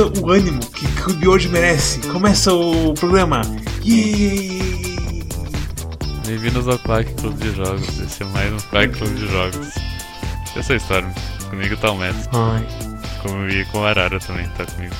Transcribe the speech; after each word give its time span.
Todo 0.00 0.24
o 0.26 0.30
ânimo 0.30 0.60
que 0.60 0.86
Cube 1.02 1.28
hoje 1.28 1.46
merece, 1.50 2.00
começa 2.08 2.54
o 2.54 2.94
programa. 2.94 3.42
Yay! 3.84 5.26
Bem-vindos 6.26 6.66
ao 6.68 6.78
Quack 6.78 7.12
Clube 7.16 7.36
de 7.36 7.54
Jogos. 7.54 8.00
Esse 8.00 8.22
é 8.22 8.26
mais 8.28 8.50
um 8.50 8.56
Quack 8.70 8.96
Clube 8.96 9.14
de 9.16 9.26
Jogos. 9.28 9.74
Eu 10.56 10.62
sou 10.62 10.72
a 10.72 10.76
Storm, 10.78 11.06
comigo 11.50 11.76
tá 11.76 11.90
o 11.90 11.98
Mestre. 11.98 12.30
Ai. 12.32 12.66
Comigo 13.20 13.70
com 13.72 13.80
o 13.80 13.84
Arara 13.84 14.18
também, 14.20 14.48
tá 14.56 14.64
comigo. 14.64 14.94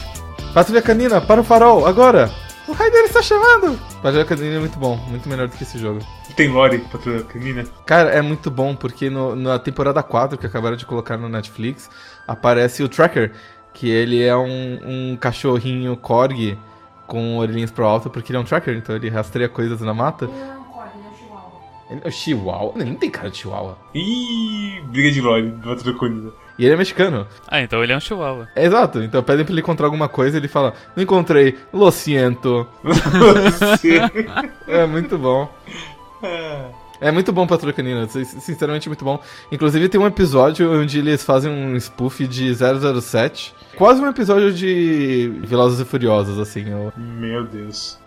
Patrulha 0.53 0.83
Canina, 0.83 1.19
para 1.19 1.41
o 1.41 1.45
farol, 1.45 1.87
agora! 1.87 2.31
O 2.69 2.73
Raider 2.73 3.05
está 3.07 3.23
chamando! 3.23 3.81
Patrulha 4.03 4.27
Canina 4.27 4.57
é 4.57 4.61
muito 4.61 4.79
bom, 4.79 4.97
muito 5.09 5.27
melhor 5.31 5.49
do 5.49 5.57
que 5.57 5.63
esse 5.63 5.79
jogo. 5.79 6.01
Tem 6.37 6.49
lore, 6.49 6.77
patrulha 6.93 7.23
canina? 7.25 7.65
Cara, 7.87 8.11
é 8.11 8.21
muito 8.21 8.51
bom 8.51 8.77
porque 8.77 9.09
no- 9.09 9.35
na 9.35 9.59
temporada 9.59 10.03
4 10.03 10.37
que 10.37 10.47
acabaram 10.47 10.77
de 10.77 10.85
colocar 10.85 11.17
no 11.17 11.27
Netflix, 11.29 11.89
aparece 12.29 12.83
o 12.83 12.89
Tracker, 12.89 13.33
que 13.73 13.89
ele 13.89 14.23
é 14.23 14.37
um, 14.37 15.13
um 15.13 15.17
cachorrinho 15.17 15.97
corgi 15.97 16.59
com 17.07 17.39
orelhinhas 17.39 17.71
pro 17.71 17.85
alto, 17.85 18.09
porque 18.09 18.31
ele 18.31 18.39
é 18.39 18.41
um 18.41 18.45
tracker, 18.45 18.77
então 18.77 18.95
ele 18.95 19.09
rastreia 19.09 19.49
coisas 19.49 19.81
na 19.81 19.93
mata. 19.93 20.27
Ele 20.27 20.35
não 20.45 20.65
corre, 20.65 20.91
ele 20.95 21.07
é 21.07 21.11
um 21.11 21.17
chihuahua. 21.17 21.61
Ele 21.91 22.01
é 22.05 22.09
o 22.09 22.13
Chihuahua? 22.13 22.73
Ele 22.77 22.91
não 22.91 22.97
tem 22.97 23.11
cara 23.11 23.31
de 23.31 23.39
Chihuahua. 23.39 23.79
Ih, 23.95 24.81
briga 24.87 25.11
de 25.11 25.21
lore 25.21 25.51
do 25.51 25.69
patrulha 25.69 25.99
canina. 25.99 26.31
E 26.59 26.65
ele 26.65 26.75
é 26.75 26.77
mexicano. 26.77 27.27
Ah, 27.49 27.63
então 27.63 27.83
ele 27.83 27.93
é 27.93 27.97
um 27.97 28.01
chihuahua. 28.01 28.47
É, 28.55 28.67
exato, 28.67 29.03
então 29.03 29.23
pedem 29.23 29.47
pra 29.47 29.53
ele 29.53 29.63
encontrar 29.63 29.87
alguma 29.87 30.09
coisa 30.09 30.37
ele 30.37 30.47
fala, 30.47 30.75
não 30.95 31.03
encontrei, 31.03 31.59
lo 31.73 31.91
siento. 31.91 32.67
É 34.69 34.87
muito 34.87 35.17
bom. 35.17 35.49
Ah. 36.23 36.80
É 37.01 37.11
muito 37.11 37.33
bom 37.33 37.47
Patrulha 37.47 37.73
Canina, 37.73 38.07
sin- 38.09 38.25
sinceramente 38.25 38.89
muito 38.89 39.05
bom. 39.05 39.19
Inclusive 39.51 39.89
tem 39.89 40.01
um 40.01 40.07
episódio 40.07 40.71
onde 40.81 40.99
eles 40.99 41.25
fazem 41.25 41.51
um 41.51 41.75
spoof 41.77 42.27
de 42.27 42.53
007. 42.55 43.55
Quase 43.77 44.01
um 44.03 44.09
episódio 44.09 44.53
de 44.53 45.33
Velozes 45.45 45.81
e 45.81 45.85
Furiosos, 45.85 46.39
assim. 46.39 46.65
Meu 46.97 47.45
Deus. 47.47 47.99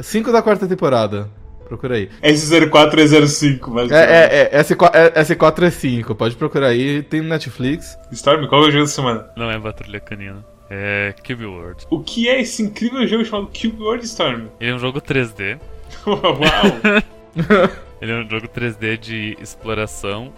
5 0.00 0.30
da 0.30 0.42
quarta 0.42 0.66
temporada. 0.66 1.28
Procura 1.66 1.94
aí. 1.96 2.10
S04 2.22 2.98
é 2.98 3.26
05, 3.26 3.70
mas. 3.70 3.90
É, 3.90 4.50
é, 4.50 4.50
é, 4.52 4.62
S4, 4.62 4.90
é, 4.92 5.22
S4 5.24 5.62
é 5.62 5.70
5, 5.70 6.14
pode 6.14 6.36
procurar 6.36 6.66
aí, 6.66 7.02
tem 7.02 7.22
no 7.22 7.28
Netflix. 7.30 7.96
Storm, 8.12 8.46
qual 8.46 8.64
é 8.64 8.68
o 8.68 8.70
jogo 8.70 8.84
da 8.84 8.90
semana? 8.90 9.26
Não 9.36 9.50
é 9.50 9.58
Patrulha 9.58 9.98
Canina. 10.00 10.44
É 10.68 11.14
Cube 11.26 11.46
World. 11.46 11.86
O 11.90 12.00
que 12.00 12.28
é 12.28 12.40
esse 12.42 12.62
incrível 12.62 13.06
jogo 13.06 13.24
chamado 13.24 13.46
Cube 13.48 13.82
World 13.82 14.04
Storm? 14.04 14.48
Ele 14.60 14.70
é 14.70 14.74
um 14.74 14.78
jogo 14.78 15.00
3D. 15.00 15.58
Uau! 16.06 16.20
Ele 18.00 18.12
é 18.12 18.16
um 18.16 18.28
jogo 18.28 18.48
3D 18.48 18.96
de 18.96 19.36
exploração. 19.40 20.32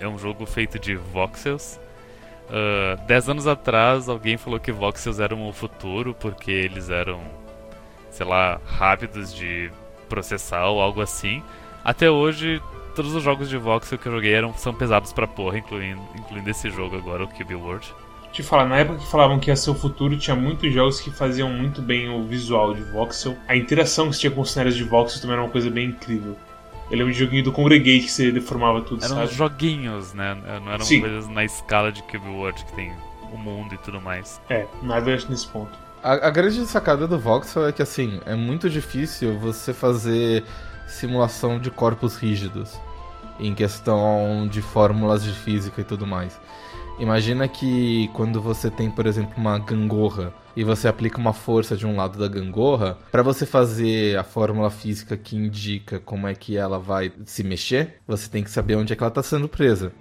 É 0.00 0.08
um 0.08 0.18
jogo 0.18 0.46
feito 0.46 0.78
de 0.78 0.96
voxels. 0.96 1.78
Ah, 2.50 2.96
dez 3.06 3.28
anos 3.28 3.46
atrás, 3.46 4.08
alguém 4.08 4.36
falou 4.36 4.60
que 4.60 4.72
voxels 4.72 5.20
eram 5.20 5.48
o 5.48 5.52
futuro 5.52 6.14
porque 6.14 6.50
eles 6.50 6.90
eram, 6.90 7.20
sei 8.10 8.26
lá, 8.26 8.60
rápidos 8.66 9.34
de 9.34 9.70
processar 10.08 10.66
ou 10.66 10.80
algo 10.80 11.00
assim. 11.00 11.42
Até 11.84 12.10
hoje, 12.10 12.62
todos 12.94 13.14
os 13.14 13.22
jogos 13.22 13.48
de 13.48 13.58
voxel 13.58 13.98
que 13.98 14.06
eu 14.06 14.12
joguei 14.12 14.34
eram, 14.34 14.54
são 14.54 14.74
pesados 14.74 15.12
pra 15.12 15.26
porra, 15.26 15.58
incluindo, 15.58 16.02
incluindo 16.18 16.50
esse 16.50 16.70
jogo 16.70 16.96
agora, 16.96 17.24
o 17.24 17.28
Cube 17.28 17.54
World. 17.54 17.92
Te 18.34 18.42
falar, 18.42 18.66
na 18.66 18.78
época 18.78 18.98
que 18.98 19.06
falavam 19.06 19.38
que 19.38 19.48
ia 19.48 19.54
ser 19.54 19.70
o 19.70 19.74
futuro, 19.76 20.18
tinha 20.18 20.34
muitos 20.34 20.74
jogos 20.74 21.00
que 21.00 21.08
faziam 21.08 21.48
muito 21.48 21.80
bem 21.80 22.08
o 22.08 22.24
visual 22.24 22.74
de 22.74 22.82
voxel. 22.82 23.36
A 23.46 23.54
interação 23.54 24.08
que 24.08 24.14
você 24.14 24.22
tinha 24.22 24.32
com 24.32 24.40
os 24.40 24.50
cenários 24.50 24.74
de 24.74 24.82
voxel 24.82 25.20
também 25.20 25.36
era 25.36 25.44
uma 25.44 25.52
coisa 25.52 25.70
bem 25.70 25.90
incrível. 25.90 26.36
Eu 26.90 26.98
lembro 26.98 27.12
de 27.12 27.18
joguinho 27.20 27.44
do 27.44 27.52
Congregate 27.52 28.06
que 28.06 28.10
você 28.10 28.32
deformava 28.32 28.82
tudo, 28.82 29.04
Eram 29.04 29.18
sabe? 29.18 29.32
joguinhos, 29.32 30.12
né? 30.14 30.36
Não 30.64 30.72
eram 30.72 30.84
Sim. 30.84 31.00
coisas 31.00 31.28
na 31.28 31.44
escala 31.44 31.92
de 31.92 32.02
Cube 32.02 32.26
World 32.28 32.64
que 32.64 32.72
tem 32.72 32.92
o 33.32 33.38
mundo 33.38 33.72
e 33.72 33.78
tudo 33.78 34.00
mais. 34.00 34.40
É, 34.50 34.66
nada 34.82 35.12
nesse 35.12 35.46
ponto. 35.46 35.78
A, 36.02 36.26
a 36.26 36.30
grande 36.30 36.66
sacada 36.66 37.06
do 37.06 37.16
voxel 37.16 37.68
é 37.68 37.72
que, 37.72 37.82
assim, 37.82 38.20
é 38.26 38.34
muito 38.34 38.68
difícil 38.68 39.38
você 39.38 39.72
fazer 39.72 40.42
simulação 40.88 41.60
de 41.60 41.70
corpos 41.70 42.16
rígidos 42.16 42.76
em 43.38 43.54
questão 43.54 44.48
de 44.50 44.60
fórmulas 44.60 45.22
de 45.22 45.32
física 45.32 45.80
e 45.80 45.84
tudo 45.84 46.04
mais. 46.04 46.36
Imagina 46.98 47.48
que 47.48 48.08
quando 48.14 48.40
você 48.40 48.70
tem, 48.70 48.88
por 48.88 49.04
exemplo, 49.06 49.34
uma 49.36 49.58
gangorra 49.58 50.32
e 50.56 50.62
você 50.62 50.86
aplica 50.86 51.18
uma 51.18 51.32
força 51.32 51.76
de 51.76 51.84
um 51.84 51.96
lado 51.96 52.18
da 52.18 52.28
gangorra, 52.28 52.96
para 53.10 53.22
você 53.22 53.44
fazer 53.44 54.16
a 54.16 54.22
fórmula 54.22 54.70
física 54.70 55.16
que 55.16 55.36
indica 55.36 55.98
como 55.98 56.28
é 56.28 56.34
que 56.34 56.56
ela 56.56 56.78
vai 56.78 57.12
se 57.24 57.42
mexer, 57.42 57.96
você 58.06 58.30
tem 58.30 58.44
que 58.44 58.50
saber 58.50 58.76
onde 58.76 58.92
é 58.92 58.96
que 58.96 59.02
ela 59.02 59.08
está 59.08 59.22
sendo 59.24 59.48
presa. 59.48 59.92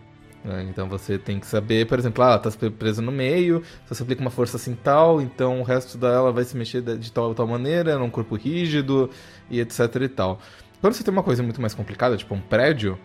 né? 0.45 0.67
Então 0.69 0.87
você 0.87 1.17
tem 1.17 1.39
que 1.39 1.47
saber, 1.47 1.87
por 1.87 1.97
exemplo, 1.97 2.23
ah, 2.23 2.39
ela 2.39 2.47
está 2.47 2.69
presa 2.69 3.01
no 3.01 3.11
meio, 3.11 3.63
se 3.85 3.95
você 3.95 4.03
aplica 4.03 4.21
uma 4.21 4.29
força 4.29 4.57
assim 4.57 4.75
tal, 4.75 5.19
então 5.19 5.61
o 5.61 5.63
resto 5.63 5.97
dela 5.97 6.31
vai 6.31 6.43
se 6.43 6.55
mexer 6.55 6.81
de 6.81 7.11
tal 7.11 7.33
tal 7.33 7.47
maneira, 7.47 7.91
ela 7.91 8.01
é 8.01 8.05
um 8.05 8.09
corpo 8.11 8.35
rígido 8.35 9.09
e 9.49 9.59
etc 9.59 9.79
e 9.99 10.09
tal. 10.09 10.39
Quando 10.79 10.93
você 10.93 11.03
tem 11.03 11.11
uma 11.11 11.23
coisa 11.23 11.41
muito 11.41 11.59
mais 11.59 11.73
complicada, 11.73 12.15
tipo 12.17 12.35
um 12.35 12.41
prédio, 12.41 12.99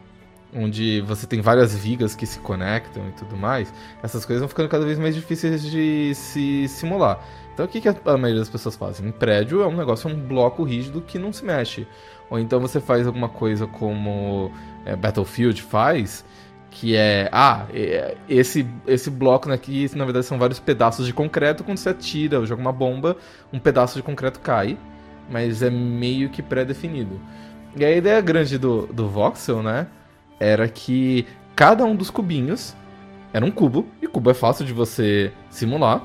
onde 0.54 1.00
você 1.02 1.26
tem 1.26 1.40
várias 1.40 1.76
vigas 1.76 2.14
que 2.14 2.26
se 2.26 2.38
conectam 2.38 3.08
e 3.08 3.12
tudo 3.12 3.36
mais, 3.36 3.72
essas 4.02 4.24
coisas 4.24 4.40
vão 4.40 4.48
ficando 4.48 4.68
cada 4.68 4.84
vez 4.84 4.98
mais 4.98 5.14
difíceis 5.14 5.62
de 5.62 6.14
se 6.14 6.66
simular. 6.68 7.20
Então 7.52 7.66
o 7.66 7.68
que, 7.68 7.80
que 7.80 7.88
a 7.88 7.94
maioria 8.16 8.40
das 8.40 8.48
pessoas 8.48 8.76
fazem? 8.76 9.08
Um 9.08 9.12
prédio 9.12 9.62
é 9.62 9.66
um 9.66 9.76
negócio, 9.76 10.08
é 10.08 10.12
um 10.12 10.16
bloco 10.16 10.62
rígido 10.62 11.02
que 11.02 11.18
não 11.18 11.32
se 11.32 11.44
mexe. 11.44 11.86
Ou 12.30 12.38
então 12.38 12.60
você 12.60 12.80
faz 12.80 13.06
alguma 13.06 13.28
coisa 13.28 13.66
como 13.66 14.52
é, 14.84 14.94
Battlefield 14.94 15.60
faz, 15.62 16.24
que 16.70 16.94
é, 16.94 17.28
ah, 17.32 17.66
é, 17.72 18.16
esse, 18.28 18.66
esse 18.86 19.10
bloco 19.10 19.50
aqui, 19.50 19.90
na 19.96 20.04
verdade, 20.04 20.26
são 20.26 20.38
vários 20.38 20.58
pedaços 20.58 21.06
de 21.06 21.12
concreto, 21.12 21.64
quando 21.64 21.78
você 21.78 21.88
atira 21.88 22.38
ou 22.38 22.46
joga 22.46 22.60
uma 22.60 22.72
bomba, 22.72 23.16
um 23.52 23.58
pedaço 23.58 23.96
de 23.96 24.02
concreto 24.02 24.40
cai, 24.40 24.78
mas 25.30 25.62
é 25.62 25.70
meio 25.70 26.28
que 26.28 26.42
pré-definido. 26.42 27.20
E 27.76 27.84
a 27.84 27.90
ideia 27.90 28.20
grande 28.20 28.58
do, 28.58 28.86
do 28.86 29.08
voxel, 29.08 29.62
né, 29.62 29.86
era 30.38 30.68
que 30.68 31.26
cada 31.56 31.84
um 31.84 31.96
dos 31.96 32.10
cubinhos 32.10 32.74
era 33.32 33.44
um 33.44 33.50
cubo, 33.50 33.86
e 34.00 34.06
cubo 34.06 34.30
é 34.30 34.34
fácil 34.34 34.64
de 34.64 34.72
você 34.72 35.32
simular. 35.50 36.02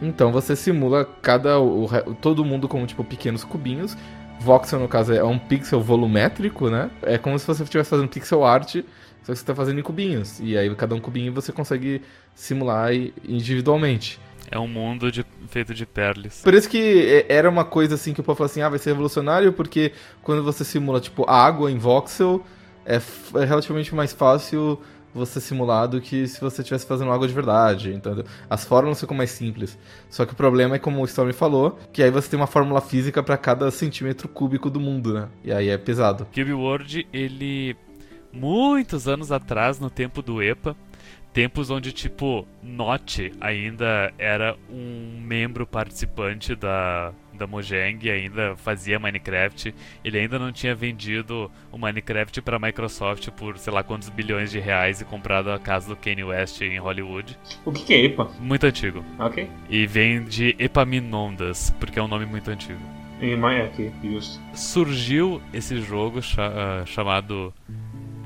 Então 0.00 0.32
você 0.32 0.56
simula 0.56 1.04
cada 1.20 1.60
o, 1.60 1.88
todo 2.20 2.44
mundo 2.44 2.68
como 2.68 2.86
tipo 2.86 3.04
pequenos 3.04 3.44
cubinhos. 3.44 3.96
Voxel 4.40 4.80
no 4.80 4.88
caso 4.88 5.12
é 5.12 5.22
um 5.22 5.38
pixel 5.38 5.80
volumétrico, 5.80 6.68
né? 6.68 6.90
É 7.02 7.16
como 7.18 7.38
se 7.38 7.46
você 7.46 7.62
estivesse 7.62 7.90
fazendo 7.90 8.08
pixel 8.08 8.44
art, 8.44 8.74
só 8.74 8.80
que 8.80 8.84
você 9.26 9.32
está 9.32 9.54
fazendo 9.54 9.78
em 9.78 9.82
cubinhos. 9.82 10.40
E 10.40 10.58
aí 10.58 10.72
cada 10.74 10.94
um 10.94 11.00
cubinho 11.00 11.32
você 11.32 11.52
consegue 11.52 12.02
simular 12.34 12.92
individualmente. 13.26 14.18
É 14.50 14.58
um 14.58 14.66
mundo 14.68 15.10
de- 15.10 15.24
feito 15.48 15.72
de 15.72 15.86
perles. 15.86 16.42
Por 16.42 16.52
isso 16.52 16.68
que 16.68 17.24
é, 17.28 17.34
era 17.34 17.48
uma 17.48 17.64
coisa 17.64 17.94
assim 17.94 18.12
que 18.12 18.20
o 18.20 18.24
povo 18.24 18.36
fala 18.36 18.50
assim, 18.50 18.60
ah, 18.60 18.68
vai 18.68 18.78
ser 18.78 18.90
revolucionário, 18.90 19.52
porque 19.52 19.92
quando 20.22 20.42
você 20.42 20.64
simula, 20.64 21.00
tipo, 21.00 21.24
água 21.28 21.70
em 21.70 21.78
voxel, 21.78 22.44
é, 22.84 22.96
é 23.40 23.44
relativamente 23.44 23.94
mais 23.94 24.12
fácil 24.12 24.80
você 25.14 25.40
simular 25.40 25.86
do 25.88 26.00
que 26.00 26.26
se 26.26 26.40
você 26.40 26.62
estivesse 26.62 26.86
fazendo 26.86 27.12
água 27.12 27.28
de 27.28 27.34
verdade, 27.34 27.92
entendeu? 27.92 28.24
As 28.48 28.64
fórmulas 28.64 29.00
ficam 29.00 29.16
mais 29.16 29.30
simples. 29.30 29.78
Só 30.08 30.24
que 30.24 30.32
o 30.32 30.36
problema 30.36 30.76
é, 30.76 30.78
como 30.78 31.00
o 31.00 31.04
Storm 31.04 31.32
falou, 31.32 31.78
que 31.92 32.02
aí 32.02 32.10
você 32.10 32.30
tem 32.30 32.40
uma 32.40 32.46
fórmula 32.46 32.80
física 32.80 33.22
para 33.22 33.36
cada 33.36 33.70
centímetro 33.70 34.28
cúbico 34.28 34.70
do 34.70 34.80
mundo, 34.80 35.12
né? 35.12 35.28
E 35.44 35.52
aí 35.52 35.68
é 35.68 35.76
pesado. 35.76 36.26
Cube 36.34 36.52
World, 36.52 37.06
ele. 37.12 37.76
Muitos 38.32 39.06
anos 39.06 39.30
atrás, 39.30 39.78
no 39.78 39.90
tempo 39.90 40.22
do 40.22 40.42
EPA, 40.42 40.74
tempos 41.34 41.68
onde, 41.68 41.92
tipo, 41.92 42.46
Notch 42.62 43.18
ainda 43.38 44.10
era 44.18 44.56
um 44.70 45.20
membro 45.20 45.66
participante 45.66 46.54
da, 46.54 47.12
da 47.34 47.46
Mojang, 47.46 48.10
ainda 48.10 48.56
fazia 48.56 48.98
Minecraft. 48.98 49.74
Ele 50.04 50.18
ainda 50.18 50.38
não 50.38 50.52
tinha 50.52 50.74
vendido 50.74 51.50
o 51.70 51.78
Minecraft 51.78 52.40
pra 52.42 52.58
Microsoft 52.58 53.30
por 53.30 53.58
sei 53.58 53.72
lá 53.72 53.82
quantos 53.82 54.08
bilhões 54.08 54.50
de 54.50 54.58
reais 54.58 55.00
e 55.00 55.04
comprado 55.04 55.50
a 55.50 55.58
casa 55.58 55.88
do 55.88 55.96
Kanye 55.96 56.24
West 56.24 56.60
em 56.60 56.78
Hollywood. 56.78 57.38
O 57.64 57.72
que, 57.72 57.84
que 57.84 57.94
é 57.94 58.04
EPA? 58.04 58.30
Muito 58.40 58.66
antigo. 58.66 59.04
Ok. 59.18 59.48
E 59.68 59.86
vem 59.86 60.24
de 60.24 60.54
Epaminondas, 60.58 61.70
porque 61.78 61.98
é 61.98 62.02
um 62.02 62.08
nome 62.08 62.26
muito 62.26 62.50
antigo. 62.50 62.80
Em 63.20 63.36
Maia, 63.36 63.70
justo. 64.02 64.40
surgiu 64.52 65.40
esse 65.54 65.80
jogo 65.80 66.18
ah, 66.38 66.82
chamado. 66.84 67.54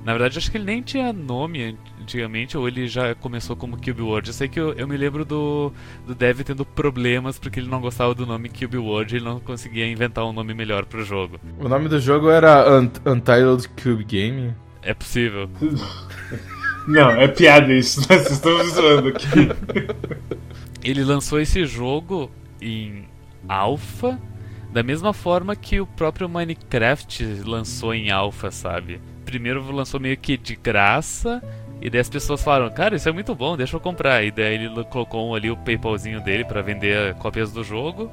Na 0.07 0.13
verdade, 0.13 0.39
acho 0.39 0.53
que 0.53 0.57
ele 0.57 0.65
nem 0.67 0.83
tinha 0.83 1.13
nome 1.13 1.77
antigamente, 2.01 2.57
ou 2.57 2.69
ele 2.69 2.87
já 2.87 3.13
começou 3.17 3.57
como 3.57 3.77
Cube 3.77 4.03
World. 4.03 4.29
Eu 4.29 4.35
sei 4.35 4.47
que 4.49 4.61
eu, 4.61 4.73
eu 4.75 4.87
me 4.87 4.97
lembro 4.97 5.25
do, 5.25 5.73
do 6.07 6.15
Dev 6.15 6.43
tendo 6.43 6.65
problemas 6.65 7.41
porque 7.41 7.59
ele 7.59 7.69
não 7.69 7.81
gostava 7.81 8.15
do 8.15 8.25
nome 8.25 8.49
Cube 8.49 8.79
World 8.79 9.13
e 9.13 9.19
ele 9.19 9.25
não 9.25 9.41
conseguia 9.41 9.85
inventar 9.85 10.25
um 10.25 10.33
nome 10.33 10.55
melhor 10.55 10.85
pro 10.85 11.03
jogo. 11.05 11.41
O 11.59 11.69
nome 11.69 11.89
do 11.89 11.99
jogo 11.99 12.31
era 12.31 12.71
Un- 12.81 12.89
Untitled 13.05 13.69
Cube 13.83 14.05
Game. 14.05 14.55
É 14.81 14.95
possível. 14.95 15.51
Não, 16.87 17.11
é 17.11 17.27
piada 17.27 17.73
isso? 17.75 18.01
Vocês 18.03 18.31
estão 18.31 18.57
me 18.59 18.71
zoando 18.71 19.09
aqui. 19.09 19.27
Ele 20.85 21.03
lançou 21.03 21.41
esse 21.41 21.67
jogo 21.67 22.31
em 22.63 23.09
alpha, 23.49 24.17
da 24.73 24.85
mesma 24.85 25.13
forma 25.13 25.57
que 25.57 25.81
o 25.81 25.87
próprio 25.87 26.29
Minecraft 26.29 27.25
lançou 27.45 27.93
em 27.93 28.13
alpha, 28.13 28.53
sabe? 28.53 29.01
Primeiro 29.27 29.71
lançou 29.71 30.01
meio 30.01 30.17
que 30.17 30.39
de 30.39 30.57
graça, 30.57 31.43
E 31.81 31.91
daí 31.91 32.01
as 32.01 32.09
pessoas 32.09 32.43
falaram, 32.43 32.71
cara, 32.71 32.97
isso 32.97 33.07
é 33.07 33.13
muito 33.13 33.35
bom, 33.35 33.57
deixa 33.57 33.77
eu 33.77 33.81
comprar. 33.81 34.25
E 34.25 34.31
daí 34.31 34.55
ele 34.55 34.85
colocou 34.85 35.35
ali 35.35 35.51
o 35.51 35.57
PayPalzinho 35.59 36.23
dele 36.23 36.45
para 36.45 36.63
vender 36.63 37.15
cópias 37.17 37.53
do 37.53 37.63
jogo. 37.63 38.11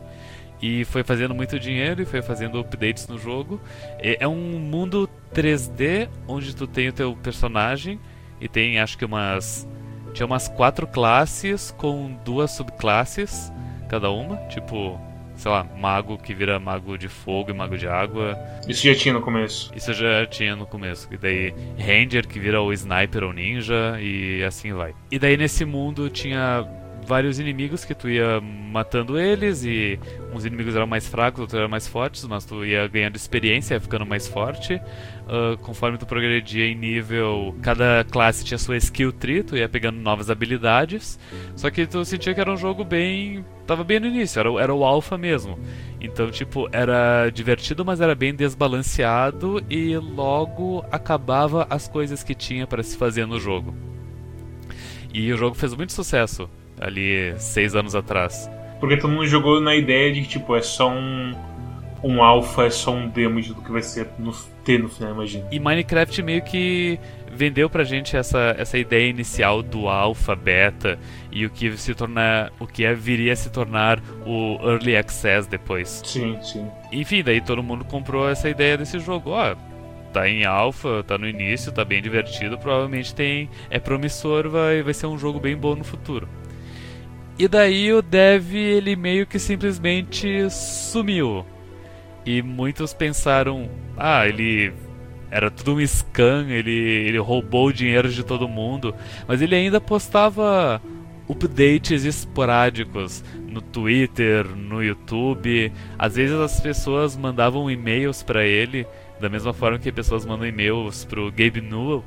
E 0.62 0.84
foi 0.86 1.04
fazendo 1.04 1.34
muito 1.34 1.60
dinheiro 1.60 2.02
e 2.02 2.06
foi 2.06 2.22
fazendo 2.22 2.60
updates 2.60 3.08
no 3.08 3.18
jogo. 3.18 3.62
É 4.00 4.28
um 4.28 4.60
mundo 4.60 5.10
3D 5.34 6.10
onde 6.28 6.56
tu 6.56 6.68
tem 6.68 6.90
o 6.90 6.94
teu 6.94 7.16
personagem 7.16 8.00
e 8.40 8.48
tem 8.48 8.80
acho 8.80 8.98
que 8.98 9.06
umas. 9.06 9.68
Tinha 10.14 10.26
umas 10.26 10.48
quatro 10.48 10.86
classes 10.86 11.72
com 11.78 12.18
duas 12.26 12.52
subclasses 12.52 13.52
cada 13.90 14.12
uma. 14.12 14.38
Tipo, 14.48 15.00
sei 15.44 15.52
lá, 15.52 15.66
mago 15.78 16.18
que 16.18 16.34
vira 16.34 16.58
mago 16.58 16.98
de 16.98 17.10
fogo 17.10 17.52
e 17.52 17.54
mago 17.54 17.78
de 17.78 17.86
água. 17.86 18.40
Isso 18.66 18.88
já 18.88 18.96
tinha 18.96 19.14
no 19.14 19.22
começo. 19.22 19.74
Isso 19.76 19.92
já 19.92 20.26
tinha 20.26 20.56
no 20.56 20.66
começo. 20.66 21.10
E 21.12 21.18
daí 21.18 21.54
Ranger 21.78 22.26
que 22.26 22.40
vira 22.40 22.62
o 22.62 22.72
sniper 22.72 23.26
ou 23.26 23.34
ninja 23.34 24.00
e 24.00 24.42
assim 24.42 24.72
vai. 24.72 24.96
E 25.12 25.20
daí 25.20 25.36
nesse 25.36 25.66
mundo 25.66 26.10
tinha 26.10 26.66
vários 27.04 27.40
inimigos 27.40 27.86
que 27.86 27.94
tu 27.94 28.10
ia 28.10 28.42
matando 28.42 29.20
eles 29.20 29.64
e 29.64 30.00
uns 30.34 30.46
inimigos 30.46 30.76
eram 30.76 30.88
mais 30.88 31.08
fracos, 31.08 31.42
outros 31.42 31.60
eram 31.60 31.70
mais 31.70 31.88
fortes, 31.88 32.24
mas 32.26 32.46
tu 32.46 32.66
ia 32.66 32.88
ganhando 32.88 33.16
experiência, 33.16 33.76
ia 33.76 33.80
ficando 33.80 34.06
mais 34.06 34.28
forte. 34.28 34.76
Uh, 34.76 35.58
conforme 35.60 35.98
tu 35.98 36.06
progredia 36.06 36.66
em 36.66 36.76
nível, 36.76 37.56
cada 37.62 38.04
classe 38.10 38.44
tinha 38.44 38.58
sua 38.58 38.78
skill 38.78 39.12
tree, 39.14 39.44
tu 39.44 39.56
ia 39.56 39.70
pegando 39.70 40.00
novas 40.00 40.30
habilidades. 40.30 41.20
Só 41.56 41.70
que 41.70 41.86
tu 41.86 42.04
sentia 42.04 42.34
que 42.34 42.42
era 42.42 42.52
um 42.52 42.58
jogo 42.58 42.84
bem. 42.84 43.46
tava 43.68 43.84
bem 43.84 44.00
no 44.00 44.08
início, 44.08 44.40
era, 44.40 44.50
era 44.62 44.74
o 44.74 44.84
alpha 44.84 45.18
mesmo. 45.18 45.60
Então, 46.02 46.30
tipo, 46.32 46.68
era 46.72 47.30
divertido, 47.30 47.86
mas 47.86 48.02
era 48.02 48.16
bem 48.16 48.34
desbalanceado 48.34 49.64
e 49.70 49.96
logo 49.98 50.84
acabava 50.92 51.66
as 51.70 51.88
coisas 51.88 52.24
que 52.24 52.36
tinha 52.36 52.68
para 52.68 52.84
se 52.84 52.98
fazer 52.98 53.26
no 53.26 53.40
jogo. 53.40 53.74
E 55.14 55.32
o 55.32 55.38
jogo 55.38 55.56
fez 55.56 55.74
muito 55.76 55.94
sucesso 55.94 56.50
ali 56.80 57.34
seis 57.38 57.76
anos 57.76 57.96
atrás. 57.96 58.50
Porque 58.80 58.98
todo 58.98 59.12
mundo 59.12 59.28
jogou 59.28 59.62
na 59.62 59.76
ideia 59.76 60.14
de 60.14 60.22
que, 60.22 60.28
tipo, 60.28 60.56
é 60.56 60.62
só 60.62 60.90
um, 60.90 61.34
um 62.04 62.22
alpha, 62.22 62.64
é 62.64 62.70
só 62.70 62.92
um 62.92 63.08
demo 63.08 63.42
de 63.42 63.50
tudo 63.50 63.62
que 63.62 63.72
vai 63.72 63.82
ser 63.82 64.08
no, 64.20 64.34
ter 64.66 64.80
no 64.80 64.90
final, 64.90 65.14
imagina. 65.14 65.48
E 65.52 65.60
Minecraft 65.60 66.22
meio 66.22 66.42
que 66.42 67.00
vendeu 67.32 67.70
pra 67.70 67.84
gente 67.84 68.16
essa, 68.16 68.56
essa 68.58 68.78
ideia 68.78 69.10
inicial 69.10 69.64
do 69.64 69.88
alpha, 69.88 70.36
beta 70.36 71.00
e 71.32 71.46
o 71.46 71.50
que 71.50 71.76
se 71.78 71.96
tornar, 71.96 72.52
o 72.60 72.68
que 72.68 72.86
é, 72.86 72.94
viria 72.94 73.34
a 73.34 73.36
se 73.36 73.50
tornar 73.50 74.00
o 74.26 74.60
early 74.62 74.96
access 74.96 75.48
depois. 75.48 76.02
Sim, 76.06 76.38
sim. 76.42 76.68
Enfim, 76.92 77.24
daí 77.24 77.42
todo 77.42 77.64
mundo 77.64 77.84
comprou 77.86 78.30
essa 78.30 78.50
ideia 78.50 78.78
desse 78.78 79.00
jogo. 79.00 79.32
Ó, 79.32 79.56
tá 80.12 80.30
em 80.30 80.46
alpha, 80.46 81.04
tá 81.04 81.18
no 81.18 81.28
início, 81.28 81.72
tá 81.72 81.84
bem 81.84 82.02
divertido, 82.02 82.58
provavelmente 82.58 83.16
tem 83.16 83.50
é 83.70 83.80
promissor, 83.80 84.48
vai 84.48 84.84
vai 84.84 84.94
ser 84.94 85.08
um 85.08 85.18
jogo 85.18 85.40
bem 85.40 85.58
bom 85.58 85.76
no 85.76 85.84
futuro. 85.84 86.28
E 87.38 87.48
daí 87.48 87.92
o 87.92 88.02
dev 88.02 88.54
ele 88.54 88.96
meio 88.96 89.26
que 89.26 89.40
simplesmente 89.40 90.50
sumiu. 90.50 91.46
E 92.26 92.42
muitos 92.42 92.94
pensaram, 92.94 93.70
ah, 93.98 94.28
ele 94.28 94.72
era 95.30 95.50
tudo 95.50 95.76
um 95.76 95.86
scam, 95.86 96.50
ele, 96.50 96.72
ele 96.72 97.18
roubou 97.18 97.68
o 97.68 97.74
dinheiro 97.74 98.08
de 98.08 98.24
todo 98.24 98.48
mundo, 98.48 98.94
mas 99.28 99.42
ele 99.42 99.56
ainda 99.56 99.82
postava 99.82 100.80
updates 101.28 102.06
esporádicos 102.06 103.24
no 103.48 103.62
Twitter, 103.62 104.46
no 104.46 104.84
YouTube. 104.84 105.72
Às 105.98 106.16
vezes 106.16 106.36
as 106.36 106.62
pessoas 106.62 107.18
mandavam 107.18 107.70
e-mails 107.70 108.22
para 108.22 108.46
ele, 108.46 108.86
da 109.20 109.28
mesma 109.28 109.54
forma 109.54 109.80
que 109.80 109.92
pessoas 109.92 110.26
mandam 110.26 110.48
e-mails 110.48 111.04
pro 111.04 111.32
Gabe 111.32 111.62
Newell, 111.62 112.04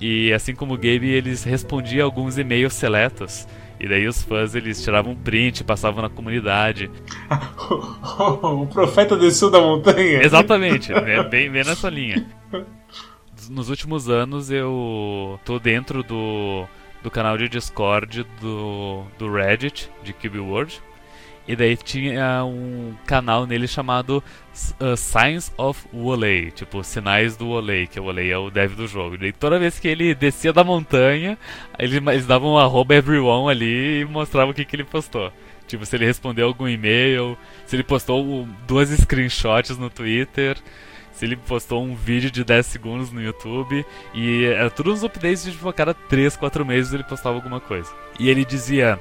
e 0.00 0.32
assim 0.32 0.54
como 0.54 0.74
o 0.74 0.76
Gabe, 0.76 1.08
eles 1.08 1.44
respondiam 1.44 2.04
alguns 2.04 2.36
e-mails 2.36 2.74
seletos. 2.74 3.48
E 3.78 3.86
daí 3.86 4.06
os 4.06 4.22
fãs 4.22 4.54
eles 4.54 4.82
tiravam 4.82 5.12
um 5.12 5.16
print, 5.16 5.62
passavam 5.62 6.02
na 6.02 6.08
comunidade. 6.08 6.90
o 8.42 8.66
profeta 8.66 9.16
desceu 9.16 9.50
da 9.50 9.60
montanha. 9.60 10.22
Exatamente, 10.22 10.92
é 10.92 11.22
bem, 11.28 11.50
bem 11.50 11.64
nessa 11.64 11.88
linha. 11.88 12.26
Nos 13.50 13.68
últimos 13.68 14.08
anos 14.08 14.50
eu 14.50 15.38
tô 15.44 15.58
dentro 15.58 16.02
do, 16.02 16.64
do 17.02 17.10
canal 17.10 17.36
de 17.36 17.48
Discord 17.48 18.26
do, 18.40 19.04
do 19.18 19.30
Reddit 19.30 19.90
de 20.02 20.12
Cube 20.12 20.38
World. 20.38 20.80
E 21.48 21.54
daí 21.54 21.76
tinha 21.76 22.44
um 22.44 22.94
canal 23.06 23.46
nele 23.46 23.68
chamado 23.68 24.22
uh, 24.80 24.96
Signs 24.96 25.52
of 25.56 25.86
Woolley, 25.92 26.50
tipo, 26.50 26.82
Sinais 26.82 27.36
do 27.36 27.46
Woolley, 27.46 27.86
que 27.86 28.00
o 28.00 28.04
Woolley 28.04 28.30
é 28.30 28.38
o 28.38 28.50
dev 28.50 28.74
do 28.74 28.88
jogo. 28.88 29.14
E 29.14 29.18
daí 29.18 29.32
toda 29.32 29.58
vez 29.58 29.78
que 29.78 29.86
ele 29.86 30.14
descia 30.14 30.52
da 30.52 30.64
montanha, 30.64 31.38
eles, 31.78 31.94
eles 31.94 32.26
davam 32.26 32.54
um 32.54 32.58
arroba 32.58 32.94
everyone 32.94 33.50
ali 33.50 34.00
e 34.00 34.04
mostravam 34.04 34.50
o 34.50 34.54
que, 34.54 34.64
que 34.64 34.74
ele 34.74 34.84
postou. 34.84 35.32
Tipo, 35.68 35.84
se 35.86 35.96
ele 35.96 36.06
respondeu 36.06 36.46
algum 36.46 36.68
e-mail, 36.68 37.36
se 37.64 37.76
ele 37.76 37.82
postou 37.82 38.48
duas 38.66 38.88
screenshots 38.90 39.76
no 39.78 39.90
Twitter, 39.90 40.56
se 41.12 41.24
ele 41.24 41.36
postou 41.36 41.82
um 41.82 41.94
vídeo 41.94 42.30
de 42.30 42.44
10 42.44 42.66
segundos 42.66 43.10
no 43.10 43.22
YouTube. 43.22 43.84
E 44.14 44.44
era 44.44 44.70
tudo 44.70 44.92
uns 44.92 45.02
updates 45.02 45.44
de 45.44 45.52
tipo, 45.52 45.68
a 45.68 45.72
cada 45.72 45.94
3, 45.94 46.36
4 46.36 46.64
meses 46.64 46.92
ele 46.92 47.04
postava 47.04 47.36
alguma 47.36 47.60
coisa. 47.60 47.90
E 48.18 48.28
ele 48.28 48.44
dizia 48.44 49.00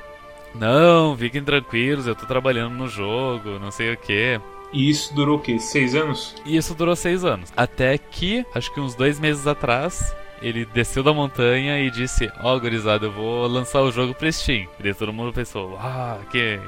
não, 0.60 1.16
fiquem 1.18 1.44
tranquilos, 1.44 2.07
eu 2.07 2.16
tô 2.16 2.25
trabalhando 2.25 2.74
no 2.74 2.88
jogo, 2.88 3.60
não 3.60 3.72
sei 3.72 3.94
o 3.94 3.98
que. 3.98 4.40
E 4.74 4.90
isso 4.90 5.13
durou 5.13 5.38
o 5.38 5.42
quê? 5.42 5.57
Seis 5.60 5.96
anos? 5.96 6.36
E 6.46 6.57
isso 6.57 6.74
durou 6.75 6.96
seis 6.96 7.24
anos. 7.24 7.52
Até 7.56 7.98
que, 7.98 8.46
acho 8.54 8.74
que 8.74 8.80
uns 8.80 8.96
dois 8.96 9.19
meses 9.19 9.48
atrás, 9.48 10.13
ele 10.42 10.66
desceu 10.66 11.02
da 11.02 11.13
montanha 11.13 11.80
e 11.80 11.90
disse: 11.90 12.30
Ó, 12.42 12.56
oh, 12.56 12.60
gurizada, 12.60 13.06
eu 13.06 13.12
vou 13.12 13.48
lançar 13.48 13.81
o 13.81 13.92
jogo 13.92 14.13
pra 14.13 14.31
Steam. 14.31 14.68
E 14.80 14.84
daí 14.84 14.94
todo 14.94 15.13
mundo 15.13 15.34
pensou: 15.34 15.78
Ah, 15.80 16.19
que. 16.32 16.60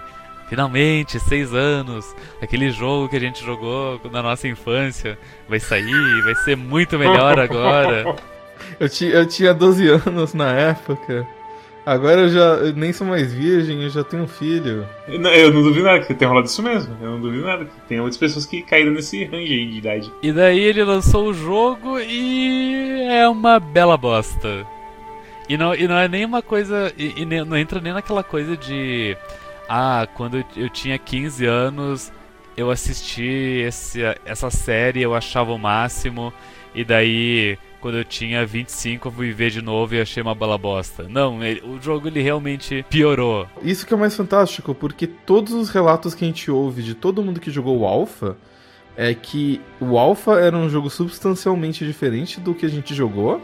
Finalmente, 0.47 1.19
seis 1.19 1.53
anos, 1.53 2.15
aquele 2.41 2.71
jogo 2.71 3.09
que 3.09 3.17
a 3.17 3.19
gente 3.19 3.43
jogou 3.43 3.99
na 4.09 4.23
nossa 4.23 4.47
infância 4.47 5.19
vai 5.49 5.59
sair, 5.59 6.23
vai 6.23 6.35
ser 6.35 6.55
muito 6.55 6.97
melhor 6.97 7.35
agora. 7.37 8.15
eu, 8.79 8.87
eu 9.11 9.27
tinha 9.27 9.53
12 9.53 9.89
anos 9.89 10.33
na 10.33 10.53
época. 10.53 11.27
Agora 11.87 12.19
eu 12.19 12.29
já 12.29 12.39
eu 12.39 12.73
nem 12.73 12.91
sou 12.91 13.07
mais 13.07 13.33
virgem, 13.33 13.81
eu 13.81 13.89
já 13.89 14.03
tenho 14.03 14.23
um 14.23 14.27
filho. 14.27 14.85
Eu 15.07 15.21
não, 15.21 15.29
eu 15.29 15.53
não 15.53 15.63
duvido 15.63 15.85
nada 15.85 16.03
que 16.03 16.13
tenha 16.13 16.27
rolado 16.27 16.45
isso 16.47 16.61
mesmo. 16.61 16.93
Eu 17.01 17.11
não 17.11 17.21
duvido 17.21 17.45
nada 17.45 17.63
que 17.63 17.79
tem 17.87 18.01
outras 18.01 18.17
pessoas 18.17 18.45
que 18.45 18.61
caíram 18.61 18.91
nesse 18.91 19.23
range 19.23 19.53
aí 19.53 19.65
de 19.67 19.77
idade. 19.77 20.11
E 20.21 20.33
daí 20.33 20.59
ele 20.59 20.83
lançou 20.83 21.29
o 21.29 21.33
jogo 21.33 21.97
e 21.97 23.03
é 23.09 23.25
uma 23.29 23.57
bela 23.57 23.95
bosta. 23.95 24.67
E 25.47 25.55
não, 25.55 25.73
e 25.73 25.87
não 25.87 25.97
é 25.97 26.09
nem 26.09 26.25
uma 26.25 26.41
coisa. 26.41 26.91
E, 26.97 27.21
e 27.21 27.25
não 27.25 27.55
entra 27.55 27.79
nem 27.79 27.93
naquela 27.93 28.21
coisa 28.21 28.57
de. 28.57 29.15
Ah, 29.69 30.05
quando 30.13 30.43
eu 30.57 30.69
tinha 30.69 30.97
15 30.97 31.45
anos 31.45 32.11
eu 32.57 32.69
assisti 32.69 33.61
esse, 33.65 34.01
essa 34.25 34.49
série, 34.49 35.03
eu 35.03 35.15
achava 35.15 35.53
o 35.53 35.57
máximo. 35.57 36.33
E 36.75 36.83
daí 36.83 37.57
quando 37.79 37.97
eu 37.97 38.05
tinha 38.05 38.45
25 38.45 39.07
eu 39.07 39.11
fui 39.11 39.31
ver 39.31 39.51
de 39.51 39.61
novo 39.61 39.95
e 39.95 40.01
achei 40.01 40.21
uma 40.21 40.35
bala 40.35 40.57
bosta. 40.57 41.07
Não, 41.09 41.43
ele, 41.43 41.61
o 41.61 41.81
jogo 41.81 42.07
ele 42.07 42.21
realmente 42.21 42.85
piorou. 42.89 43.47
Isso 43.61 43.85
que 43.85 43.93
é 43.93 43.97
mais 43.97 44.15
fantástico, 44.15 44.73
porque 44.73 45.07
todos 45.07 45.53
os 45.53 45.69
relatos 45.69 46.13
que 46.13 46.23
a 46.23 46.27
gente 46.27 46.49
ouve 46.49 46.81
de 46.83 46.93
todo 46.93 47.23
mundo 47.23 47.39
que 47.39 47.51
jogou 47.51 47.79
o 47.79 47.85
Alpha 47.85 48.37
é 48.95 49.13
que 49.13 49.61
o 49.79 49.97
Alpha 49.97 50.39
era 50.39 50.57
um 50.57 50.69
jogo 50.69 50.89
substancialmente 50.89 51.85
diferente 51.85 52.39
do 52.39 52.55
que 52.55 52.65
a 52.65 52.69
gente 52.69 52.95
jogou 52.95 53.41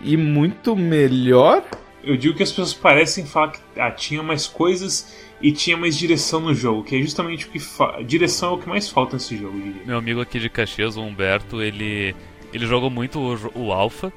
e 0.00 0.16
muito 0.16 0.74
melhor. 0.74 1.62
Eu 2.02 2.16
digo 2.16 2.36
que 2.36 2.42
as 2.42 2.50
pessoas 2.50 2.72
parecem 2.72 3.26
falar 3.26 3.52
que 3.52 3.60
ah, 3.76 3.90
tinha 3.90 4.22
mais 4.22 4.46
coisas 4.46 5.14
e 5.42 5.52
tinha 5.52 5.76
mais 5.76 5.96
direção 5.96 6.40
no 6.40 6.54
jogo, 6.54 6.82
que 6.82 6.96
é 6.96 7.02
justamente 7.02 7.46
o 7.46 7.50
que 7.50 7.58
fa... 7.58 8.00
direção 8.02 8.50
é 8.50 8.52
o 8.54 8.58
que 8.58 8.68
mais 8.68 8.88
falta 8.88 9.16
nesse 9.16 9.36
jogo. 9.36 9.60
Diria. 9.60 9.82
Meu 9.84 9.98
amigo 9.98 10.20
aqui 10.20 10.38
de 10.38 10.48
Caxias, 10.48 10.96
o 10.96 11.02
Humberto, 11.02 11.60
ele 11.60 12.14
ele 12.52 12.66
jogou 12.66 12.90
muito 12.90 13.18
o, 13.18 13.66
o 13.66 13.72
Alpha. 13.72 14.12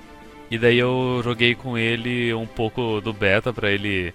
E 0.52 0.58
daí 0.58 0.80
eu 0.80 1.22
joguei 1.24 1.54
com 1.54 1.78
ele 1.78 2.34
um 2.34 2.48
pouco 2.48 3.00
do 3.02 3.14
beta 3.14 3.54
para 3.54 3.72
ele. 3.72 4.14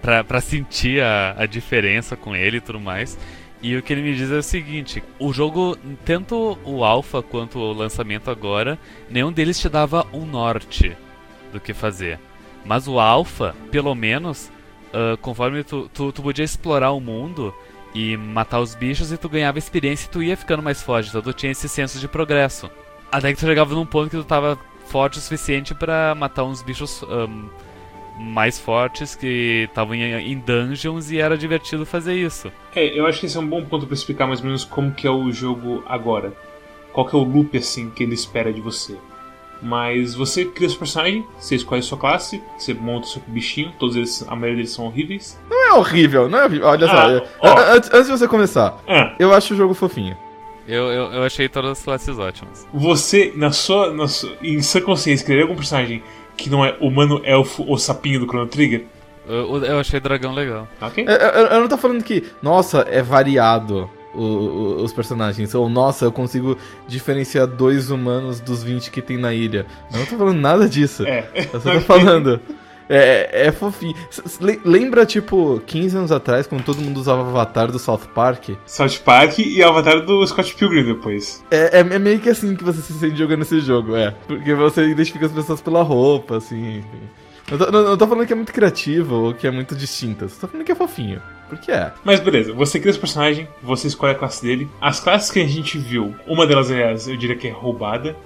Pra, 0.00 0.24
pra 0.24 0.40
sentir 0.40 1.02
a, 1.02 1.34
a 1.38 1.46
diferença 1.46 2.16
com 2.16 2.34
ele 2.34 2.58
e 2.58 2.60
tudo 2.60 2.80
mais. 2.80 3.18
E 3.64 3.76
o 3.76 3.82
que 3.82 3.92
ele 3.92 4.02
me 4.02 4.14
diz 4.14 4.30
é 4.30 4.36
o 4.36 4.42
seguinte: 4.42 5.02
o 5.18 5.32
jogo, 5.32 5.76
tanto 6.04 6.58
o 6.64 6.84
Alpha 6.84 7.22
quanto 7.22 7.58
o 7.58 7.72
lançamento 7.72 8.30
agora, 8.30 8.78
nenhum 9.08 9.32
deles 9.32 9.58
te 9.58 9.68
dava 9.68 10.06
um 10.12 10.26
norte 10.26 10.94
do 11.52 11.58
que 11.58 11.72
fazer. 11.72 12.18
Mas 12.64 12.86
o 12.86 12.98
Alpha, 12.98 13.54
pelo 13.70 13.94
menos, 13.94 14.50
uh, 14.88 15.16
conforme 15.18 15.64
tu, 15.64 15.88
tu, 15.92 16.12
tu 16.12 16.22
podia 16.22 16.44
explorar 16.44 16.92
o 16.92 17.00
mundo 17.00 17.54
e 17.94 18.16
matar 18.16 18.60
os 18.60 18.74
bichos 18.74 19.12
e 19.12 19.16
tu 19.16 19.28
ganhava 19.28 19.58
experiência 19.58 20.06
e 20.06 20.10
tu 20.10 20.22
ia 20.22 20.36
ficando 20.36 20.62
mais 20.62 20.82
forte, 20.82 21.08
então 21.08 21.22
tu 21.22 21.32
tinha 21.32 21.52
esse 21.52 21.68
senso 21.68 21.98
de 21.98 22.08
progresso. 22.08 22.70
Até 23.14 23.32
que 23.32 23.38
tu 23.38 23.46
chegava 23.46 23.72
num 23.72 23.86
ponto 23.86 24.10
que 24.10 24.16
tu 24.16 24.24
tava 24.24 24.58
forte 24.86 25.18
o 25.18 25.20
suficiente 25.20 25.72
para 25.72 26.16
matar 26.16 26.42
uns 26.42 26.62
bichos 26.62 27.00
um, 27.04 27.48
mais 28.18 28.58
fortes 28.58 29.14
que 29.14 29.66
estavam 29.68 29.94
em, 29.94 30.32
em, 30.32 30.36
dungeons 30.36 31.12
e 31.12 31.20
era 31.20 31.38
divertido 31.38 31.86
fazer 31.86 32.14
isso. 32.14 32.50
É, 32.74 32.98
eu 32.98 33.06
acho 33.06 33.20
que 33.20 33.26
esse 33.26 33.36
é 33.36 33.40
um 33.40 33.46
bom 33.46 33.64
ponto 33.64 33.86
para 33.86 33.94
explicar 33.94 34.26
mais 34.26 34.40
ou 34.40 34.46
menos 34.46 34.64
como 34.64 34.90
que 34.90 35.06
é 35.06 35.10
o 35.10 35.30
jogo 35.30 35.84
agora. 35.86 36.32
Qual 36.92 37.06
que 37.06 37.14
é 37.14 37.18
o 37.18 37.22
loop 37.22 37.56
assim 37.56 37.88
que 37.88 38.02
ele 38.02 38.14
espera 38.14 38.52
de 38.52 38.60
você. 38.60 38.96
Mas 39.62 40.16
você 40.16 40.44
cria 40.44 40.68
seu 40.68 40.80
personagem, 40.80 41.24
você 41.38 41.54
escolhe 41.54 41.82
sua 41.82 41.96
classe, 41.96 42.42
você 42.58 42.74
monta 42.74 43.06
o 43.06 43.10
seu 43.10 43.22
bichinho, 43.28 43.72
todos 43.78 43.94
eles, 43.94 44.24
a 44.26 44.34
maioria 44.34 44.56
deles 44.56 44.72
são 44.72 44.86
horríveis. 44.86 45.38
Não 45.48 45.68
é 45.68 45.72
horrível, 45.74 46.28
não 46.28 46.40
é 46.40 46.44
horrível. 46.46 46.66
Olha 46.66 46.86
Ah, 46.90 46.90
só, 46.90 47.26
ó. 47.48 47.58
antes, 47.74 47.90
antes 47.94 48.06
de 48.06 48.18
você 48.18 48.26
começar, 48.26 48.76
Ah, 48.88 49.14
eu 49.20 49.32
acho 49.32 49.54
o 49.54 49.56
jogo 49.56 49.72
fofinho. 49.72 50.16
Eu, 50.66 50.84
eu, 50.90 51.12
eu 51.12 51.22
achei 51.24 51.48
todas 51.48 51.72
as 51.72 51.82
classes 51.82 52.18
ótimas. 52.18 52.66
você, 52.72 53.32
na 53.36 53.50
sua, 53.52 53.92
na 53.92 54.08
sua, 54.08 54.32
em 54.42 54.62
sua 54.62 54.80
consciência, 54.80 55.24
criaria 55.24 55.44
algum 55.44 55.56
personagem 55.56 56.02
que 56.36 56.48
não 56.48 56.64
é 56.64 56.76
humano, 56.80 57.20
elfo 57.24 57.64
ou 57.66 57.76
sapinho 57.78 58.20
do 58.20 58.26
Chrono 58.26 58.46
Trigger? 58.46 58.84
Eu, 59.28 59.62
eu 59.64 59.78
achei 59.78 60.00
dragão 60.00 60.32
legal. 60.34 60.66
Ok? 60.80 61.04
Eu, 61.06 61.12
eu- 61.12 61.46
eu 61.46 61.60
não 61.60 61.68
tô 61.68 61.76
falando 61.78 62.02
que, 62.02 62.24
nossa, 62.42 62.80
é 62.90 63.02
variado 63.02 63.88
o- 64.14 64.20
o- 64.22 64.82
os 64.82 64.92
personagens. 64.92 65.54
Ou, 65.54 65.68
nossa, 65.68 66.04
eu 66.06 66.12
consigo 66.12 66.56
diferenciar 66.88 67.46
dois 67.46 67.90
humanos 67.90 68.40
dos 68.40 68.62
20 68.62 68.90
que 68.90 69.00
tem 69.02 69.16
na 69.18 69.32
ilha. 69.34 69.66
Eu 69.92 69.98
não 70.00 70.06
tô 70.06 70.16
falando 70.16 70.38
nada 70.40 70.68
disso. 70.68 71.06
É. 71.06 71.28
Eu 71.52 71.60
só 71.60 71.72
tô 71.72 71.80
falando. 71.80 72.40
É, 72.88 73.46
é 73.48 73.52
fofinho. 73.52 73.94
Lembra, 74.64 75.06
tipo, 75.06 75.62
15 75.66 75.96
anos 75.96 76.12
atrás, 76.12 76.46
quando 76.46 76.64
todo 76.64 76.80
mundo 76.82 76.98
usava 76.98 77.22
o 77.22 77.28
avatar 77.28 77.70
do 77.72 77.78
South 77.78 78.02
Park? 78.14 78.50
South 78.66 78.98
Park 79.04 79.38
e 79.38 79.62
Avatar 79.62 80.00
do 80.04 80.26
Scott 80.26 80.54
Pilgrim 80.54 80.84
depois. 80.84 81.42
É, 81.50 81.78
é- 81.78 81.94
é 81.94 81.98
meio 81.98 82.18
que 82.20 82.28
assim 82.28 82.54
que 82.54 82.64
você 82.64 82.80
se 82.82 82.92
sente 82.94 83.16
jogando 83.16 83.42
esse 83.42 83.60
jogo, 83.60 83.96
é. 83.96 84.10
Porque 84.26 84.54
você 84.54 84.86
identifica 84.86 85.26
as 85.26 85.32
pessoas 85.32 85.60
pela 85.60 85.82
roupa, 85.82 86.36
assim. 86.36 86.78
enfim. 86.78 86.88
Não 87.50 87.58
tô, 87.58 87.70
não, 87.70 87.84
não 87.84 87.96
tô 87.96 88.06
falando 88.06 88.26
que 88.26 88.32
é 88.32 88.36
muito 88.36 88.52
criativo 88.54 89.16
ou 89.16 89.34
que 89.34 89.46
é 89.46 89.50
muito 89.50 89.74
distinto. 89.76 90.28
Só 90.28 90.40
tô 90.42 90.48
falando 90.48 90.64
que 90.64 90.72
é 90.72 90.74
fofinho. 90.74 91.20
Porque 91.48 91.70
é. 91.70 91.92
Mas 92.02 92.18
beleza, 92.20 92.54
você 92.54 92.80
cria 92.80 92.92
seu 92.92 93.00
personagem, 93.00 93.46
você 93.62 93.86
escolhe 93.86 94.12
a 94.12 94.14
classe 94.14 94.42
dele. 94.42 94.66
As 94.80 94.98
classes 94.98 95.30
que 95.30 95.40
a 95.40 95.46
gente 95.46 95.76
viu, 95.76 96.14
uma 96.26 96.46
delas, 96.46 96.70
aliás, 96.70 97.06
eu 97.06 97.16
diria 97.16 97.36
que 97.36 97.46
é 97.46 97.50
roubada. 97.50 98.16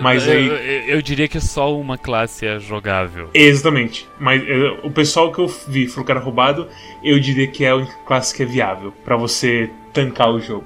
Mas 0.00 0.26
eu, 0.26 0.32
aí- 0.32 0.46
eu, 0.48 0.96
eu 0.96 1.02
diria 1.02 1.26
que 1.28 1.40
só 1.40 1.74
uma 1.78 1.96
classe 1.98 2.46
é 2.46 2.58
jogável. 2.58 3.28
Exatamente. 3.34 4.08
Mas 4.18 4.42
eh, 4.46 4.78
o 4.82 4.90
pessoal 4.90 5.32
que 5.32 5.38
eu 5.38 5.46
vi 5.68 5.86
falou 5.88 6.04
que 6.04 6.12
era 6.12 6.20
roubado, 6.20 6.68
eu 7.02 7.18
diria 7.18 7.46
que 7.46 7.64
é 7.64 7.70
a 7.70 7.76
única 7.76 7.94
classe 8.06 8.34
que 8.34 8.42
é 8.42 8.46
viável 8.46 8.92
pra 9.04 9.16
você 9.16 9.70
tancar 9.92 10.30
o 10.30 10.40
jogo. 10.40 10.64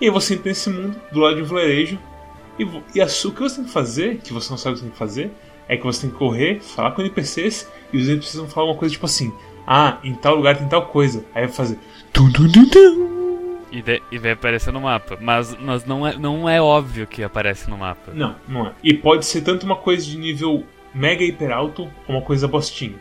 E 0.00 0.06
aí 0.06 0.10
você 0.10 0.34
entra 0.34 0.48
nesse 0.48 0.68
mundo, 0.70 0.96
do 1.12 1.20
lado 1.20 1.36
de 1.36 1.42
um 1.42 1.46
vilarejo, 1.46 1.98
e, 2.58 2.66
e 2.94 3.00
a 3.00 3.04
o 3.06 3.08
que 3.32 3.40
você 3.40 3.56
tem 3.56 3.64
que 3.64 3.70
fazer, 3.70 4.18
que 4.18 4.32
você 4.32 4.50
não 4.50 4.58
sabe 4.58 4.72
o 4.72 4.74
que 4.74 4.80
você 4.80 4.84
tem 4.86 4.92
que 4.92 4.98
fazer, 4.98 5.30
é 5.68 5.76
que 5.76 5.84
você 5.84 6.02
tem 6.02 6.10
que 6.10 6.16
correr, 6.16 6.60
falar 6.60 6.92
com 6.92 7.02
NPCs, 7.02 7.68
e 7.92 7.96
os 7.98 8.08
NPCs 8.08 8.36
vão 8.36 8.48
falar 8.48 8.66
uma 8.68 8.76
coisa 8.76 8.92
tipo 8.92 9.06
assim: 9.06 9.32
Ah, 9.66 9.98
em 10.04 10.14
tal 10.14 10.36
lugar 10.36 10.56
tem 10.56 10.68
tal 10.68 10.86
coisa. 10.86 11.24
Aí 11.34 11.44
vai 11.46 11.52
fazer. 11.52 11.78
Tum, 12.12 12.30
tum, 12.30 12.48
tum, 12.50 12.68
tum. 12.68 13.25
E, 13.72 13.82
de- 13.82 14.02
e 14.12 14.18
vai 14.18 14.30
aparecer 14.32 14.72
no 14.72 14.80
mapa. 14.80 15.18
Mas, 15.20 15.56
mas 15.60 15.84
não, 15.84 16.06
é, 16.06 16.16
não 16.16 16.48
é 16.48 16.60
óbvio 16.60 17.06
que 17.06 17.22
aparece 17.22 17.68
no 17.68 17.76
mapa. 17.76 18.12
Não, 18.14 18.36
não 18.48 18.66
é. 18.68 18.72
E 18.82 18.94
pode 18.94 19.26
ser 19.26 19.40
tanto 19.42 19.66
uma 19.66 19.76
coisa 19.76 20.06
de 20.06 20.16
nível 20.16 20.64
mega 20.94 21.24
hiper 21.24 21.50
alto 21.50 21.82
ou 22.06 22.16
uma 22.16 22.22
coisa 22.22 22.46
bostinha. 22.46 22.94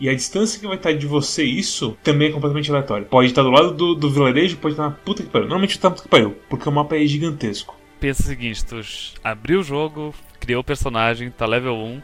E 0.00 0.08
a 0.08 0.14
distância 0.14 0.58
que 0.58 0.66
vai 0.66 0.76
estar 0.76 0.92
de 0.92 1.06
você 1.06 1.44
isso 1.44 1.96
também 2.02 2.28
é 2.28 2.32
completamente 2.32 2.70
aleatória. 2.70 3.06
Pode 3.06 3.28
estar 3.28 3.42
do 3.42 3.50
lado 3.50 3.72
do, 3.72 3.94
do 3.94 4.10
vilarejo, 4.10 4.56
pode 4.56 4.72
estar 4.72 4.84
na 4.84 4.90
puta 4.90 5.22
que 5.22 5.28
pariu. 5.28 5.46
Normalmente 5.46 5.72
está 5.72 5.88
na 5.90 5.94
puta 5.94 6.04
que 6.04 6.10
pariu, 6.10 6.36
porque 6.48 6.68
o 6.68 6.72
mapa 6.72 6.96
é 6.96 7.06
gigantesco. 7.06 7.76
Pensa 8.00 8.22
o 8.22 8.26
seguinte, 8.26 8.64
tu 8.64 8.80
abriu 9.22 9.60
o 9.60 9.62
jogo, 9.62 10.14
criou 10.40 10.62
o 10.62 10.64
personagem, 10.64 11.30
tá 11.30 11.44
level 11.44 11.76
1, 11.76 12.02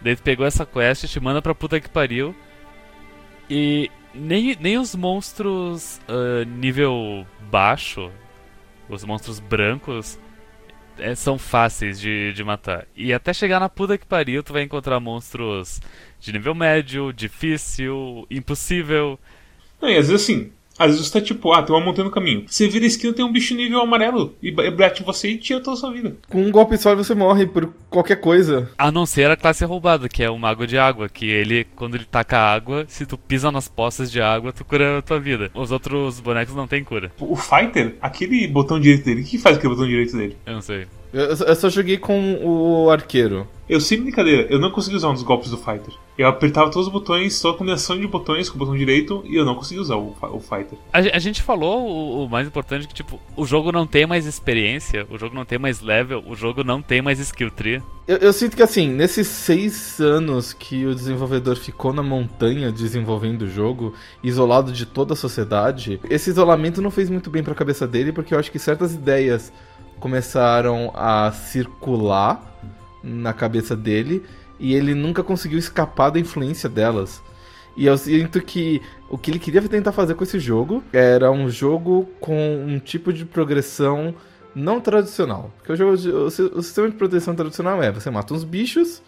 daí 0.00 0.14
tu 0.14 0.22
pegou 0.22 0.46
essa 0.46 0.64
quest, 0.64 1.06
te 1.08 1.18
manda 1.20 1.42
pra 1.42 1.52
puta 1.56 1.80
que 1.80 1.88
pariu, 1.88 2.32
e 3.50 3.90
nem, 4.14 4.56
nem 4.60 4.78
os 4.78 4.94
monstros 4.94 6.00
ah, 6.08 6.44
nível 6.44 7.26
baixo, 7.50 8.10
os 8.88 9.04
monstros 9.04 9.40
brancos, 9.40 10.18
eh, 10.98 11.14
são 11.14 11.38
fáceis 11.38 12.00
de, 12.00 12.32
de 12.32 12.44
matar. 12.44 12.86
E 12.96 13.12
até 13.12 13.32
chegar 13.32 13.60
na 13.60 13.68
puta 13.68 13.98
que 13.98 14.06
pariu, 14.06 14.42
tu 14.42 14.52
vai 14.52 14.62
encontrar 14.62 15.00
monstros 15.00 15.80
de 16.20 16.32
nível 16.32 16.54
médio, 16.54 17.12
difícil, 17.12 18.26
impossível. 18.30 19.18
Não, 19.80 19.88
e 19.88 19.96
às 19.96 20.08
vezes 20.08 20.22
assim, 20.22 20.52
às 20.78 20.90
vezes 20.92 21.06
você 21.06 21.20
tá 21.20 21.24
tipo, 21.24 21.52
ah, 21.52 21.62
tem 21.62 21.74
uma 21.74 21.84
montanha 21.84 22.04
no 22.06 22.10
caminho. 22.10 22.44
Você 22.46 22.68
vira 22.68 22.84
a 22.84 22.88
esquina 22.88 23.12
tem 23.12 23.24
um 23.24 23.32
bicho 23.32 23.54
nível 23.54 23.80
amarelo 23.80 24.34
e 24.42 24.50
ba- 24.50 24.70
bate 24.70 25.02
você 25.02 25.30
e 25.30 25.38
tira 25.38 25.60
toda 25.60 25.76
a 25.76 25.80
sua 25.80 25.92
vida. 25.92 26.16
Com 26.28 26.42
um 26.42 26.50
golpe 26.50 26.76
só 26.76 26.94
você 26.94 27.14
morre 27.14 27.46
por 27.46 27.72
qualquer 27.90 28.16
coisa. 28.20 28.70
A 28.76 28.90
não 28.90 29.06
ser 29.06 29.30
a 29.30 29.36
classe 29.36 29.64
roubada, 29.64 30.08
que 30.08 30.22
é 30.22 30.30
o 30.30 30.38
Mago 30.38 30.66
de 30.66 30.76
Água, 30.78 31.08
que 31.08 31.26
ele, 31.26 31.64
quando 31.76 31.94
ele 31.94 32.04
taca 32.04 32.38
água, 32.38 32.84
se 32.88 33.06
tu 33.06 33.16
pisa 33.16 33.50
nas 33.52 33.68
poças 33.68 34.10
de 34.10 34.20
água, 34.20 34.52
tu 34.52 34.64
cura 34.64 34.98
a 34.98 35.02
tua 35.02 35.20
vida. 35.20 35.50
Os 35.54 35.70
outros 35.70 36.20
bonecos 36.20 36.54
não 36.54 36.66
tem 36.66 36.82
cura. 36.82 37.12
O 37.20 37.36
Fighter, 37.36 37.94
aquele 38.00 38.46
botão 38.48 38.80
direito 38.80 39.04
dele, 39.04 39.22
o 39.22 39.24
que 39.24 39.38
faz 39.38 39.56
aquele 39.56 39.72
botão 39.74 39.86
direito 39.88 40.16
dele? 40.16 40.36
Eu 40.46 40.54
não 40.54 40.60
sei. 40.62 40.86
Eu, 41.14 41.26
eu 41.46 41.54
só- 41.54 41.70
joguei 41.70 41.96
com 41.96 42.38
o 42.42 42.90
arqueiro. 42.90 43.46
Eu 43.66 43.80
sem 43.80 43.98
brincadeira, 44.02 44.46
eu 44.50 44.58
não 44.58 44.70
consegui 44.70 44.96
usar 44.96 45.08
um 45.08 45.14
dos 45.14 45.22
golpes 45.22 45.48
do 45.50 45.56
Fighter. 45.56 45.94
Eu 46.18 46.28
apertava 46.28 46.70
todos 46.70 46.86
os 46.86 46.92
botões, 46.92 47.40
toda 47.40 47.54
a 47.54 47.58
combinação 47.58 47.98
de 47.98 48.06
botões 48.06 48.50
com 48.50 48.56
o 48.56 48.58
botão 48.58 48.76
direito, 48.76 49.22
e 49.24 49.36
eu 49.36 49.44
não 49.44 49.54
consegui 49.54 49.80
usar 49.80 49.96
o, 49.96 50.14
o 50.20 50.38
Fighter. 50.40 50.78
A, 50.92 50.98
a 50.98 51.18
gente 51.18 51.40
falou 51.42 51.80
o, 51.88 52.24
o 52.24 52.28
mais 52.28 52.46
importante 52.46 52.86
que, 52.86 52.92
tipo, 52.92 53.18
o 53.34 53.46
jogo 53.46 53.72
não 53.72 53.86
tem 53.86 54.06
mais 54.06 54.26
experiência, 54.26 55.06
o 55.10 55.16
jogo 55.18 55.34
não 55.34 55.46
tem 55.46 55.58
mais 55.58 55.80
level, 55.80 56.22
o 56.26 56.34
jogo 56.36 56.62
não 56.62 56.82
tem 56.82 57.00
mais 57.00 57.18
skill 57.18 57.50
tree. 57.50 57.80
Eu, 58.06 58.18
eu 58.18 58.32
sinto 58.34 58.54
que 58.54 58.62
assim, 58.62 58.86
nesses 58.86 59.28
seis 59.28 59.98
anos 59.98 60.52
que 60.52 60.84
o 60.84 60.94
desenvolvedor 60.94 61.56
ficou 61.56 61.90
na 61.92 62.02
montanha 62.02 62.70
desenvolvendo 62.70 63.42
o 63.42 63.48
jogo, 63.48 63.94
isolado 64.22 64.72
de 64.72 64.84
toda 64.84 65.14
a 65.14 65.16
sociedade, 65.16 65.98
esse 66.10 66.28
isolamento 66.28 66.82
não 66.82 66.90
fez 66.90 67.08
muito 67.08 67.30
bem 67.30 67.42
pra 67.42 67.54
cabeça 67.54 67.86
dele, 67.86 68.12
porque 68.12 68.34
eu 68.34 68.38
acho 68.38 68.52
que 68.52 68.58
certas 68.58 68.92
ideias 68.94 69.50
começaram 70.00 70.90
a 70.94 71.32
circular 71.32 72.42
na 73.02 73.32
cabeça 73.32 73.76
dele 73.76 74.22
e 74.58 74.74
ele 74.74 74.94
nunca 74.94 75.22
conseguiu 75.22 75.58
escapar 75.58 76.10
da 76.10 76.18
influência 76.20 76.68
delas. 76.68 77.22
E 77.76 77.86
eu 77.86 77.98
sinto 77.98 78.40
que 78.40 78.80
o 79.10 79.18
que 79.18 79.30
ele 79.30 79.38
queria 79.38 79.60
tentar 79.62 79.92
fazer 79.92 80.14
com 80.14 80.22
esse 80.22 80.38
jogo 80.38 80.82
era 80.92 81.30
um 81.30 81.50
jogo 81.50 82.08
com 82.20 82.64
um 82.66 82.78
tipo 82.78 83.12
de 83.12 83.24
progressão 83.24 84.14
não 84.54 84.80
tradicional. 84.80 85.50
Porque 85.58 85.72
o, 85.72 85.76
jogo 85.76 85.92
o, 85.94 86.30
si- 86.30 86.42
o 86.42 86.62
sistema 86.62 86.88
de 86.88 86.94
progressão 86.94 87.34
tradicional 87.34 87.82
é 87.82 87.90
você 87.90 88.10
mata 88.10 88.32
uns 88.32 88.44
bichos 88.44 89.02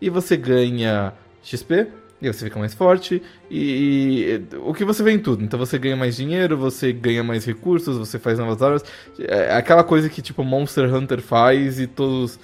e 0.00 0.08
você 0.08 0.36
ganha 0.36 1.12
XP. 1.42 1.88
E 2.22 2.32
você 2.32 2.44
fica 2.46 2.58
mais 2.58 2.72
forte. 2.74 3.22
E, 3.50 4.40
e 4.50 4.56
o 4.58 4.72
que 4.72 4.84
você 4.84 5.02
vê 5.02 5.12
em 5.12 5.18
tudo. 5.18 5.44
Então 5.44 5.58
você 5.58 5.78
ganha 5.78 5.96
mais 5.96 6.16
dinheiro, 6.16 6.56
você 6.56 6.92
ganha 6.92 7.22
mais 7.22 7.44
recursos, 7.44 7.98
você 7.98 8.18
faz 8.18 8.38
novas 8.38 8.62
armas. 8.62 8.84
É 9.18 9.54
aquela 9.54 9.84
coisa 9.84 10.08
que 10.08 10.22
tipo 10.22 10.42
Monster 10.42 10.92
Hunter 10.94 11.20
faz 11.20 11.78
e 11.78 11.86
todos 11.86 12.38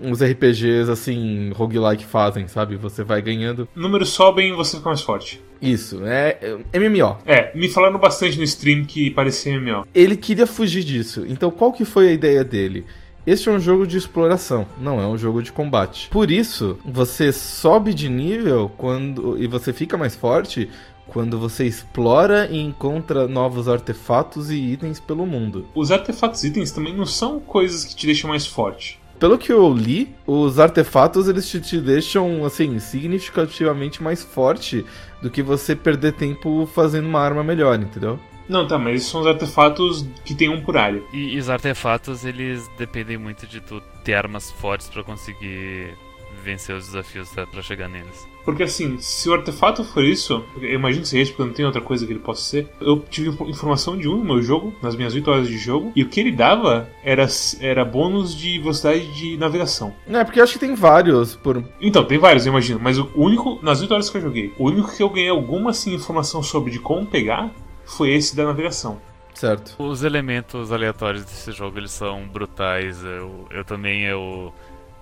os 0.00 0.22
RPGs 0.22 0.90
assim, 0.90 1.50
roguelike 1.54 2.04
fazem, 2.04 2.48
sabe? 2.48 2.76
Você 2.76 3.04
vai 3.04 3.22
ganhando. 3.22 3.68
Números 3.74 4.10
sobem 4.10 4.50
e 4.50 4.52
você 4.52 4.76
fica 4.76 4.88
mais 4.88 5.02
forte. 5.02 5.42
Isso, 5.60 6.04
é, 6.04 6.38
é 6.72 6.78
MMO. 6.78 7.18
É, 7.24 7.56
me 7.56 7.68
falaram 7.68 7.98
bastante 7.98 8.36
no 8.36 8.42
stream 8.42 8.84
que 8.84 9.10
parecia 9.10 9.58
MMO. 9.60 9.86
Ele 9.94 10.16
queria 10.16 10.46
fugir 10.46 10.82
disso. 10.82 11.24
Então 11.28 11.50
qual 11.50 11.72
que 11.72 11.84
foi 11.84 12.08
a 12.08 12.12
ideia 12.12 12.42
dele? 12.42 12.84
Este 13.24 13.48
é 13.48 13.52
um 13.52 13.60
jogo 13.60 13.86
de 13.86 13.96
exploração, 13.96 14.66
não 14.80 15.00
é 15.00 15.06
um 15.06 15.16
jogo 15.16 15.40
de 15.44 15.52
combate. 15.52 16.08
Por 16.10 16.28
isso, 16.28 16.76
você 16.84 17.30
sobe 17.30 17.94
de 17.94 18.08
nível 18.08 18.68
quando 18.76 19.40
e 19.40 19.46
você 19.46 19.72
fica 19.72 19.96
mais 19.96 20.16
forte 20.16 20.68
quando 21.06 21.38
você 21.38 21.64
explora 21.64 22.48
e 22.50 22.58
encontra 22.60 23.28
novos 23.28 23.68
artefatos 23.68 24.50
e 24.50 24.56
itens 24.56 24.98
pelo 24.98 25.24
mundo. 25.24 25.66
Os 25.72 25.92
artefatos 25.92 26.42
e 26.42 26.48
itens 26.48 26.72
também 26.72 26.96
não 26.96 27.06
são 27.06 27.38
coisas 27.38 27.84
que 27.84 27.94
te 27.94 28.06
deixam 28.06 28.28
mais 28.28 28.44
forte. 28.44 29.00
Pelo 29.20 29.38
que 29.38 29.52
eu 29.52 29.72
li, 29.72 30.12
os 30.26 30.58
artefatos 30.58 31.28
eles 31.28 31.48
te, 31.48 31.60
te 31.60 31.80
deixam 31.80 32.44
assim 32.44 32.80
significativamente 32.80 34.02
mais 34.02 34.20
forte 34.24 34.84
do 35.22 35.30
que 35.30 35.44
você 35.44 35.76
perder 35.76 36.14
tempo 36.14 36.66
fazendo 36.66 37.06
uma 37.06 37.20
arma 37.20 37.44
melhor, 37.44 37.78
entendeu? 37.78 38.18
Não, 38.48 38.66
tá, 38.66 38.78
mas 38.78 39.04
são 39.04 39.20
os 39.20 39.26
artefatos 39.26 40.06
que 40.24 40.34
tem 40.34 40.48
um 40.48 40.60
por 40.60 40.76
área. 40.76 41.02
E, 41.12 41.34
e 41.34 41.38
os 41.38 41.48
artefatos, 41.50 42.24
eles 42.24 42.68
dependem 42.78 43.16
muito 43.18 43.46
de 43.46 43.60
tu 43.60 43.80
ter 44.04 44.14
armas 44.14 44.50
fortes 44.50 44.88
pra 44.88 45.02
conseguir 45.02 45.94
vencer 46.42 46.74
os 46.74 46.86
desafios 46.86 47.30
tá, 47.30 47.46
pra 47.46 47.62
chegar 47.62 47.88
neles. 47.88 48.26
Porque 48.44 48.64
assim, 48.64 48.98
se 48.98 49.28
o 49.28 49.34
artefato 49.34 49.84
for 49.84 50.02
isso, 50.02 50.44
eu 50.60 50.72
imagino 50.74 51.02
que 51.02 51.08
seja 51.08 51.22
isso, 51.22 51.32
porque 51.32 51.44
não 51.48 51.54
tem 51.54 51.64
outra 51.64 51.80
coisa 51.80 52.04
que 52.04 52.12
ele 52.12 52.18
possa 52.18 52.42
ser. 52.42 52.68
Eu 52.80 52.98
tive 53.08 53.28
info- 53.28 53.48
informação 53.48 53.96
de 53.96 54.08
um 54.08 54.16
no 54.16 54.24
meu 54.24 54.42
jogo, 54.42 54.74
nas 54.82 54.96
minhas 54.96 55.14
8 55.14 55.30
horas 55.30 55.46
de 55.46 55.56
jogo, 55.56 55.92
e 55.94 56.02
o 56.02 56.08
que 56.08 56.18
ele 56.18 56.32
dava 56.32 56.88
era, 57.04 57.24
era 57.60 57.84
bônus 57.84 58.36
de 58.36 58.58
velocidade 58.58 59.06
de 59.14 59.36
navegação. 59.36 59.94
É, 60.08 60.24
porque 60.24 60.40
eu 60.40 60.44
acho 60.44 60.54
que 60.54 60.58
tem 60.58 60.74
vários 60.74 61.36
por 61.36 61.62
Então, 61.80 62.04
tem 62.04 62.18
vários, 62.18 62.44
eu 62.44 62.50
imagino, 62.50 62.80
mas 62.82 62.98
o 62.98 63.08
único, 63.14 63.60
nas 63.62 63.80
8 63.80 63.94
horas 63.94 64.10
que 64.10 64.16
eu 64.16 64.22
joguei, 64.22 64.52
o 64.58 64.66
único 64.66 64.96
que 64.96 65.00
eu 65.04 65.10
ganhei 65.10 65.28
alguma 65.30 65.70
assim, 65.70 65.94
informação 65.94 66.42
sobre 66.42 66.72
de 66.72 66.80
como 66.80 67.06
pegar 67.06 67.48
foi 67.92 68.10
esse 68.10 68.34
da 68.34 68.44
navegação. 68.44 69.00
certo. 69.34 69.74
Os 69.78 70.02
elementos 70.02 70.72
aleatórios 70.72 71.24
desse 71.24 71.52
jogo, 71.52 71.78
eles 71.78 71.90
são 71.90 72.26
brutais. 72.26 73.02
Eu, 73.04 73.46
eu 73.50 73.64
também, 73.64 74.02
eu... 74.04 74.52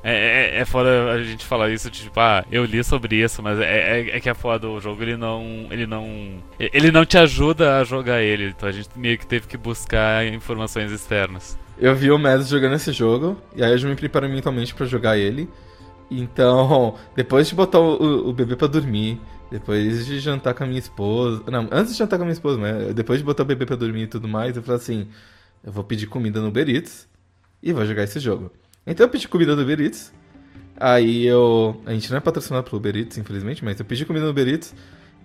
É, 0.03 0.57
é, 0.57 0.61
é 0.61 0.65
foda 0.65 1.13
a 1.13 1.23
gente 1.23 1.45
falar 1.45 1.69
isso, 1.69 1.91
tipo, 1.91 2.19
ah, 2.19 2.43
eu 2.51 2.65
li 2.65 2.83
sobre 2.83 3.17
isso, 3.17 3.43
mas 3.43 3.59
é, 3.59 4.01
é, 4.01 4.17
é 4.17 4.21
que 4.21 4.31
é 4.31 4.35
foda 4.35 4.67
o 4.67 4.81
jogo, 4.81 5.03
ele 5.03 5.15
não. 5.15 5.67
Ele 5.71 5.87
não. 5.87 6.39
Ele 6.59 6.91
não 6.91 7.05
te 7.05 7.19
ajuda 7.19 7.79
a 7.79 7.85
jogar 7.85 8.23
ele, 8.23 8.49
então 8.49 8.67
a 8.67 8.73
gente 8.73 8.89
meio 8.97 9.19
que 9.19 9.27
teve 9.27 9.47
que 9.47 9.59
buscar 9.59 10.27
informações 10.27 10.91
externas. 10.91 11.59
eu 11.79 11.95
vi 11.95 12.11
o 12.11 12.19
Mads 12.19 12.49
jogando 12.49 12.77
esse 12.77 12.93
jogo, 12.93 13.37
e 13.55 13.63
aí 13.63 13.73
eu 13.73 13.79
já 13.79 13.87
me 13.87 13.95
preparei 13.95 14.31
mentalmente 14.31 14.75
para 14.75 14.87
jogar 14.87 15.19
ele. 15.19 15.51
Então, 16.11 16.95
depois 17.15 17.47
de 17.47 17.55
botar 17.55 17.79
o, 17.79 18.31
o 18.31 18.33
bebê 18.33 18.57
para 18.57 18.69
dormir, 18.69 19.21
depois 19.51 20.07
de 20.07 20.21
jantar 20.21 20.55
com 20.55 20.65
a 20.65 20.67
minha 20.67 20.79
esposa. 20.79 21.43
Não, 21.51 21.69
antes 21.73 21.93
de 21.93 21.99
jantar 21.99 22.17
com 22.17 22.23
a 22.23 22.27
minha 22.27 22.33
esposa, 22.33 22.61
né? 22.61 22.93
Depois 22.93 23.19
de 23.19 23.25
botar 23.25 23.43
o 23.43 23.47
bebê 23.47 23.67
pra 23.67 23.77
dormir 23.77 24.03
e 24.03 24.07
tudo 24.07 24.29
mais, 24.29 24.57
eu 24.57 24.63
falei 24.63 24.81
assim: 24.81 25.09
eu 25.65 25.73
vou 25.73 25.83
pedir 25.83 26.07
comida 26.07 26.41
no 26.41 26.49
Uber 26.49 26.69
e 27.63 27.73
vou 27.73 27.85
jogar 27.85 28.05
esse 28.05 28.21
jogo. 28.21 28.51
Então 28.87 29.05
eu 29.05 29.11
pedi 29.11 29.29
comida 29.29 29.57
no 29.57 29.63
Uber. 29.63 29.93
Aí 30.79 31.27
eu. 31.27 31.81
A 31.85 31.93
gente 31.93 32.11
não 32.11 32.19
é 32.19 32.21
patrocinado 32.21 32.65
pelo 32.65 32.79
Uber 32.79 32.97
infelizmente, 32.97 33.65
mas 33.65 33.79
eu 33.79 33.85
pedi 33.85 34.07
comida 34.07 34.25
no 34.25 34.31
Uber. 34.31 34.61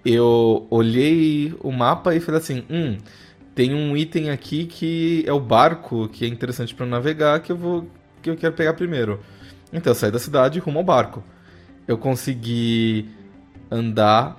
Eu 0.03 0.67
olhei 0.69 1.55
o 1.61 1.71
mapa 1.71 2.15
e 2.15 2.19
falei 2.19 2.41
assim: 2.41 2.65
hum, 2.69 2.97
tem 3.53 3.73
um 3.73 3.95
item 3.95 4.31
aqui 4.31 4.65
que 4.65 5.23
é 5.27 5.31
o 5.31 5.39
barco, 5.39 6.09
que 6.09 6.25
é 6.25 6.27
interessante 6.27 6.73
para 6.73 6.85
navegar, 6.85 7.39
que 7.41 7.51
eu 7.51 7.55
vou. 7.55 7.87
que 8.21 8.29
eu 8.29 8.35
quero 8.35 8.53
pegar 8.53 8.73
primeiro. 8.73 9.19
Então 9.71 9.91
eu 9.91 9.95
saí 9.95 10.11
da 10.11 10.19
cidade 10.19 10.59
rumo 10.59 10.79
ao 10.79 10.85
barco. 10.85 11.23
Eu 11.87 11.97
consegui 11.97 13.07
andar 13.75 14.37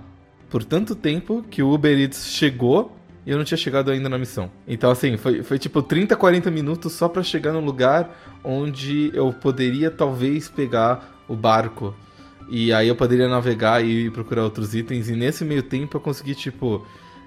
por 0.48 0.64
tanto 0.64 0.94
tempo 0.94 1.44
que 1.50 1.62
o 1.62 1.72
Uber 1.72 1.98
Eats 1.98 2.28
chegou 2.28 2.96
e 3.26 3.30
eu 3.30 3.36
não 3.36 3.44
tinha 3.44 3.58
chegado 3.58 3.90
ainda 3.90 4.08
na 4.08 4.16
missão. 4.16 4.50
Então, 4.68 4.90
assim, 4.90 5.16
foi, 5.16 5.42
foi 5.42 5.58
tipo 5.58 5.82
30, 5.82 6.14
40 6.14 6.50
minutos 6.50 6.92
só 6.92 7.08
para 7.08 7.24
chegar 7.24 7.52
no 7.52 7.60
lugar 7.60 8.16
onde 8.44 9.10
eu 9.12 9.32
poderia 9.32 9.90
talvez 9.90 10.48
pegar 10.48 11.24
o 11.28 11.34
barco. 11.34 11.92
E 12.48 12.72
aí 12.72 12.86
eu 12.86 12.94
poderia 12.94 13.28
navegar 13.28 13.84
e 13.84 14.08
procurar 14.10 14.44
outros 14.44 14.76
itens. 14.76 15.08
E 15.08 15.16
nesse 15.16 15.44
meio 15.44 15.64
tempo 15.64 15.96
eu 15.96 16.00
consegui, 16.00 16.36
tipo, 16.36 16.86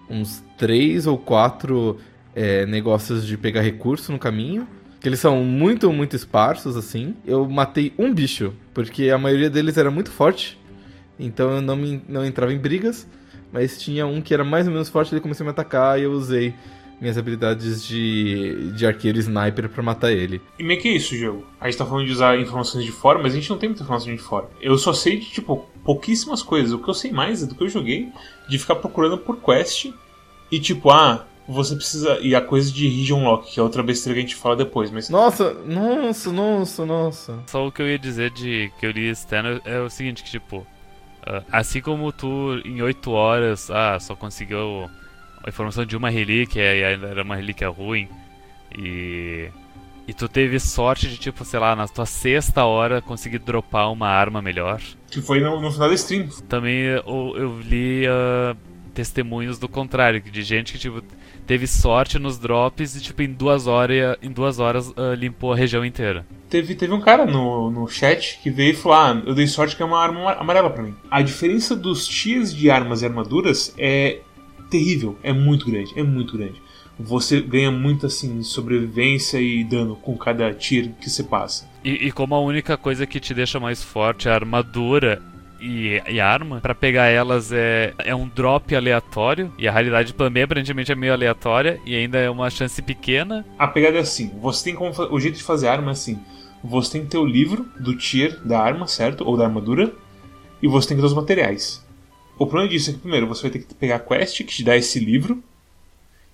uns 0.10 0.42
três 0.58 1.06
ou 1.06 1.18
quatro 1.18 1.98
é, 2.34 2.66
negócios 2.66 3.28
de 3.28 3.38
pegar 3.38 3.60
recurso 3.60 4.14
no 4.14 4.18
caminho. 4.18 4.66
Que 5.02 5.10
eles 5.10 5.20
são 5.20 5.44
muito, 5.44 5.92
muito 5.92 6.16
esparsos, 6.16 6.78
assim. 6.78 7.16
Eu 7.26 7.48
matei 7.50 7.94
um 8.00 8.14
bicho, 8.14 8.54
porque 8.74 9.10
a 9.10 9.18
maioria 9.18 9.50
deles 9.50 9.78
era 9.78 9.92
muito 9.92 10.12
forte. 10.12 10.58
Então 11.20 11.52
eu 11.52 11.62
não, 11.62 11.76
me, 11.76 12.02
não 12.08 12.26
entrava 12.26 12.54
em 12.54 12.58
brigas, 12.58 13.06
mas 13.52 13.78
tinha 13.78 14.08
um 14.08 14.22
que 14.22 14.34
era 14.34 14.44
mais 14.44 14.66
ou 14.68 14.74
menos 14.74 14.90
forte, 14.90 15.14
ele 15.14 15.22
começou 15.22 15.44
a 15.44 15.46
me 15.46 15.52
atacar 15.52 16.00
e 16.00 16.04
eu 16.04 16.12
usei 16.12 16.54
minhas 17.00 17.18
habilidades 17.18 17.86
de, 17.86 18.72
de 18.74 18.86
arqueiro 18.86 19.20
sniper 19.20 19.70
para 19.70 19.82
matar 19.82 20.12
ele. 20.12 20.42
E 20.58 20.64
meio 20.64 20.80
que 20.80 20.90
é 20.90 20.92
isso, 20.94 21.16
jogo. 21.16 21.46
A 21.60 21.70
gente 21.70 21.78
tá 21.78 21.86
falando 21.86 22.06
de 22.06 22.12
usar 22.12 22.38
informações 22.38 22.84
de 22.84 22.92
fora, 22.92 23.20
mas 23.20 23.34
a 23.34 23.36
gente 23.36 23.50
não 23.50 23.58
tem 23.58 23.70
muita 23.70 23.84
informação 23.84 24.14
de 24.14 24.22
fora. 24.22 24.50
Eu 24.62 24.78
só 24.78 24.94
sei 24.94 25.18
de, 25.18 25.26
tipo, 25.28 25.66
pouquíssimas 25.84 26.44
coisas. 26.44 26.74
O 26.74 26.80
que 26.80 26.90
eu 26.90 26.94
sei 26.94 27.12
mais 27.12 27.42
é 27.42 27.46
do 27.46 27.56
que 27.56 27.64
eu 27.64 27.70
joguei, 27.70 28.10
de 28.50 28.60
ficar 28.60 28.76
procurando 28.76 29.18
por 29.18 29.38
quest 29.38 29.92
e, 30.52 30.60
tipo, 30.60 30.90
ah, 30.90 31.26
você 31.48 31.76
precisa. 31.76 32.20
E 32.22 32.36
a 32.36 32.42
coisa 32.42 32.72
de 32.72 32.88
Region 32.88 33.24
Lock, 33.24 33.52
que 33.52 33.60
é 33.60 33.64
outra 33.64 33.82
besteira 33.82 34.16
que 34.16 34.20
a 34.20 34.28
gente 34.28 34.36
fala 34.36 34.56
depois, 34.56 34.92
mas. 34.92 35.10
Nossa, 35.10 35.54
nossa, 35.66 36.32
nossa, 36.32 36.86
nossa. 36.86 37.40
Só 37.48 37.66
o 37.66 37.72
que 37.72 37.82
eu 37.82 37.90
ia 37.90 37.98
dizer 37.98 38.30
de 38.32 38.72
que 38.80 38.86
eu 38.86 38.92
li 38.92 39.10
externo 39.10 39.62
é 39.66 39.80
o 39.80 39.90
seguinte, 39.90 40.24
que 40.24 40.30
tipo. 40.30 40.66
Uh, 41.30 41.46
assim 41.52 41.80
como 41.80 42.12
tu, 42.12 42.60
em 42.66 42.82
8 42.82 43.12
horas, 43.12 43.70
ah, 43.70 44.00
só 44.00 44.16
conseguiu 44.16 44.90
a 45.44 45.50
informação 45.50 45.86
de 45.86 45.96
uma 45.96 46.10
relíquia 46.10 46.76
e 46.76 46.82
era 46.82 47.22
uma 47.24 47.36
relíquia 47.36 47.70
ruim, 47.70 48.08
e. 48.76 49.50
E 50.08 50.14
tu 50.14 50.28
teve 50.28 50.60
sorte 50.60 51.08
de, 51.08 51.20
tipo, 51.20 51.46
sei 51.46 51.60
lá, 51.60 51.76
na 51.76 51.88
tua 51.88 52.08
sexta 52.08 52.66
hora 52.66 53.00
conseguir 53.00 53.38
dropar 53.38 53.92
uma 53.92 54.08
arma 54.08 54.42
melhor. 54.42 54.82
Que 55.08 55.22
foi 55.22 55.40
no, 55.40 55.62
no 55.62 55.72
final 55.72 55.88
da 55.88 55.94
stream. 55.94 56.28
Também 56.48 56.78
eu, 56.78 57.36
eu 57.36 57.60
li 57.60 58.08
uh, 58.08 58.58
testemunhos 59.00 59.58
do 59.58 59.70
contrário, 59.70 60.22
de 60.22 60.42
gente 60.42 60.74
que, 60.74 60.78
tipo, 60.78 61.02
teve 61.48 61.66
sorte 61.66 62.20
nos 62.20 62.38
drops 62.38 62.98
e, 62.98 63.02
tipo, 63.02 63.22
em 63.22 63.32
duas 63.32 63.66
horas, 63.66 64.18
em 64.22 64.30
duas 64.30 64.60
horas 64.60 64.90
uh, 64.90 65.14
limpou 65.18 65.54
a 65.54 65.56
região 65.56 65.86
inteira. 65.86 66.26
Teve, 66.50 66.76
teve 66.76 66.92
um 66.92 67.00
cara 67.00 67.26
no, 67.26 67.72
no 67.72 67.88
chat 67.88 68.40
que 68.44 68.50
veio 68.50 68.72
e 68.72 68.76
falou: 68.76 68.98
Ah, 68.98 69.24
eu 69.26 69.34
dei 69.34 69.48
sorte 69.48 69.74
que 69.74 69.82
é 69.82 69.86
uma 69.86 69.98
arma 69.98 70.34
amarela 70.34 70.70
para 70.70 70.84
mim. 70.84 70.94
A 71.10 71.22
diferença 71.22 71.78
dos 71.78 72.06
tiers 72.06 72.54
de 72.54 72.70
armas 72.70 73.02
e 73.02 73.06
armaduras 73.06 73.74
é 73.78 74.20
terrível, 74.70 75.18
é 75.24 75.32
muito 75.32 75.66
grande, 75.66 75.98
é 75.98 76.04
muito 76.04 76.38
grande. 76.38 76.62
Você 77.00 77.40
ganha 77.40 77.72
muito 77.72 78.06
assim 78.06 78.44
sobrevivência 78.44 79.40
e 79.40 79.64
dano 79.64 79.96
com 79.96 80.18
cada 80.18 80.54
tier 80.54 80.92
que 81.00 81.10
você 81.10 81.24
passa. 81.24 81.70
E, 81.86 82.08
e 82.08 82.12
como 82.12 82.36
a 82.36 82.42
única 82.42 82.76
coisa 82.76 83.08
que 83.08 83.22
te 83.22 83.34
deixa 83.34 83.62
mais 83.62 83.82
forte 83.82 84.28
é 84.28 84.32
a 84.32 84.36
armadura 84.36 85.22
e, 85.62 86.02
e, 86.08 86.20
arma, 86.20 86.60
para 86.60 86.76
pegar 86.76 87.08
elas 87.08 87.52
é, 87.52 87.94
é 88.00 88.16
um 88.16 88.28
drop 88.28 88.76
aleatório, 88.76 89.52
e 89.58 89.68
a 89.68 89.72
realidade 89.72 90.14
também 90.14 90.44
aparentemente 90.44 90.92
é 90.92 90.96
meio 90.96 91.14
aleatória, 91.14 91.80
e 91.86 91.96
ainda 91.96 92.18
é 92.18 92.30
uma 92.30 92.50
chance 92.50 92.82
pequena. 92.82 93.46
A 93.58 93.68
pegada 93.68 93.98
é 93.98 94.02
assim: 94.02 94.32
você 94.42 94.66
tem 94.66 94.76
como. 94.76 94.94
O 95.12 95.20
jeito 95.20 95.38
de 95.38 95.44
fazer 95.44 95.68
arma 95.68 95.90
é 95.90 95.94
assim 95.94 96.20
você 96.64 96.94
tem 96.94 97.04
que 97.04 97.12
ter 97.12 97.18
o 97.18 97.26
livro 97.26 97.66
do 97.80 97.98
tier 97.98 98.40
da 98.44 98.60
arma, 98.60 98.88
certo? 98.88 99.24
Ou 99.26 99.38
da 99.38 99.46
armadura. 99.46 99.94
E 100.62 100.68
você 100.68 100.90
tem 100.90 100.98
que 100.98 101.02
ter 101.02 101.08
os 101.08 101.14
materiais. 101.14 101.86
O 102.38 102.46
problema 102.46 102.70
disso 102.70 102.90
é 102.90 102.94
que, 102.94 103.00
primeiro, 103.00 103.28
você 103.28 103.44
vai 103.44 103.52
ter 103.52 103.60
que 103.60 103.74
pegar 103.74 103.96
a 103.96 104.00
quest 104.00 104.38
que 104.38 104.54
te 104.54 104.64
dá 104.64 104.76
esse 104.76 105.00
livro. 105.00 105.42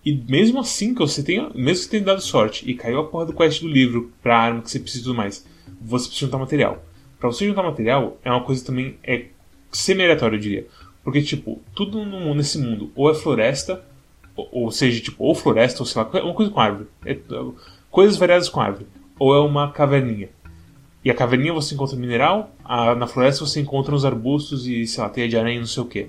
E 0.04 0.14
mesmo 0.14 0.60
assim, 0.60 0.94
que 0.94 1.00
você 1.00 1.24
tenha, 1.24 1.50
mesmo 1.54 1.86
que 1.86 1.92
tenha 1.92 2.04
dado 2.04 2.22
sorte 2.22 2.70
e 2.70 2.76
caiu 2.76 3.00
a 3.00 3.04
porra 3.06 3.26
do 3.26 3.34
quest 3.34 3.62
do 3.62 3.68
livro 3.68 4.12
pra 4.22 4.38
arma 4.38 4.62
que 4.62 4.70
você 4.70 4.80
precisa 4.80 5.02
e 5.02 5.06
tudo 5.06 5.16
mais, 5.16 5.46
você 5.82 6.08
precisa 6.08 6.28
juntar 6.28 6.38
material. 6.38 6.84
Pra 7.20 7.30
você 7.30 7.46
juntar 7.46 7.64
material, 7.64 8.18
é 8.24 8.30
uma 8.30 8.44
coisa 8.44 8.66
também 8.66 8.98
é 9.04 9.26
semi-aleatória, 9.72 10.36
eu 10.36 10.42
diria. 10.42 10.68
Porque, 11.04 11.22
tipo, 11.22 11.62
tudo 11.74 12.04
no, 12.04 12.34
nesse 12.34 12.58
mundo 12.58 12.92
ou 12.96 13.10
é 13.10 13.14
floresta, 13.14 13.84
ou, 14.36 14.50
ou, 14.52 14.72
seja, 14.72 15.02
tipo, 15.02 15.24
ou 15.24 15.36
floresta, 15.36 15.82
ou 15.82 15.86
sei 15.86 16.02
lá, 16.02 16.10
uma 16.24 16.34
coisa 16.34 16.52
com 16.52 16.60
árvore. 16.60 16.88
É, 17.06 17.18
coisas 17.90 18.18
variadas 18.18 18.50
com 18.50 18.60
árvore 18.60 18.88
ou 19.18 19.34
é 19.34 19.40
uma 19.40 19.72
caverninha. 19.72 20.30
E 21.04 21.10
a 21.10 21.14
caverninha 21.14 21.54
você 21.54 21.76
encontra 21.76 21.96
mineral, 21.96 22.52
a, 22.64 22.96
na 22.96 23.08
floresta 23.08 23.46
você 23.46 23.60
encontra 23.60 23.94
os 23.94 24.06
arbustos 24.06 24.68
e, 24.68 24.88
sei 24.88 25.04
lá, 25.04 25.10
teia 25.10 25.30
de 25.30 25.38
aranha 25.38 25.60
não 25.60 25.68
sei 25.68 25.84
o 25.84 25.86
que. 25.86 26.08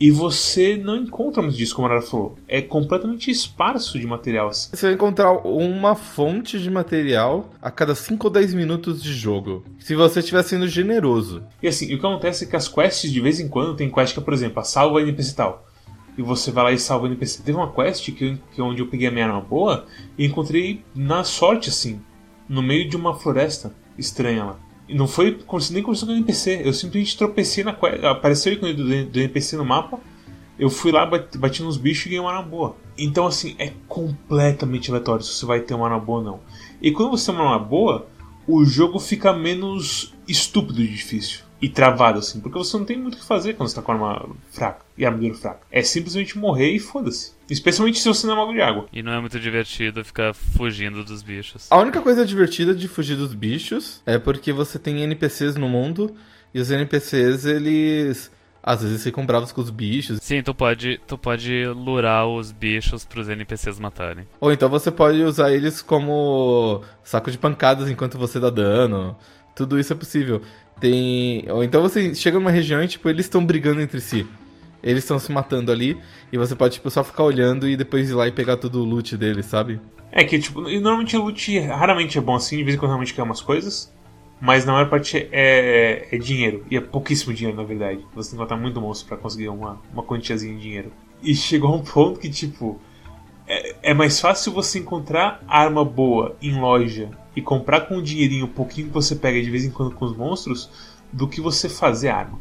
E 0.00 0.10
você 0.10 0.76
não 0.76 0.96
encontra 0.96 1.42
muito 1.42 1.56
disso, 1.56 1.74
como 1.74 1.86
a 1.86 1.90
Nara 1.90 2.02
falou. 2.02 2.36
É 2.46 2.62
completamente 2.62 3.30
esparso 3.30 3.98
de 3.98 4.06
material. 4.06 4.52
Você 4.52 4.86
vai 4.86 4.94
encontrar 4.94 5.32
uma 5.44 5.96
fonte 5.96 6.58
de 6.58 6.70
material 6.70 7.50
a 7.60 7.70
cada 7.70 7.94
5 7.94 8.26
ou 8.26 8.32
10 8.32 8.54
minutos 8.54 9.02
de 9.02 9.12
jogo. 9.12 9.64
Se 9.80 9.96
você 9.96 10.20
estiver 10.20 10.42
sendo 10.44 10.68
generoso. 10.68 11.42
E 11.62 11.66
assim, 11.66 11.86
o 11.86 11.88
que 11.88 12.06
acontece 12.06 12.44
é 12.44 12.46
que 12.46 12.54
as 12.54 12.68
quests, 12.68 13.10
de 13.10 13.20
vez 13.20 13.40
em 13.40 13.48
quando, 13.48 13.74
tem 13.74 13.90
quest 13.90 14.14
que, 14.14 14.20
por 14.20 14.32
exemplo, 14.32 14.60
a 14.60 14.64
salva 14.64 15.02
NPC 15.02 15.34
tal. 15.34 15.66
E 16.16 16.22
você 16.22 16.50
vai 16.52 16.64
lá 16.64 16.72
e 16.72 16.78
salva 16.78 17.04
o 17.04 17.08
NPC. 17.08 17.42
Teve 17.42 17.58
uma 17.58 17.72
quest 17.72 18.12
que, 18.12 18.38
que 18.52 18.62
onde 18.62 18.80
eu 18.80 18.86
peguei 18.86 19.08
a 19.08 19.10
minha 19.10 19.26
arma 19.26 19.40
boa 19.40 19.84
e 20.16 20.24
encontrei 20.24 20.84
na 20.94 21.24
sorte, 21.24 21.70
assim 21.70 22.00
no 22.48 22.62
meio 22.62 22.88
de 22.88 22.96
uma 22.96 23.14
floresta 23.14 23.72
estranha 23.96 24.44
lá. 24.44 24.56
Não 24.88 25.06
foi 25.06 25.38
nem 25.70 25.82
conversando 25.82 26.08
com 26.08 26.14
o 26.14 26.16
NPC, 26.16 26.62
eu 26.64 26.72
simplesmente 26.72 27.16
tropecei 27.16 27.62
na 27.62 27.76
apareceu 28.10 28.52
o 28.52 28.56
ícone 28.56 28.72
do, 28.72 28.84
do 29.06 29.18
NPC 29.18 29.56
no 29.56 29.64
mapa, 29.64 29.98
eu 30.58 30.70
fui 30.70 30.90
lá, 30.90 31.04
bati, 31.04 31.38
bati 31.38 31.62
nos 31.62 31.76
bichos 31.76 32.06
e 32.06 32.08
ganhei 32.08 32.20
uma 32.20 32.32
arma 32.32 32.42
boa. 32.42 32.76
Então, 32.96 33.26
assim, 33.26 33.54
é 33.58 33.72
completamente 33.86 34.90
aleatório 34.90 35.24
se 35.24 35.32
você 35.32 35.46
vai 35.46 35.60
ter 35.60 35.74
uma 35.74 35.86
arma 35.86 36.00
boa 36.00 36.18
ou 36.18 36.24
não. 36.24 36.40
E 36.82 36.90
quando 36.90 37.10
você 37.10 37.30
tem 37.30 37.40
uma 37.40 37.52
arma 37.52 37.64
boa, 37.64 38.08
o 38.46 38.64
jogo 38.64 38.98
fica 38.98 39.32
menos 39.32 40.14
estúpido 40.26 40.82
e 40.82 40.88
difícil 40.88 41.47
e 41.60 41.68
travado, 41.68 42.18
assim, 42.18 42.40
porque 42.40 42.58
você 42.58 42.76
não 42.76 42.84
tem 42.84 42.96
muito 42.96 43.14
o 43.14 43.18
que 43.18 43.24
fazer 43.24 43.54
quando 43.54 43.68
você 43.68 43.74
tá 43.74 43.82
com 43.82 43.92
a 43.92 43.94
arma 43.94 44.36
fraca 44.50 44.84
e 44.96 45.04
armadura 45.04 45.34
fraca. 45.34 45.60
É 45.70 45.82
simplesmente 45.82 46.38
morrer 46.38 46.70
e 46.70 46.78
foda-se. 46.78 47.32
Especialmente 47.50 47.98
se 47.98 48.08
você 48.08 48.26
não 48.26 48.34
é 48.34 48.36
mago 48.36 48.52
de 48.52 48.60
água. 48.60 48.86
E 48.92 49.02
não 49.02 49.12
é 49.12 49.20
muito 49.20 49.40
divertido 49.40 50.04
ficar 50.04 50.34
fugindo 50.34 51.02
dos 51.02 51.22
bichos. 51.22 51.66
A 51.70 51.78
única 51.78 52.00
coisa 52.00 52.24
divertida 52.24 52.74
de 52.74 52.86
fugir 52.86 53.16
dos 53.16 53.34
bichos 53.34 54.02
é 54.06 54.18
porque 54.18 54.52
você 54.52 54.78
tem 54.78 55.02
NPCs 55.02 55.56
no 55.56 55.68
mundo 55.68 56.14
e 56.54 56.60
os 56.60 56.70
NPCs 56.70 57.44
eles 57.44 58.30
às 58.62 58.82
vezes 58.82 59.02
ficam 59.02 59.24
bravos 59.24 59.50
com 59.50 59.60
os 59.60 59.70
bichos. 59.70 60.18
Sim, 60.20 60.42
tu 60.42 60.54
pode, 60.54 61.00
tu 61.06 61.16
pode 61.16 61.66
lurar 61.68 62.26
os 62.26 62.52
bichos 62.52 63.04
pros 63.04 63.28
NPCs 63.28 63.78
matarem. 63.78 64.26
Ou 64.40 64.52
então 64.52 64.68
você 64.68 64.90
pode 64.90 65.22
usar 65.22 65.52
eles 65.52 65.80
como 65.80 66.82
saco 67.02 67.30
de 67.30 67.38
pancadas 67.38 67.88
enquanto 67.88 68.18
você 68.18 68.38
dá 68.38 68.50
dano. 68.50 69.16
Tudo 69.54 69.78
isso 69.78 69.92
é 69.92 69.96
possível. 69.96 70.42
Tem. 70.80 71.44
Ou 71.50 71.62
então 71.64 71.82
você 71.82 72.14
chega 72.14 72.38
numa 72.38 72.50
região 72.50 72.82
e, 72.82 72.88
tipo, 72.88 73.08
eles 73.08 73.26
estão 73.26 73.44
brigando 73.44 73.80
entre 73.80 74.00
si. 74.00 74.26
Eles 74.82 75.02
estão 75.02 75.18
se 75.18 75.32
matando 75.32 75.72
ali 75.72 75.98
e 76.32 76.38
você 76.38 76.54
pode, 76.54 76.74
tipo, 76.74 76.90
só 76.90 77.02
ficar 77.02 77.24
olhando 77.24 77.68
e 77.68 77.76
depois 77.76 78.08
ir 78.08 78.14
lá 78.14 78.28
e 78.28 78.32
pegar 78.32 78.56
todo 78.56 78.80
o 78.80 78.84
loot 78.84 79.16
deles, 79.16 79.46
sabe? 79.46 79.80
É 80.12 80.24
que, 80.24 80.38
tipo, 80.38 80.60
normalmente 80.62 81.16
o 81.16 81.22
loot 81.22 81.58
raramente 81.60 82.16
é 82.16 82.20
bom 82.20 82.34
assim, 82.34 82.58
de 82.58 82.64
vez 82.64 82.76
em 82.76 82.78
quando 82.78 82.90
realmente 82.90 83.12
quer 83.12 83.22
umas 83.22 83.40
coisas. 83.40 83.92
Mas 84.40 84.64
na 84.64 84.72
maior 84.72 84.88
parte 84.88 85.28
é, 85.32 86.06
é, 86.12 86.18
dinheiro. 86.18 86.64
E 86.70 86.76
é 86.76 86.80
pouquíssimo 86.80 87.34
dinheiro, 87.34 87.56
na 87.56 87.64
verdade. 87.64 88.06
Você 88.14 88.30
tem 88.30 88.36
que 88.36 88.42
matar 88.42 88.56
muito 88.56 88.80
monstro 88.80 89.08
para 89.08 89.16
conseguir 89.16 89.48
uma, 89.48 89.80
uma 89.92 90.02
quantiazinha 90.02 90.54
de 90.54 90.62
dinheiro. 90.62 90.92
E 91.22 91.34
chegou 91.36 91.72
a 91.72 91.76
um 91.76 91.82
ponto 91.82 92.20
que, 92.20 92.30
tipo, 92.30 92.80
é, 93.48 93.90
é 93.90 93.94
mais 93.94 94.20
fácil 94.20 94.52
você 94.52 94.78
encontrar 94.78 95.42
arma 95.48 95.84
boa 95.84 96.36
em 96.40 96.60
loja 96.60 97.10
e 97.38 97.42
comprar 97.42 97.82
com 97.82 97.98
o 97.98 98.02
dinheirinho 98.02 98.46
um 98.46 98.50
pouquinho 98.50 98.88
que 98.88 98.92
você 98.92 99.14
pega 99.14 99.40
de 99.40 99.48
vez 99.48 99.64
em 99.64 99.70
quando 99.70 99.94
com 99.94 100.04
os 100.04 100.16
monstros 100.16 100.68
do 101.12 101.28
que 101.28 101.40
você 101.40 101.68
fazer 101.68 102.08
arma. 102.08 102.36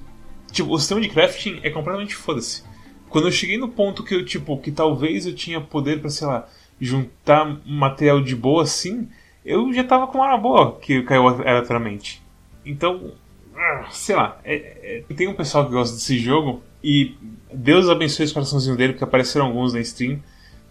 Tipo, 0.51 0.73
o 0.73 0.79
sistema 0.79 0.99
de 0.99 1.07
crafting 1.07 1.59
é 1.61 1.69
completamente 1.69 2.15
foda-se. 2.15 2.63
Quando 3.07 3.27
eu 3.27 3.31
cheguei 3.31 3.59
no 3.59 3.69
ponto 3.69 4.03
que 4.03 4.15
eu, 4.15 4.25
tipo, 4.25 4.57
que 4.57 4.71
talvez 4.71 5.27
eu 5.27 5.35
tinha 5.35 5.61
poder 5.61 6.01
para 6.01 6.09
sei 6.09 6.25
lá, 6.25 6.49
juntar 6.81 7.59
material 7.63 8.19
de 8.19 8.35
boa 8.35 8.63
assim, 8.63 9.07
eu 9.45 9.71
já 9.71 9.83
tava 9.83 10.07
com 10.07 10.17
uma 10.17 10.35
boa 10.35 10.79
que 10.79 11.03
caiu 11.03 11.27
aleatoriamente. 11.27 12.19
Então, 12.65 13.11
ah, 13.55 13.85
sei 13.91 14.15
lá, 14.15 14.39
é, 14.43 15.03
é, 15.07 15.13
tem 15.13 15.27
um 15.27 15.35
pessoal 15.35 15.65
que 15.65 15.73
gosta 15.73 15.95
desse 15.95 16.17
jogo 16.17 16.63
e 16.83 17.15
Deus 17.53 17.87
abençoe 17.87 18.25
o 18.25 18.33
coraçãozinho 18.33 18.75
dele, 18.75 18.93
porque 18.93 19.03
apareceram 19.03 19.45
alguns 19.45 19.73
na 19.73 19.79
stream. 19.79 20.19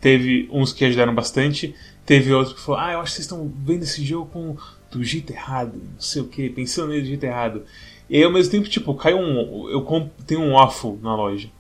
Teve 0.07 0.49
uns 0.53 0.73
que 0.73 0.85
ajudaram 0.85 1.13
bastante, 1.13 1.75
teve 2.05 2.33
outro 2.33 2.55
que 2.55 2.61
falou: 2.61 2.81
Ah, 2.81 2.93
eu 2.93 3.01
acho 3.01 3.11
que 3.11 3.17
vocês 3.17 3.25
estão 3.25 3.53
vendo 3.65 3.83
esse 3.83 4.05
jogo 4.05 4.31
com 4.31 4.57
do 4.89 5.03
jeito 5.03 5.33
errado, 5.33 5.73
não 5.75 6.01
sei 6.01 6.23
o 6.23 6.29
que, 6.29 6.49
pensando 6.49 6.91
nele 6.91 7.01
do 7.01 7.09
jeito 7.09 7.25
errado. 7.25 7.65
E 8.09 8.17
aí, 8.17 8.23
ao 8.23 8.31
mesmo 8.31 8.53
tempo, 8.53 8.69
tipo, 8.69 8.95
cai 8.95 9.15
um. 9.15 9.69
Eu 9.69 9.83
compro, 9.83 10.13
tenho 10.25 10.43
um 10.43 10.53
waffle 10.53 10.97
na 11.03 11.17
loja. 11.17 11.51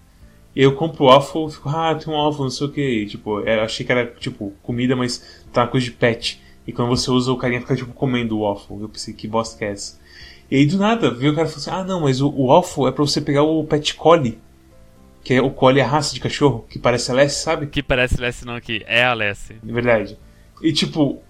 E 0.54 0.62
eu 0.62 0.76
compro 0.76 1.02
o 1.02 1.08
waffle 1.08 1.50
fico, 1.50 1.68
ah, 1.68 1.92
tem 1.96 2.14
um 2.14 2.16
waffle, 2.16 2.44
não 2.44 2.50
sei 2.50 2.66
o 2.68 2.70
que. 2.70 3.06
tipo, 3.06 3.40
eu 3.40 3.62
achei 3.62 3.84
que 3.84 3.90
era, 3.90 4.06
tipo, 4.06 4.52
comida, 4.62 4.94
mas 4.94 5.42
tá 5.52 5.62
uma 5.62 5.68
coisa 5.68 5.84
de 5.84 5.90
pet. 5.90 6.40
E 6.64 6.70
quando 6.70 6.90
você 6.90 7.10
usa, 7.10 7.32
o 7.32 7.36
carinha 7.36 7.60
fica, 7.60 7.74
tipo, 7.74 7.92
comendo 7.94 8.38
o 8.38 8.42
waffle. 8.42 8.80
Eu 8.80 8.88
pensei, 8.88 9.12
que 9.12 9.26
bosta 9.26 9.58
que 9.58 9.64
é 9.64 9.72
essa? 9.72 9.98
E 10.48 10.54
aí, 10.54 10.66
do 10.66 10.78
nada, 10.78 11.10
veio 11.10 11.32
o 11.32 11.34
cara 11.34 11.48
e 11.48 11.50
falou 11.50 11.62
assim, 11.62 11.82
ah, 11.82 11.84
não, 11.84 12.02
mas 12.02 12.20
o, 12.20 12.28
o 12.28 12.46
waffle 12.46 12.86
é 12.86 12.92
pra 12.92 13.04
você 13.04 13.20
pegar 13.20 13.42
o 13.42 13.64
pet 13.64 13.96
collie. 13.96 14.38
Que 15.26 15.34
é, 15.34 15.42
o 15.42 15.50
collie 15.50 15.80
é 15.80 15.84
a 15.84 15.88
raça 15.88 16.14
de 16.14 16.20
cachorro, 16.20 16.64
que 16.70 16.78
parece 16.78 17.10
a 17.10 17.14
Lessie, 17.14 17.42
sabe? 17.42 17.66
Que 17.66 17.82
parece 17.82 18.20
Lessie 18.20 18.46
não, 18.46 18.60
que 18.60 18.84
é 18.86 19.02
a 19.02 19.12
Lessie. 19.12 19.58
Verdade. 19.60 20.16
E, 20.62 20.72
tipo, 20.72 21.20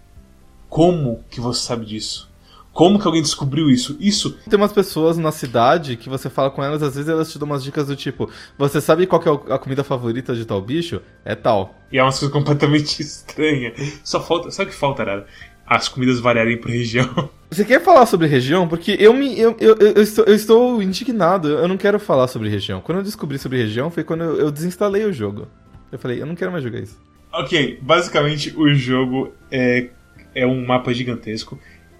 como 0.68 1.24
que 1.30 1.40
você 1.40 1.66
sabe 1.66 1.86
disso? 1.86 2.30
Como 2.74 2.98
que 2.98 3.06
alguém 3.06 3.22
descobriu 3.22 3.70
isso? 3.70 3.96
Isso. 3.98 4.32
Tem 4.50 4.58
umas 4.58 4.74
pessoas 4.74 5.16
na 5.16 5.32
cidade 5.32 5.96
que 5.96 6.10
você 6.10 6.28
fala 6.28 6.50
com 6.50 6.62
elas, 6.62 6.82
às 6.82 6.94
vezes 6.94 7.08
elas 7.08 7.32
te 7.32 7.38
dão 7.38 7.46
umas 7.46 7.64
dicas 7.64 7.86
do 7.86 7.96
tipo: 7.96 8.30
Você 8.58 8.82
sabe 8.82 9.06
qual 9.06 9.22
é 9.48 9.54
a 9.54 9.58
comida 9.58 9.82
favorita 9.82 10.34
de 10.34 10.44
tal 10.44 10.60
bicho? 10.60 11.00
É 11.24 11.34
tal. 11.34 11.74
E 11.90 11.96
é 11.96 12.02
uma 12.02 12.12
coisa 12.12 12.28
completamente 12.28 13.00
estranha. 13.00 13.72
Só 14.04 14.20
falta. 14.22 14.50
Sabe 14.50 14.68
o 14.68 14.72
que 14.74 14.78
falta, 14.78 15.04
Arara? 15.04 15.26
As 15.66 15.88
comidas 15.88 16.20
variarem 16.20 16.56
por 16.56 16.70
região. 16.70 17.28
Você 17.50 17.64
quer 17.64 17.80
falar 17.80 18.06
sobre 18.06 18.26
região? 18.26 18.66
Porque 18.66 18.96
eu 18.98 19.14
me. 19.14 19.38
Eu, 19.38 19.56
eu, 19.60 19.76
eu, 19.76 20.02
estou, 20.02 20.24
eu 20.24 20.34
estou 20.34 20.82
indignado. 20.82 21.48
Eu 21.48 21.68
não 21.68 21.76
quero 21.76 21.98
falar 21.98 22.28
sobre 22.28 22.48
região. 22.48 22.80
Quando 22.80 22.98
eu 22.98 23.04
descobri 23.04 23.38
sobre 23.38 23.58
região 23.58 23.90
foi 23.90 24.04
quando 24.04 24.24
eu, 24.24 24.36
eu 24.36 24.50
desinstalei 24.50 25.04
o 25.04 25.12
jogo. 25.12 25.46
Eu 25.90 25.98
falei, 25.98 26.20
eu 26.20 26.26
não 26.26 26.34
quero 26.34 26.50
mais 26.50 26.64
jogar 26.64 26.80
isso. 26.80 27.00
Ok, 27.32 27.78
basicamente 27.80 28.52
o 28.56 28.74
jogo 28.74 29.32
é, 29.50 29.88
é 30.34 30.46
um 30.46 30.64
mapa 30.66 30.92
gigantesco 30.92 31.58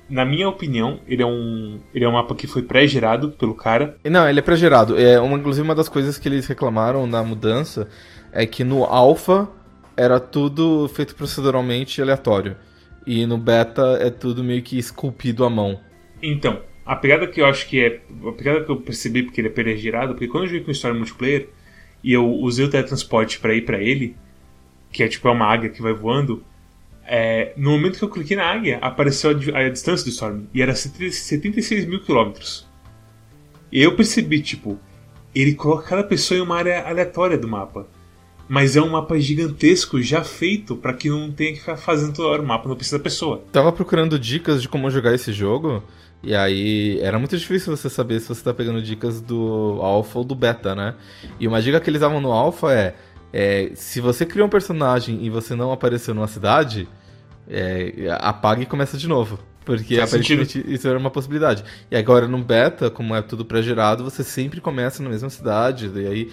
na 0.08 0.24
minha 0.24 0.48
opinião, 0.48 1.00
ele 1.06 1.22
é 1.22 1.26
um, 1.26 1.80
ele 1.92 2.04
é 2.04 2.08
um 2.08 2.12
mapa 2.12 2.34
que 2.34 2.46
foi 2.46 2.62
pré-gerado 2.62 3.30
pelo 3.30 3.54
cara. 3.54 3.96
Não, 4.04 4.28
ele 4.28 4.38
é 4.38 4.42
pré-gerado. 4.42 4.98
É 4.98 5.20
uma, 5.20 5.36
inclusive, 5.36 5.66
uma 5.66 5.74
das 5.74 5.88
coisas 5.88 6.18
que 6.18 6.28
eles 6.28 6.46
reclamaram 6.46 7.06
na 7.06 7.22
mudança 7.22 7.88
é 8.32 8.46
que 8.46 8.62
no 8.62 8.84
alpha 8.84 9.48
era 9.96 10.20
tudo 10.20 10.88
feito 10.88 11.14
proceduralmente 11.14 12.00
aleatório. 12.00 12.56
E 13.06 13.24
no 13.26 13.38
beta 13.38 13.98
é 14.00 14.10
tudo 14.10 14.42
meio 14.42 14.62
que 14.62 14.78
esculpido 14.78 15.44
à 15.44 15.50
mão. 15.50 15.80
Então, 16.22 16.60
a 16.84 16.96
pegada 16.96 17.26
que 17.26 17.40
eu 17.40 17.46
acho 17.46 17.68
que 17.68 17.80
é. 17.80 18.00
A 18.26 18.32
pegada 18.32 18.64
que 18.64 18.70
eu 18.70 18.76
percebi 18.76 19.22
porque 19.22 19.40
ele 19.40 19.48
é 19.48 19.50
pré-gerado, 19.50 20.14
porque 20.14 20.28
quando 20.28 20.44
eu 20.44 20.48
joguei 20.48 20.64
com 20.64 20.70
história 20.70 20.96
multiplayer 20.96 21.48
e 22.02 22.12
eu 22.12 22.28
usei 22.28 22.64
o 22.64 22.70
teletransporte 22.70 23.38
para 23.38 23.54
ir 23.54 23.64
para 23.64 23.80
ele, 23.80 24.16
que 24.90 25.02
é 25.02 25.08
tipo 25.08 25.28
é 25.28 25.30
uma 25.30 25.46
águia 25.46 25.70
que 25.70 25.80
vai 25.80 25.92
voando 25.92 26.44
é, 27.06 27.52
no 27.56 27.70
momento 27.70 27.98
que 27.98 28.04
eu 28.04 28.10
cliquei 28.10 28.36
na 28.36 28.44
águia, 28.44 28.78
apareceu 28.82 29.30
a, 29.30 29.58
a 29.58 29.68
distância 29.68 30.04
do 30.04 30.10
Storm. 30.10 30.44
E 30.52 30.60
era 30.60 30.74
76 30.74 31.86
mil 31.86 32.02
quilômetros. 32.02 32.68
E 33.70 33.80
eu 33.82 33.94
percebi, 33.94 34.42
tipo, 34.42 34.78
ele 35.34 35.54
coloca 35.54 35.88
cada 35.88 36.02
pessoa 36.02 36.38
em 36.38 36.40
uma 36.42 36.56
área 36.56 36.82
aleatória 36.82 37.38
do 37.38 37.46
mapa. 37.46 37.86
Mas 38.48 38.76
é 38.76 38.80
um 38.80 38.90
mapa 38.90 39.18
gigantesco 39.18 40.00
já 40.00 40.22
feito 40.22 40.76
para 40.76 40.92
que 40.92 41.08
não 41.08 41.32
tenha 41.32 41.52
que 41.52 41.60
ficar 41.60 41.76
fazendo 41.76 42.14
toda 42.14 42.28
hora 42.28 42.42
o 42.42 42.46
mapa, 42.46 42.68
não 42.68 42.76
precisa 42.76 42.98
da 42.98 43.02
pessoa. 43.02 43.42
Tava 43.50 43.72
procurando 43.72 44.18
dicas 44.18 44.62
de 44.62 44.68
como 44.68 44.90
jogar 44.90 45.14
esse 45.14 45.32
jogo. 45.32 45.82
E 46.22 46.34
aí 46.34 46.98
era 47.00 47.18
muito 47.18 47.36
difícil 47.36 47.76
você 47.76 47.90
saber 47.90 48.20
se 48.20 48.28
você 48.28 48.42
tá 48.42 48.54
pegando 48.54 48.80
dicas 48.80 49.20
do 49.20 49.78
alpha 49.82 50.18
ou 50.18 50.24
do 50.24 50.34
beta, 50.34 50.74
né? 50.74 50.94
E 51.38 51.46
uma 51.46 51.60
dica 51.60 51.80
que 51.80 51.90
eles 51.90 52.00
davam 52.00 52.20
no 52.20 52.32
alpha 52.32 52.72
é 52.72 52.94
é, 53.32 53.72
se 53.74 54.00
você 54.00 54.24
criou 54.24 54.46
um 54.46 54.50
personagem 54.50 55.22
e 55.22 55.28
você 55.28 55.54
não 55.54 55.70
apareceu 55.70 56.14
numa 56.14 56.26
cidade, 56.26 56.88
é, 57.46 58.08
apaga 58.18 58.62
e 58.62 58.66
começa 58.66 58.96
de 58.96 59.06
novo. 59.06 59.38
Porque 59.62 59.96
Faz 59.96 60.08
aparentemente 60.08 60.52
sentido. 60.52 60.72
isso 60.72 60.88
era 60.88 60.98
uma 60.98 61.10
possibilidade. 61.10 61.62
E 61.90 61.96
agora 61.96 62.26
no 62.26 62.38
beta, 62.38 62.88
como 62.88 63.14
é 63.14 63.20
tudo 63.20 63.44
pré-gerado, 63.44 64.04
você 64.04 64.24
sempre 64.24 64.58
começa 64.58 65.02
na 65.02 65.10
mesma 65.10 65.28
cidade. 65.28 65.90
E 65.94 66.06
aí. 66.06 66.32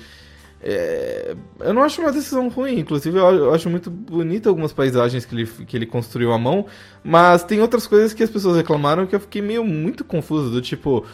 É... 0.66 1.36
eu 1.60 1.74
não 1.74 1.84
acho 1.84 2.00
uma 2.02 2.12
decisão 2.12 2.48
ruim, 2.48 2.80
inclusive 2.80 3.18
eu 3.18 3.54
acho 3.54 3.70
muito 3.70 3.92
bonita 3.92 4.48
algumas 4.48 4.72
paisagens 4.72 5.26
que 5.26 5.36
ele, 5.36 5.46
que 5.46 5.76
ele 5.76 5.86
construiu 5.86 6.32
à 6.32 6.38
mão, 6.38 6.66
mas 7.04 7.44
tem 7.44 7.60
outras 7.62 7.86
coisas 7.86 8.14
que 8.14 8.24
as 8.24 8.30
pessoas 8.30 8.56
reclamaram 8.56 9.06
que 9.06 9.14
eu 9.14 9.20
fiquei 9.20 9.42
meio 9.42 9.66
muito 9.66 10.06
confuso, 10.06 10.50
do 10.50 10.62
tipo, 10.62 11.06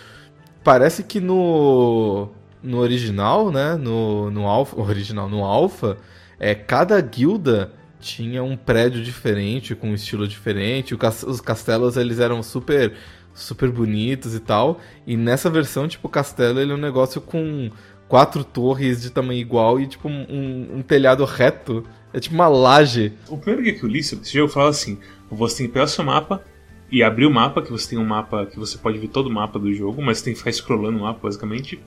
parece 0.64 1.04
que 1.04 1.20
no 1.20 2.30
no 2.62 2.78
original, 2.80 3.52
né? 3.52 3.76
No, 3.76 4.30
no 4.30 4.46
alpha, 4.46 4.80
original, 4.80 5.30
no 5.30 5.44
alpha, 5.44 5.98
é, 6.40 6.54
cada 6.54 7.00
guilda 7.02 7.72
tinha 8.00 8.44
um 8.44 8.56
prédio 8.56 9.04
diferente, 9.04 9.76
com 9.76 9.90
um 9.90 9.94
estilo 9.94 10.28
diferente. 10.28 10.96
os 11.28 11.42
castelos 11.42 11.98
eles 11.98 12.20
eram 12.20 12.42
super 12.42 12.94
super 13.34 13.72
bonitos 13.72 14.36
e 14.36 14.40
tal. 14.40 14.80
E 15.06 15.16
nessa 15.16 15.50
versão, 15.50 15.88
tipo, 15.88 16.08
o 16.08 16.12
castelo 16.12 16.60
ele 16.60 16.72
é 16.72 16.76
um 16.76 16.80
negócio 16.80 17.22
com 17.22 17.70
quatro 18.10 18.44
torres 18.44 19.02
de 19.02 19.10
tamanho 19.10 19.40
igual 19.40 19.80
e 19.80 19.88
tipo 19.88 20.10
um, 20.10 20.78
um 20.78 20.82
telhado 20.82 21.24
reto. 21.24 21.86
É 22.12 22.20
tipo 22.20 22.36
uma 22.36 22.50
laje. 22.50 23.14
O 23.30 23.38
primeiro 23.38 23.80
que 23.80 23.86
eu 23.86 23.90
li 23.90 24.00
esse 24.00 24.20
jogo 24.34 24.52
fala 24.52 24.72
assim: 24.72 24.98
você 25.32 25.60
tem 25.60 25.68
que 25.68 25.74
pegar 25.74 25.86
o 25.86 25.88
seu 25.88 26.04
mapa 26.04 26.44
e 26.92 27.02
abrir 27.02 27.26
o 27.26 27.32
mapa, 27.32 27.62
que 27.62 27.72
você 27.72 27.92
tem 27.92 28.00
um 28.00 28.06
mapa 28.06 28.46
que 28.48 28.60
você 28.60 28.78
pode 28.78 28.98
ver 28.98 29.08
todo 29.08 29.28
o 29.28 29.32
mapa 29.32 29.58
do 29.58 29.72
jogo, 29.72 30.02
mas 30.02 30.22
tem 30.22 30.34
que 30.34 30.40
ficar 30.40 30.52
scrollando 30.52 30.98
o 30.98 31.02
mapa 31.04 31.20
basicamente 31.22 31.80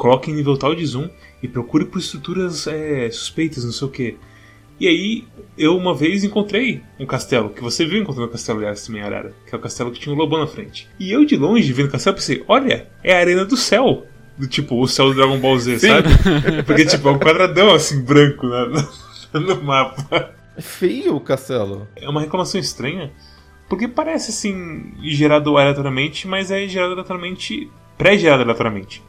coloque 0.00 0.30
em 0.30 0.34
nível 0.34 0.56
tal 0.56 0.74
de 0.74 0.86
zoom 0.86 1.10
e 1.42 1.48
procure 1.48 1.84
por 1.84 1.98
estruturas 1.98 2.66
é, 2.66 3.10
suspeitas, 3.10 3.64
não 3.64 3.72
sei 3.72 3.86
o 3.86 3.90
que. 3.90 4.16
E 4.78 4.88
aí, 4.88 5.24
eu 5.58 5.76
uma 5.76 5.94
vez 5.94 6.24
encontrei 6.24 6.82
um 6.98 7.04
castelo, 7.04 7.50
que 7.50 7.60
você 7.60 7.84
viu 7.84 8.00
encontrando 8.00 8.28
o 8.28 8.32
castelo, 8.32 8.60
aliás, 8.60 8.86
também, 8.86 9.02
Arara, 9.02 9.34
que 9.46 9.54
é 9.54 9.58
o 9.58 9.60
castelo 9.60 9.90
que 9.90 10.00
tinha 10.00 10.14
um 10.14 10.16
lobão 10.16 10.40
na 10.40 10.46
frente. 10.46 10.88
E 10.98 11.12
eu, 11.12 11.22
de 11.26 11.36
longe, 11.36 11.70
vendo 11.70 11.88
o 11.88 11.92
castelo, 11.92 12.16
pensei, 12.16 12.42
olha, 12.48 12.88
é 13.04 13.14
a 13.14 13.18
arena 13.18 13.44
do 13.44 13.58
céu. 13.58 14.06
Do 14.40 14.46
tipo, 14.46 14.80
o 14.80 14.88
céu 14.88 15.08
do 15.10 15.14
Dragon 15.14 15.38
Ball 15.38 15.58
Z, 15.58 15.78
Sim. 15.78 15.88
sabe? 15.88 16.08
Porque, 16.64 16.86
tipo, 16.86 17.06
é 17.06 17.12
um 17.12 17.18
quadradão, 17.18 17.74
assim, 17.74 18.00
branco 18.02 18.46
né, 18.46 18.86
no 19.38 19.62
mapa. 19.62 20.30
É 20.56 20.62
feio 20.62 21.14
o 21.14 21.20
castelo. 21.20 21.86
É 21.94 22.08
uma 22.08 22.22
reclamação 22.22 22.58
estranha, 22.58 23.12
porque 23.68 23.86
parece, 23.86 24.30
assim, 24.30 24.94
gerado 25.02 25.58
aleatoriamente, 25.58 26.26
mas 26.26 26.50
é 26.50 26.66
gerado 26.66 26.92
aleatoriamente, 26.92 27.70
pré-gerado 27.98 28.42
aleatoriamente. 28.42 29.02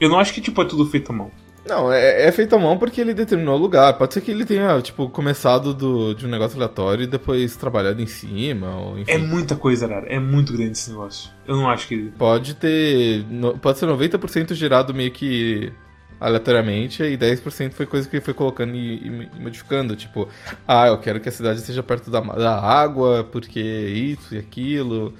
Eu 0.00 0.08
não 0.08 0.18
acho 0.18 0.34
que, 0.34 0.40
tipo, 0.40 0.60
é 0.60 0.64
tudo 0.64 0.84
feito 0.84 1.12
à 1.12 1.14
mão. 1.14 1.30
Não, 1.66 1.92
é, 1.92 2.26
é, 2.26 2.32
feito 2.32 2.54
à 2.56 2.58
mão 2.58 2.78
porque 2.78 3.00
ele 3.00 3.12
determinou 3.12 3.54
o 3.54 3.58
lugar. 3.58 3.92
Pode 3.94 4.14
ser 4.14 4.20
que 4.20 4.30
ele 4.30 4.44
tenha, 4.44 4.80
tipo, 4.80 5.08
começado 5.08 5.74
do, 5.74 6.14
de 6.14 6.26
um 6.26 6.28
negócio 6.28 6.56
aleatório 6.56 7.04
e 7.04 7.06
depois 7.06 7.54
trabalhado 7.56 8.00
em 8.00 8.06
cima, 8.06 8.74
ou 8.76 8.98
enfim. 8.98 9.12
É 9.12 9.18
muita 9.18 9.54
coisa, 9.56 9.86
cara. 9.86 10.06
É 10.06 10.18
muito 10.18 10.52
grande 10.52 10.72
esse 10.72 10.90
negócio. 10.90 11.30
Eu 11.46 11.56
não 11.56 11.68
acho 11.68 11.86
que... 11.86 12.10
Pode 12.16 12.54
ter... 12.54 13.24
Pode 13.60 13.78
ser 13.78 13.86
90% 13.86 14.54
gerado 14.54 14.94
meio 14.94 15.10
que 15.10 15.72
aleatoriamente 16.20 17.02
e 17.02 17.16
10% 17.16 17.72
foi 17.72 17.86
coisa 17.86 18.06
que 18.06 18.16
ele 18.16 18.24
foi 18.24 18.34
colocando 18.34 18.74
e, 18.74 19.06
e, 19.06 19.40
modificando. 19.40 19.96
Tipo, 19.96 20.28
ah, 20.68 20.86
eu 20.86 20.98
quero 20.98 21.18
que 21.18 21.28
a 21.28 21.32
cidade 21.32 21.60
esteja 21.60 21.82
perto 21.82 22.10
da, 22.10 22.20
da 22.20 22.60
água 22.60 23.24
porque 23.24 23.60
isso 23.60 24.34
e 24.34 24.38
aquilo. 24.38 25.14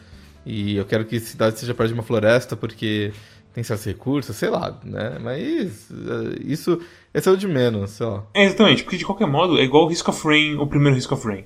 E 0.45 0.77
eu 0.77 0.85
quero 0.85 1.05
que 1.05 1.17
a 1.17 1.21
cidade 1.21 1.55
esteja 1.55 1.75
perto 1.75 1.89
de 1.89 1.95
uma 1.95 2.03
floresta 2.03 2.55
porque 2.55 3.13
tem 3.53 3.65
certos 3.65 3.87
recursos, 3.87 4.35
sei 4.37 4.49
lá, 4.49 4.79
né? 4.85 5.19
Mas 5.21 5.91
eh, 5.91 6.41
isso, 6.45 6.81
é 7.13 7.31
o 7.31 7.37
de 7.37 7.49
menos, 7.49 7.91
sei 7.91 8.07
lá. 8.07 8.25
É, 8.35 8.45
exatamente, 8.45 8.83
porque 8.83 8.97
de 8.97 9.05
qualquer 9.05 9.27
modo 9.27 9.59
é 9.59 9.63
igual 9.65 9.85
o 9.85 9.89
Risk 9.89 10.09
of 10.09 10.27
Rain, 10.27 10.57
o 10.57 10.67
primeiro 10.67 10.95
Risk 10.95 11.11
of 11.13 11.27
Rain. 11.27 11.45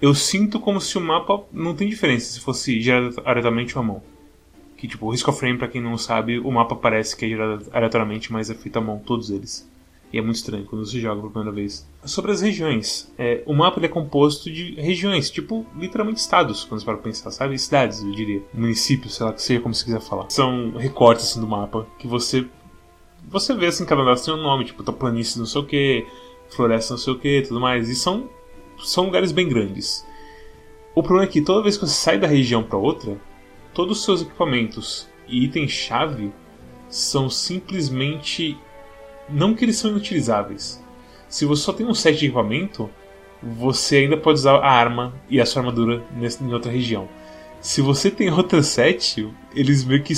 Eu 0.00 0.14
sinto 0.14 0.58
como 0.58 0.80
se 0.80 0.96
o 0.96 1.00
mapa 1.00 1.42
não 1.52 1.74
tem 1.74 1.88
diferença 1.88 2.32
se 2.32 2.40
fosse 2.40 2.80
gerado 2.80 3.20
aleatoriamente 3.24 3.76
ou 3.76 3.82
à 3.82 3.86
mão. 3.86 4.02
Que 4.76 4.88
tipo, 4.88 5.06
o 5.06 5.10
Risk 5.10 5.28
of 5.28 5.40
Rain, 5.42 5.58
pra 5.58 5.68
quem 5.68 5.80
não 5.80 5.98
sabe, 5.98 6.38
o 6.38 6.50
mapa 6.50 6.74
parece 6.74 7.14
que 7.16 7.26
é 7.26 7.28
gerado 7.28 7.66
aleatoriamente, 7.72 8.32
mas 8.32 8.48
é 8.48 8.54
feito 8.54 8.78
à 8.78 8.80
mão, 8.80 8.98
todos 8.98 9.30
eles. 9.30 9.68
E 10.12 10.18
é 10.18 10.20
muito 10.20 10.36
estranho 10.36 10.64
quando 10.64 10.84
você 10.84 11.00
joga 11.00 11.20
pela 11.20 11.32
primeira 11.32 11.54
vez. 11.54 11.88
Sobre 12.04 12.32
as 12.32 12.40
regiões. 12.40 13.12
É, 13.16 13.42
o 13.46 13.54
mapa 13.54 13.84
é 13.84 13.88
composto 13.88 14.50
de 14.50 14.74
regiões, 14.74 15.30
tipo, 15.30 15.64
literalmente 15.76 16.20
estados, 16.20 16.64
quando 16.64 16.80
você 16.80 16.86
para 16.86 16.96
pensar, 16.96 17.30
sabe? 17.30 17.56
Cidades, 17.58 18.02
eu 18.02 18.10
diria. 18.10 18.42
Municípios, 18.52 19.14
sei 19.14 19.26
lá, 19.26 19.32
que 19.32 19.42
seja 19.42 19.60
como 19.60 19.72
você 19.72 19.84
quiser 19.84 20.00
falar. 20.00 20.28
São 20.30 20.72
recortes 20.72 21.30
assim, 21.30 21.40
do 21.40 21.46
mapa 21.46 21.86
que 21.98 22.08
você. 22.08 22.44
Você 23.28 23.54
vê 23.54 23.66
assim, 23.66 23.84
cada 23.84 24.00
lugar 24.00 24.18
tem 24.18 24.34
um 24.34 24.42
nome, 24.42 24.64
tipo, 24.64 24.82
tá 24.82 24.92
planície 24.92 25.38
não 25.38 25.46
sei 25.46 25.60
o 25.60 25.64
que, 25.64 26.06
floresta 26.48 26.94
não 26.94 26.98
sei 26.98 27.12
o 27.12 27.18
que, 27.18 27.42
tudo 27.42 27.60
mais. 27.60 27.88
E 27.88 27.94
são, 27.94 28.28
são 28.82 29.04
lugares 29.04 29.30
bem 29.30 29.48
grandes. 29.48 30.04
O 30.94 31.02
problema 31.02 31.28
é 31.28 31.32
que 31.32 31.40
toda 31.40 31.62
vez 31.62 31.76
que 31.76 31.86
você 31.86 31.94
sai 31.94 32.18
da 32.18 32.26
região 32.26 32.64
para 32.64 32.76
outra, 32.76 33.20
todos 33.72 33.98
os 33.98 34.04
seus 34.04 34.22
equipamentos 34.22 35.08
e 35.28 35.44
itens-chave 35.44 36.32
são 36.88 37.30
simplesmente 37.30 38.58
não 39.32 39.54
que 39.54 39.64
eles 39.64 39.76
são 39.76 39.90
inutilizáveis. 39.90 40.82
Se 41.28 41.44
você 41.44 41.62
só 41.62 41.72
tem 41.72 41.86
um 41.86 41.94
set 41.94 42.18
de 42.18 42.26
equipamento, 42.26 42.90
você 43.42 43.98
ainda 43.98 44.16
pode 44.16 44.38
usar 44.38 44.56
a 44.56 44.70
arma 44.70 45.14
e 45.28 45.40
a 45.40 45.46
sua 45.46 45.62
armadura 45.62 46.02
nessa, 46.16 46.42
em 46.42 46.52
outra 46.52 46.70
região. 46.70 47.08
Se 47.60 47.80
você 47.80 48.10
tem 48.10 48.30
outra 48.30 48.62
set, 48.62 49.28
eles 49.54 49.84
meio 49.84 50.02
que 50.02 50.14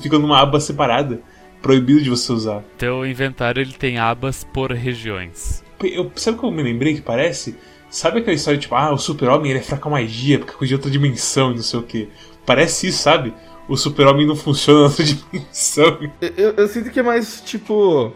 ficam 0.00 0.18
numa 0.18 0.40
aba 0.40 0.60
separada, 0.60 1.20
proibido 1.62 2.00
de 2.00 2.10
você 2.10 2.32
usar. 2.32 2.62
Teu 2.76 3.06
inventário 3.06 3.60
ele 3.60 3.72
tem 3.72 3.98
abas 3.98 4.44
por 4.44 4.72
regiões. 4.72 5.64
Eu, 5.82 6.10
sabe 6.16 6.36
o 6.36 6.40
que 6.40 6.46
eu 6.46 6.50
me 6.50 6.62
lembrei 6.62 6.94
que 6.94 7.00
parece? 7.00 7.56
Sabe 7.90 8.18
aquela 8.18 8.34
história 8.34 8.58
tipo, 8.58 8.74
ah, 8.74 8.92
o 8.92 8.98
super-homem 8.98 9.50
ele 9.50 9.60
é 9.60 9.62
fraco 9.62 9.88
a 9.88 9.92
magia, 9.92 10.38
porque 10.38 10.52
é 10.52 10.56
coisa 10.56 10.68
de 10.68 10.74
outra 10.74 10.90
dimensão 10.90 11.52
e 11.52 11.56
não 11.56 11.62
sei 11.62 11.80
o 11.80 11.82
que. 11.82 12.08
Parece 12.44 12.88
isso, 12.88 13.02
sabe? 13.02 13.32
O 13.66 13.76
super-homem 13.76 14.26
não 14.26 14.36
funciona 14.36 14.80
na 14.80 14.86
outra 14.86 15.04
dimensão. 15.04 15.98
Eu, 16.20 16.32
eu, 16.36 16.50
eu, 16.52 16.68
sinto 16.68 16.90
que 16.90 17.00
é 17.00 17.02
mais 17.02 17.40
tipo. 17.40 18.12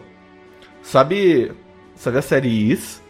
Sabe. 0.83 1.53
Sabe 1.95 2.19
a 2.19 2.23
série 2.23 2.73
Is? 2.73 3.03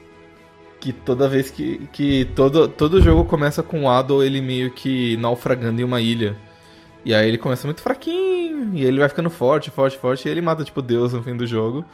Que 0.80 0.92
toda 0.92 1.28
vez 1.28 1.50
que. 1.50 1.88
que 1.92 2.26
todo, 2.35 2.68
todo 2.68 3.00
jogo 3.00 3.24
começa 3.24 3.62
com 3.62 3.85
o 3.85 3.90
Ado 3.90 4.22
ele 4.22 4.40
meio 4.40 4.70
que 4.70 5.16
naufragando 5.16 5.80
em 5.80 5.85
uma 5.85 6.00
ilha. 6.00 6.37
E 7.04 7.14
aí 7.14 7.28
ele 7.28 7.38
começa 7.38 7.66
muito 7.66 7.82
fraquinho, 7.82 8.70
e 8.74 8.85
ele 8.85 9.00
vai 9.00 9.08
ficando 9.08 9.28
forte, 9.28 9.70
forte, 9.70 9.98
forte, 9.98 10.28
e 10.28 10.30
ele 10.30 10.40
mata, 10.40 10.62
tipo, 10.62 10.80
Deus 10.80 11.12
no 11.12 11.22
fim 11.22 11.37
do 11.37 11.46
jogo. 11.46 11.85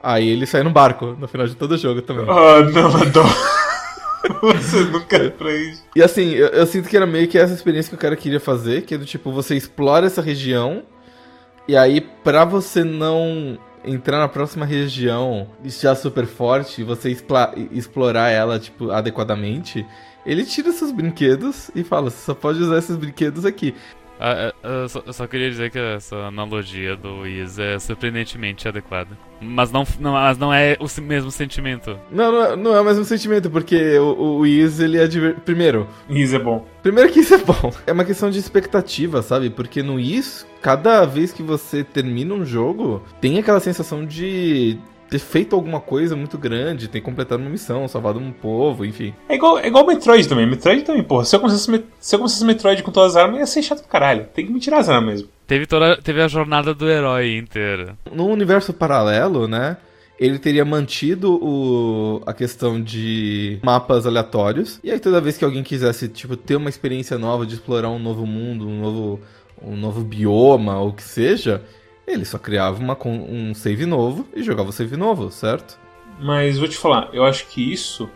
Aí 0.00 0.28
ele 0.28 0.46
sai 0.46 0.62
no 0.62 0.70
barco 0.70 1.16
no 1.18 1.26
final 1.26 1.46
de 1.46 1.56
todo 1.56 1.72
o 1.72 1.78
jogo 1.78 2.02
também. 2.02 2.26
Ah, 2.28 2.58
oh, 2.58 2.70
não, 2.70 2.94
adoro. 2.94 3.34
você 4.42 4.84
nunca 4.84 5.16
é 5.16 5.56
isso. 5.56 5.82
E 5.96 6.02
assim, 6.02 6.30
eu, 6.30 6.48
eu, 6.48 6.66
sinto 6.66 6.88
que 6.88 6.96
era 6.96 7.06
meio 7.06 7.26
que 7.26 7.38
essa 7.38 7.54
experiência 7.54 7.90
que 7.90 7.96
o 7.96 7.98
cara 7.98 8.14
queria 8.14 8.40
fazer, 8.40 8.82
que 8.82 8.94
é 8.94 8.98
do 8.98 9.04
tipo, 9.04 9.32
você 9.32 9.56
explora 9.56 10.06
essa 10.06 10.22
região, 10.22 10.82
e 11.66 11.76
aí 11.76 12.00
pra 12.00 12.44
você 12.44 12.84
não 12.84 13.58
entrar 13.84 14.18
na 14.18 14.28
próxima 14.28 14.64
região 14.64 15.48
já 15.64 15.94
super 15.94 16.26
forte, 16.26 16.80
e 16.80 16.84
você 16.84 17.16
explorar 17.70 18.30
ela, 18.30 18.58
tipo, 18.58 18.90
adequadamente, 18.90 19.86
ele 20.24 20.44
tira 20.44 20.72
seus 20.72 20.90
brinquedos 20.90 21.70
e 21.74 21.84
fala, 21.84 22.10
você 22.10 22.24
só 22.24 22.34
pode 22.34 22.62
usar 22.62 22.78
esses 22.78 22.96
brinquedos 22.96 23.44
aqui. 23.44 23.74
Ah, 24.18 24.52
é, 24.62 24.82
eu, 24.82 24.88
só, 24.88 25.02
eu, 25.04 25.12
só, 25.12 25.26
queria 25.26 25.50
dizer 25.50 25.70
que 25.70 25.78
essa 25.78 26.16
analogia 26.16 26.96
do 26.96 27.20
Wiz 27.20 27.58
é 27.58 27.78
surpreendentemente 27.78 28.66
adequada. 28.68 29.18
Mas 29.40 29.70
não, 29.70 29.84
não, 29.98 30.12
mas 30.12 30.38
não 30.38 30.54
é 30.54 30.76
o 30.80 31.02
mesmo 31.02 31.30
sentimento. 31.30 31.98
Não, 32.10 32.32
não 32.32 32.44
é, 32.44 32.56
não 32.56 32.76
é 32.76 32.80
o 32.80 32.84
mesmo 32.84 33.04
sentimento, 33.04 33.50
porque 33.50 33.98
o, 33.98 34.04
o 34.04 34.36
Wiz, 34.38 34.78
ele 34.80 34.98
é 34.98 35.06
diver... 35.06 35.36
Primeiro... 35.40 35.88
Wiz 36.08 36.32
é 36.32 36.38
bom. 36.38 36.66
Primeiro 36.82 37.10
que 37.10 37.20
isso 37.20 37.34
é 37.34 37.38
bom. 37.38 37.72
É 37.86 37.92
uma 37.92 38.04
questão 38.04 38.30
de 38.30 38.38
expectativa, 38.38 39.20
sabe? 39.22 39.50
Porque 39.50 39.82
no 39.82 39.94
Wiz, 39.94 40.46
cada 40.62 41.04
vez 41.04 41.32
que 41.32 41.42
você 41.42 41.84
termina 41.84 42.34
um 42.34 42.44
jogo, 42.44 43.02
tem 43.20 43.38
aquela 43.38 43.60
sensação 43.60 44.06
de 44.06 44.78
ter 45.08 45.18
feito 45.18 45.54
alguma 45.54 45.80
coisa 45.80 46.16
muito 46.16 46.36
grande, 46.36 46.88
ter 46.88 47.00
completado 47.00 47.42
uma 47.42 47.50
missão, 47.50 47.86
salvado 47.86 48.18
um 48.18 48.32
povo, 48.32 48.84
enfim. 48.84 49.14
É 49.28 49.34
igual, 49.34 49.58
é 49.58 49.66
igual 49.66 49.86
Metroid 49.86 50.28
também. 50.28 50.46
Metroid 50.46 50.82
também, 50.82 51.02
porra. 51.02 51.24
Se 51.24 51.36
eu 51.36 51.40
começasse, 51.40 51.84
se 52.00 52.14
eu 52.14 52.18
começasse 52.18 52.44
Metroid 52.44 52.82
com 52.82 52.90
todas 52.90 53.16
as 53.16 53.22
armas, 53.22 53.40
ia 53.40 53.46
ser 53.46 53.62
chato 53.62 53.82
do 53.82 53.88
caralho. 53.88 54.26
Tem 54.34 54.46
que 54.46 54.52
me 54.52 54.60
tirar 54.60 54.78
as 54.78 54.88
armas 54.88 55.14
mesmo. 55.14 55.28
Teve, 55.46 55.66
toda, 55.66 55.96
teve 55.96 56.20
a 56.22 56.28
jornada 56.28 56.74
do 56.74 56.88
herói 56.88 57.36
inteira. 57.36 57.96
No 58.10 58.26
universo 58.26 58.72
paralelo, 58.72 59.46
né? 59.46 59.76
ele 60.18 60.38
teria 60.38 60.64
mantido 60.64 61.34
o, 61.42 62.22
a 62.26 62.32
questão 62.32 62.80
de 62.80 63.58
mapas 63.62 64.06
aleatórios. 64.06 64.78
E 64.82 64.90
aí 64.90 65.00
toda 65.00 65.20
vez 65.20 65.36
que 65.36 65.44
alguém 65.44 65.62
quisesse, 65.62 66.08
tipo, 66.08 66.36
ter 66.36 66.56
uma 66.56 66.68
experiência 66.68 67.18
nova 67.18 67.44
de 67.44 67.54
explorar 67.54 67.90
um 67.90 67.98
novo 67.98 68.24
mundo, 68.24 68.66
um 68.66 68.80
novo, 68.80 69.20
um 69.60 69.76
novo 69.76 70.02
bioma, 70.02 70.78
ou 70.78 70.90
o 70.90 70.92
que 70.92 71.02
seja, 71.02 71.62
ele 72.06 72.24
só 72.24 72.38
criava 72.38 72.78
uma, 72.78 72.96
um 73.06 73.54
save 73.54 73.86
novo 73.86 74.26
e 74.34 74.42
jogava 74.42 74.68
o 74.68 74.72
save 74.72 74.96
novo, 74.96 75.30
certo? 75.30 75.78
Mas 76.20 76.58
vou 76.58 76.68
te 76.68 76.76
falar, 76.76 77.08
eu 77.12 77.24
acho 77.24 77.46
que 77.48 77.72
isso 77.72 78.08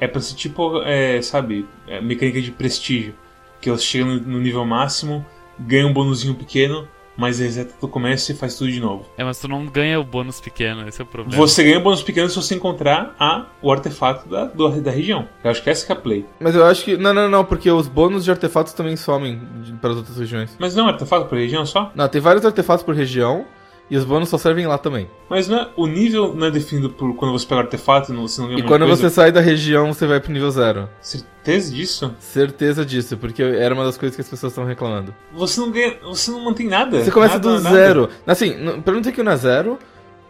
é 0.00 0.06
pra 0.06 0.20
ser 0.20 0.34
tipo, 0.34 0.82
é, 0.82 1.20
sabe, 1.22 1.66
é 1.86 2.00
mecânica 2.00 2.40
de 2.40 2.50
prestígio. 2.50 3.14
Que 3.60 3.70
você 3.70 3.84
chega 3.84 4.04
no, 4.04 4.20
no 4.20 4.40
nível 4.40 4.64
máximo, 4.64 5.24
ganha 5.58 5.86
um 5.86 5.92
bônusinho 5.92 6.34
pequeno, 6.34 6.88
mas 7.16 7.38
reseta 7.38 7.74
do 7.80 7.88
começo 7.88 8.32
e 8.32 8.34
faz 8.34 8.56
tudo 8.56 8.70
de 8.70 8.80
novo. 8.80 9.04
É, 9.16 9.24
mas 9.24 9.38
tu 9.38 9.48
não 9.48 9.66
ganha 9.66 10.00
o 10.00 10.04
bônus 10.04 10.40
pequeno, 10.40 10.88
esse 10.88 11.00
é 11.00 11.04
o 11.04 11.06
problema. 11.06 11.36
Você 11.36 11.62
ganha 11.62 11.78
o 11.78 11.82
bônus 11.82 12.02
pequeno 12.02 12.28
se 12.28 12.36
você 12.36 12.54
encontrar 12.54 13.14
a, 13.18 13.46
o 13.60 13.70
artefato 13.70 14.28
da, 14.28 14.46
do, 14.46 14.68
da 14.80 14.90
região. 14.90 15.28
Eu 15.44 15.50
acho 15.50 15.62
que 15.62 15.70
essa 15.70 15.84
que 15.84 15.92
é 15.92 15.94
a 15.94 15.98
play. 15.98 16.26
Mas 16.40 16.54
eu 16.54 16.64
acho 16.64 16.84
que. 16.84 16.96
Não, 16.96 17.12
não, 17.12 17.28
não, 17.28 17.44
porque 17.44 17.70
os 17.70 17.88
bônus 17.88 18.24
de 18.24 18.30
artefatos 18.30 18.72
também 18.72 18.96
somem 18.96 19.40
para 19.80 19.90
as 19.90 19.96
outras 19.96 20.16
regiões. 20.16 20.56
Mas 20.58 20.74
não 20.74 20.84
é 20.84 20.86
um 20.86 20.90
artefato 20.90 21.26
por 21.26 21.38
região 21.38 21.64
só? 21.66 21.92
Não, 21.94 22.08
tem 22.08 22.20
vários 22.20 22.44
artefatos 22.44 22.84
por 22.84 22.94
região. 22.94 23.44
E 23.90 23.96
os 23.96 24.04
bônus 24.04 24.30
só 24.30 24.38
servem 24.38 24.66
lá 24.66 24.78
também. 24.78 25.08
Mas 25.28 25.48
não 25.48 25.58
é, 25.58 25.68
o 25.76 25.86
nível 25.86 26.34
não 26.34 26.46
é 26.46 26.50
definido 26.50 26.88
por 26.88 27.14
quando 27.14 27.32
você 27.32 27.46
pega 27.46 27.60
artefato 27.62 28.12
e 28.12 28.16
você 28.16 28.40
não 28.40 28.48
ganha 28.48 28.60
E 28.60 28.62
quando 28.62 28.86
coisa? 28.86 28.96
você 28.96 29.10
sai 29.10 29.30
da 29.30 29.40
região, 29.40 29.92
você 29.92 30.06
vai 30.06 30.18
pro 30.18 30.32
nível 30.32 30.50
zero. 30.50 30.88
Certeza 31.00 31.74
disso? 31.74 32.14
Certeza 32.18 32.86
disso, 32.86 33.16
porque 33.18 33.42
era 33.42 33.74
uma 33.74 33.84
das 33.84 33.98
coisas 33.98 34.16
que 34.16 34.22
as 34.22 34.28
pessoas 34.28 34.52
estão 34.52 34.64
reclamando. 34.64 35.14
Você 35.34 35.60
não 35.60 35.70
ganha. 35.70 35.96
Você 36.04 36.30
não 36.30 36.42
mantém 36.44 36.68
nada. 36.68 37.04
Você 37.04 37.10
começa 37.10 37.34
nada, 37.34 37.48
do 37.48 37.60
nada. 37.60 37.76
zero. 37.76 38.08
Assim, 38.26 38.54
pra 38.82 38.94
não 38.94 39.00
dizer 39.00 39.12
que 39.12 39.22
não 39.22 39.32
é 39.32 39.36
zero, 39.36 39.78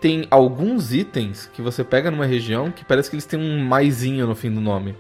tem 0.01 0.27
alguns 0.29 0.93
itens 0.93 1.49
que 1.53 1.63
você 1.63 1.85
pega 1.85 2.11
numa 2.11 2.27
região 2.27 2.73
que 2.73 2.85
parece 2.85 3.09
que 3.09 3.15
eles 3.15 3.27
têm 3.27 3.39
um 3.39 3.65
maisinho 3.65 4.27
no 4.27 4.35
fim 4.35 4.51
do 4.51 4.61
nome. 4.61 4.97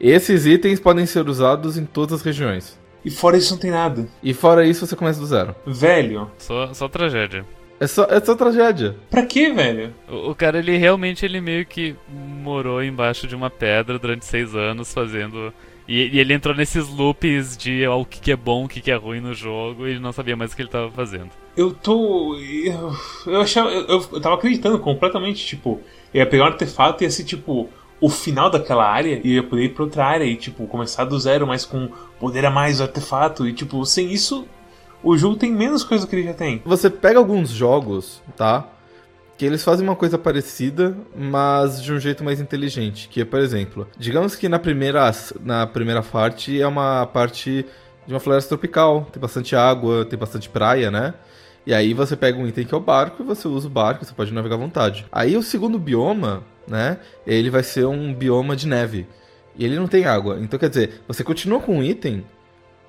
Esses 0.00 0.46
itens 0.46 0.80
podem 0.80 1.06
ser 1.06 1.28
usados 1.28 1.78
em 1.78 1.84
todas 1.84 2.14
as 2.14 2.22
regiões. 2.22 2.76
E 3.04 3.10
fora 3.10 3.36
isso 3.36 3.52
não 3.52 3.60
tem 3.60 3.70
nada. 3.70 4.08
E 4.22 4.34
fora 4.34 4.66
isso 4.66 4.84
você 4.86 4.96
começa 4.96 5.20
do 5.20 5.26
zero. 5.26 5.54
Velho. 5.64 6.28
Só, 6.38 6.74
só 6.74 6.88
tragédia. 6.88 7.44
É 7.80 7.86
só, 7.86 8.04
é 8.04 8.20
só 8.20 8.34
tragédia. 8.34 8.94
Pra 9.10 9.24
quê, 9.24 9.50
velho? 9.50 9.94
O, 10.06 10.30
o, 10.30 10.34
cara, 10.34 10.58
ele 10.58 10.76
realmente, 10.76 11.24
ele 11.24 11.40
meio 11.40 11.64
que 11.64 11.96
morou 12.08 12.84
embaixo 12.84 13.26
de 13.26 13.34
uma 13.34 13.48
pedra 13.48 13.98
durante 13.98 14.26
seis 14.26 14.54
anos 14.54 14.92
fazendo... 14.92 15.52
E, 15.88 16.08
e 16.14 16.20
ele 16.20 16.34
entrou 16.34 16.54
nesses 16.54 16.88
loops 16.88 17.56
de 17.56 17.84
oh, 17.88 18.02
o 18.02 18.04
que, 18.04 18.20
que 18.20 18.30
é 18.30 18.36
bom, 18.36 18.66
o 18.66 18.68
que, 18.68 18.80
que 18.80 18.92
é 18.92 18.94
ruim 18.94 19.20
no 19.20 19.34
jogo, 19.34 19.88
e 19.88 19.90
ele 19.90 19.98
não 19.98 20.12
sabia 20.12 20.36
mais 20.36 20.52
o 20.52 20.56
que 20.56 20.62
ele 20.62 20.68
tava 20.68 20.90
fazendo. 20.90 21.30
Eu 21.56 21.72
tô... 21.72 22.36
Eu, 22.36 22.92
eu 23.26 23.40
achava... 23.40 23.70
Eu, 23.70 24.06
eu 24.12 24.20
tava 24.20 24.34
acreditando 24.34 24.78
completamente, 24.78 25.44
tipo... 25.44 25.80
Eu 26.12 26.20
ia 26.20 26.26
pegar 26.26 26.44
um 26.44 26.48
artefato 26.48 27.02
e 27.02 27.06
ia 27.06 27.10
ser, 27.10 27.24
tipo 27.24 27.68
o 28.00 28.08
final 28.08 28.50
daquela 28.50 28.88
área 28.88 29.20
e 29.22 29.32
eu 29.32 29.34
ia 29.34 29.42
poder 29.42 29.64
ir 29.64 29.68
pra 29.74 29.84
outra 29.84 30.06
área 30.06 30.24
e, 30.24 30.34
tipo, 30.34 30.66
começar 30.66 31.04
do 31.04 31.18
zero, 31.18 31.46
mas 31.46 31.66
com 31.66 31.88
poder 32.18 32.46
a 32.46 32.50
mais 32.50 32.80
artefato. 32.80 33.46
E, 33.46 33.52
tipo, 33.52 33.84
sem 33.84 34.10
isso, 34.10 34.46
o 35.02 35.16
jogo 35.16 35.36
tem 35.36 35.52
menos 35.52 35.82
coisa 35.84 36.06
que 36.06 36.14
ele 36.14 36.24
já 36.24 36.34
tem. 36.34 36.62
Você 36.64 36.90
pega 36.90 37.18
alguns 37.18 37.50
jogos, 37.50 38.22
tá? 38.36 38.66
Que 39.36 39.46
eles 39.46 39.64
fazem 39.64 39.86
uma 39.86 39.96
coisa 39.96 40.18
parecida, 40.18 40.96
mas 41.16 41.82
de 41.82 41.92
um 41.92 41.98
jeito 41.98 42.22
mais 42.22 42.40
inteligente. 42.40 43.08
Que 43.08 43.22
é, 43.22 43.24
por 43.24 43.40
exemplo, 43.40 43.86
digamos 43.98 44.36
que 44.36 44.48
na 44.48 44.58
primeira, 44.58 45.10
na 45.40 45.66
primeira 45.66 46.02
parte 46.02 46.60
é 46.60 46.66
uma 46.66 47.06
parte 47.06 47.64
de 48.06 48.12
uma 48.12 48.20
floresta 48.20 48.50
tropical. 48.50 49.08
Tem 49.10 49.20
bastante 49.20 49.56
água, 49.56 50.04
tem 50.04 50.18
bastante 50.18 50.48
praia, 50.48 50.90
né? 50.90 51.14
E 51.66 51.74
aí 51.74 51.94
você 51.94 52.16
pega 52.16 52.38
um 52.38 52.46
item 52.46 52.66
que 52.66 52.74
é 52.74 52.76
o 52.76 52.80
barco 52.80 53.22
e 53.22 53.26
você 53.26 53.46
usa 53.46 53.66
o 53.66 53.70
barco, 53.70 54.04
você 54.04 54.12
pode 54.12 54.32
navegar 54.32 54.56
à 54.56 54.58
vontade. 54.58 55.06
Aí 55.12 55.36
o 55.36 55.42
segundo 55.42 55.78
bioma, 55.78 56.42
né? 56.66 56.98
Ele 57.26 57.50
vai 57.50 57.62
ser 57.62 57.86
um 57.86 58.12
bioma 58.12 58.56
de 58.56 58.66
neve. 58.66 59.06
E 59.56 59.64
ele 59.64 59.76
não 59.76 59.86
tem 59.86 60.04
água. 60.04 60.38
Então 60.40 60.58
quer 60.58 60.68
dizer, 60.68 61.02
você 61.06 61.22
continua 61.22 61.60
com 61.60 61.78
um 61.78 61.82
item, 61.82 62.24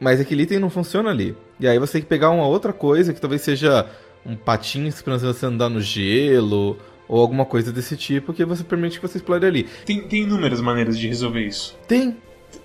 mas 0.01 0.19
aquele 0.19 0.43
item 0.43 0.57
não 0.57 0.71
funciona 0.71 1.11
ali. 1.11 1.37
E 1.59 1.67
aí 1.67 1.77
você 1.77 1.93
tem 1.93 2.01
que 2.01 2.07
pegar 2.07 2.31
uma 2.31 2.47
outra 2.47 2.73
coisa 2.73 3.13
que 3.13 3.21
talvez 3.21 3.43
seja 3.43 3.87
um 4.25 4.35
patinho 4.35 4.91
para 5.03 5.17
você 5.19 5.45
andar 5.45 5.69
no 5.69 5.79
gelo 5.79 6.75
ou 7.07 7.21
alguma 7.21 7.45
coisa 7.45 7.71
desse 7.71 7.95
tipo 7.95 8.33
que 8.33 8.43
você 8.43 8.63
permite 8.63 8.99
que 8.99 9.07
você 9.07 9.19
explore 9.19 9.45
ali. 9.45 9.63
Tem, 9.85 10.01
tem 10.01 10.23
inúmeras 10.23 10.59
maneiras 10.59 10.97
de 10.97 11.07
resolver 11.07 11.45
isso. 11.45 11.77
Tem. 11.87 12.17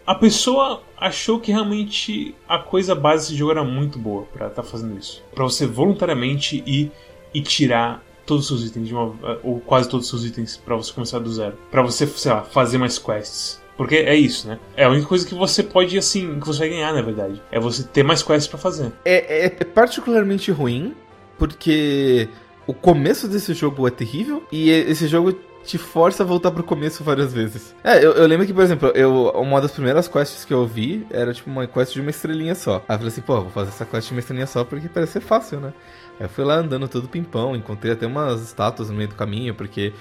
A 0.06 0.14
pessoa 0.14 0.82
achou 0.96 1.38
que 1.38 1.52
realmente 1.52 2.34
a 2.48 2.58
coisa 2.58 2.94
base 2.94 3.26
desse 3.26 3.36
jogo 3.36 3.50
era 3.50 3.62
muito 3.62 3.98
boa 3.98 4.22
para 4.32 4.46
estar 4.46 4.62
tá 4.62 4.68
fazendo 4.68 4.98
isso. 4.98 5.22
para 5.34 5.44
você 5.44 5.66
voluntariamente 5.66 6.62
ir 6.66 6.90
e 7.34 7.42
tirar 7.42 8.02
todos 8.24 8.50
os 8.50 8.60
seus 8.60 8.70
itens, 8.70 8.90
uma, 8.90 9.14
ou 9.42 9.60
quase 9.60 9.88
todos 9.88 10.06
os 10.06 10.10
seus 10.10 10.24
itens, 10.24 10.56
para 10.56 10.74
você 10.74 10.92
começar 10.92 11.18
do 11.18 11.32
zero. 11.32 11.56
para 11.70 11.82
você, 11.82 12.06
sei 12.06 12.32
lá, 12.32 12.42
fazer 12.42 12.78
mais 12.78 12.98
quests. 12.98 13.60
Porque 13.76 13.96
é 13.96 14.14
isso, 14.14 14.48
né? 14.48 14.58
É 14.76 14.84
a 14.84 14.88
única 14.88 15.06
coisa 15.06 15.26
que 15.26 15.34
você 15.34 15.62
pode, 15.62 15.98
assim, 15.98 16.40
que 16.40 16.46
você 16.46 16.60
vai 16.60 16.68
ganhar, 16.70 16.92
na 16.94 17.02
verdade. 17.02 17.42
É 17.50 17.60
você 17.60 17.82
ter 17.82 18.02
mais 18.02 18.22
quests 18.22 18.46
para 18.46 18.58
fazer. 18.58 18.92
É, 19.04 19.44
é, 19.44 19.46
é 19.46 19.64
particularmente 19.64 20.50
ruim, 20.50 20.94
porque 21.38 22.28
o 22.66 22.72
começo 22.72 23.28
desse 23.28 23.52
jogo 23.54 23.86
é 23.86 23.90
terrível 23.90 24.42
e 24.50 24.70
esse 24.70 25.06
jogo 25.06 25.36
te 25.66 25.76
força 25.76 26.22
a 26.22 26.26
voltar 26.26 26.52
pro 26.52 26.62
começo 26.62 27.02
várias 27.02 27.32
vezes. 27.32 27.74
É, 27.82 27.98
eu, 27.98 28.12
eu, 28.12 28.26
lembro 28.26 28.46
que, 28.46 28.54
por 28.54 28.62
exemplo, 28.62 28.88
eu, 28.94 29.30
uma 29.30 29.60
das 29.60 29.72
primeiras 29.72 30.06
quests 30.06 30.44
que 30.44 30.54
eu 30.54 30.64
vi 30.64 31.04
era 31.10 31.34
tipo 31.34 31.50
uma 31.50 31.66
quest 31.66 31.92
de 31.92 32.00
uma 32.00 32.10
estrelinha 32.10 32.54
só. 32.54 32.76
Aí 32.88 32.94
eu 32.94 32.98
falei 32.98 33.08
assim, 33.08 33.20
pô, 33.20 33.40
vou 33.42 33.50
fazer 33.50 33.70
essa 33.70 33.84
quest 33.84 34.06
de 34.06 34.14
uma 34.14 34.20
estrelinha 34.20 34.46
só 34.46 34.64
porque 34.64 34.88
parece 34.88 35.12
ser 35.14 35.20
fácil, 35.20 35.60
né? 35.60 35.74
Aí 36.18 36.26
eu 36.26 36.28
fui 36.28 36.44
lá 36.44 36.54
andando 36.54 36.88
todo 36.88 37.08
pimpão, 37.08 37.56
encontrei 37.56 37.92
até 37.92 38.06
umas 38.06 38.40
estátuas 38.42 38.88
no 38.88 38.96
meio 38.96 39.08
do 39.08 39.16
caminho, 39.16 39.54
porque 39.54 39.92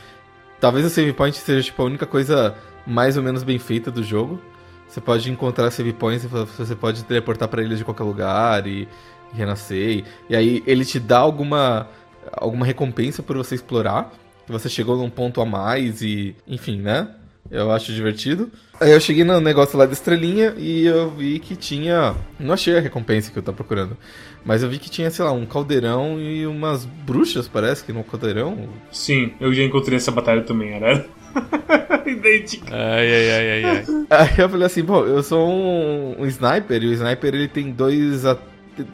talvez 0.65 0.83
o 0.83 0.89
save 0.89 1.13
point 1.13 1.37
seja 1.37 1.61
tipo 1.61 1.79
a 1.79 1.85
única 1.85 2.07
coisa 2.07 2.55
mais 2.87 3.17
ou 3.17 3.21
menos 3.21 3.43
bem 3.43 3.59
feita 3.59 3.91
do 3.91 4.01
jogo. 4.01 4.41
Você 4.87 4.99
pode 4.99 5.29
encontrar 5.31 5.69
save 5.69 5.93
points, 5.93 6.25
você 6.25 6.75
pode 6.75 7.03
teleportar 7.03 7.47
para 7.47 7.61
eles 7.61 7.77
de 7.77 7.85
qualquer 7.85 8.03
lugar 8.03 8.65
e, 8.65 8.87
e 9.31 9.37
renascer. 9.37 10.03
E 10.27 10.35
aí 10.35 10.63
ele 10.65 10.83
te 10.83 10.99
dá 10.99 11.19
alguma, 11.19 11.87
alguma 12.31 12.65
recompensa 12.65 13.21
por 13.21 13.37
você 13.37 13.53
explorar. 13.53 14.11
Você 14.47 14.67
chegou 14.67 14.97
num 14.97 15.07
ponto 15.07 15.39
a 15.39 15.45
mais 15.45 16.01
e, 16.01 16.35
enfim, 16.47 16.81
né? 16.81 17.09
Eu 17.51 17.71
acho 17.71 17.93
divertido. 17.93 18.49
Aí 18.79 18.91
eu 18.91 18.99
cheguei 18.99 19.23
no 19.23 19.39
negócio 19.39 19.77
lá 19.77 19.85
da 19.85 19.93
estrelinha 19.93 20.53
e 20.57 20.85
eu 20.85 21.09
vi 21.09 21.39
que 21.39 21.55
tinha. 21.55 22.13
Não 22.39 22.53
achei 22.53 22.77
a 22.77 22.81
recompensa 22.81 23.31
que 23.31 23.39
eu 23.39 23.43
tava 23.43 23.55
procurando. 23.55 23.95
Mas 24.43 24.63
eu 24.63 24.69
vi 24.69 24.77
que 24.77 24.89
tinha, 24.89 25.09
sei 25.09 25.23
lá, 25.25 25.31
um 25.31 25.45
caldeirão 25.45 26.19
e 26.19 26.45
umas 26.45 26.85
bruxas, 26.85 27.47
parece 27.47 27.83
que 27.83 27.93
no 27.93 28.03
caldeirão. 28.03 28.67
Sim, 28.91 29.33
eu 29.39 29.53
já 29.53 29.63
encontrei 29.63 29.97
essa 29.97 30.11
batalha 30.11 30.41
também, 30.41 30.73
era. 30.73 31.05
Idêntica. 32.05 32.67
Ai, 32.75 33.13
ai, 33.13 33.29
ai, 33.31 33.49
ai, 33.51 33.65
ai. 33.65 33.85
Aí 34.09 34.39
eu 34.39 34.49
falei 34.49 34.65
assim, 34.67 34.83
bom, 34.83 35.05
eu 35.05 35.23
sou 35.23 35.49
um, 35.49 36.21
um 36.21 36.25
sniper 36.27 36.83
e 36.83 36.87
o 36.87 36.93
sniper 36.93 37.33
ele 37.33 37.47
tem 37.47 37.71
dois. 37.71 38.25
a- 38.25 38.37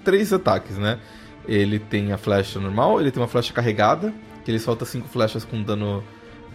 três 0.04 0.32
ataques, 0.32 0.78
né? 0.78 1.00
Ele 1.48 1.80
tem 1.80 2.12
a 2.14 2.18
flecha 2.18 2.60
normal, 2.60 3.02
ele 3.02 3.10
tem 3.12 3.20
uma 3.22 3.28
flecha 3.28 3.52
carregada, 3.52 4.14
que 4.46 4.52
ele 4.52 4.60
solta 4.60 4.86
cinco 4.86 5.08
flechas 5.08 5.44
com 5.44 5.62
dano, 5.64 6.04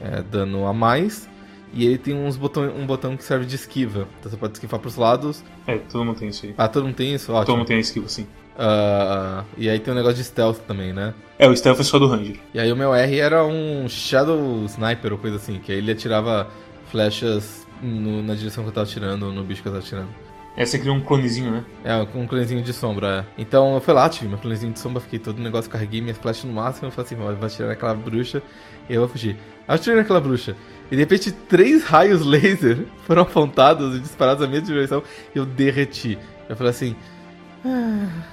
é, 0.01 0.23
dano 0.23 0.65
a 0.67 0.73
mais. 0.73 1.29
E 1.77 1.85
ele 1.85 1.99
tem 1.99 2.15
uns 2.15 2.37
botão, 2.39 2.65
um 2.75 2.87
botão 2.87 3.17
que 3.19 3.23
serve 3.23 3.45
de 3.45 3.55
esquiva. 3.55 4.09
Então 4.19 4.31
você 4.31 4.37
pode 4.39 4.55
esquivar 4.55 4.81
pros 4.81 4.97
lados. 4.97 5.45
É, 5.67 5.77
todo 5.77 6.05
mundo 6.07 6.19
tem 6.19 6.29
isso 6.29 6.47
aí. 6.47 6.55
Ah, 6.57 6.67
todo 6.69 6.85
mundo 6.87 6.95
tem 6.97 7.15
isso? 7.15 7.27
Todo 7.27 7.37
Ótimo. 7.37 7.57
mundo 7.59 7.67
tem 7.67 7.77
a 7.77 7.81
skill, 7.81 8.09
sim. 8.09 8.27
Ah, 8.59 9.45
e 9.59 9.69
aí 9.69 9.79
tem 9.79 9.93
um 9.93 9.97
negócio 9.97 10.17
de 10.17 10.25
stealth 10.25 10.61
também, 10.67 10.95
né? 10.95 11.13
É, 11.39 11.47
o 11.47 11.55
stealth 11.55 11.79
é 11.79 11.83
só 11.83 11.99
do 11.99 12.07
Ranger. 12.09 12.41
E 12.55 12.59
aí 12.59 12.73
o 12.73 12.77
meu 12.77 12.95
R 12.95 13.19
era 13.21 13.45
um 13.45 13.87
Shadow 13.91 14.65
Sniper 14.65 15.13
ou 15.13 15.19
coisa 15.19 15.37
assim, 15.37 15.59
que 15.59 15.71
aí 15.71 15.77
ele 15.79 15.93
atirava 15.93 16.49
flechas 16.91 17.67
no- 17.83 18.23
na 18.23 18.35
direção 18.35 18.65
que 18.65 18.71
eu 18.71 18.75
tava 18.75 18.87
atirando, 18.87 19.31
no 19.31 19.45
bicho 19.45 19.61
que 19.61 19.69
eu 19.69 19.73
tava 19.73 19.85
atirando. 19.85 20.09
É, 20.57 20.65
você 20.65 20.79
cria 20.79 20.93
um 20.93 21.01
clonezinho, 21.01 21.51
né? 21.51 21.65
É, 21.85 21.95
um 22.15 22.27
clonezinho 22.27 22.63
de 22.63 22.73
sombra, 22.73 23.27
é. 23.37 23.43
Então 23.43 23.75
eu 23.75 23.81
fui 23.81 23.93
lá, 23.93 24.09
tive 24.09 24.29
meu 24.29 24.39
clonezinho 24.39 24.73
de 24.73 24.79
sombra, 24.79 25.01
fiquei 25.01 25.19
todo 25.19 25.39
o 25.39 25.43
negócio, 25.43 25.71
carreguei 25.71 26.01
minhas 26.01 26.17
flechas 26.17 26.45
no 26.45 26.53
máximo, 26.53 26.89
eu 26.89 26.93
falei 26.93 27.07
assim, 27.07 27.23
"Ó, 27.23 27.31
eu 27.31 27.37
vou 27.37 27.47
atirar 27.47 27.69
naquela 27.69 27.95
bruxa 27.95 28.43
e 28.89 28.95
eu 28.95 29.01
vou 29.01 29.09
fugir. 29.09 29.37
Aí 29.69 29.75
eu 29.75 29.75
atirei 29.75 29.99
naquela 29.99 30.21
bruxa. 30.21 30.57
E 30.91 30.95
de 30.95 31.03
repente 31.03 31.31
três 31.31 31.85
raios 31.85 32.25
laser 32.25 32.87
foram 33.07 33.23
apontados 33.23 33.97
e 33.97 34.01
disparados 34.01 34.41
na 34.41 34.49
minha 34.49 34.63
direção 34.63 35.03
e 35.35 35.39
eu 35.39 35.45
derreti. 35.45 36.19
Eu 36.49 36.57
falei 36.57 36.71
assim, 36.71 36.97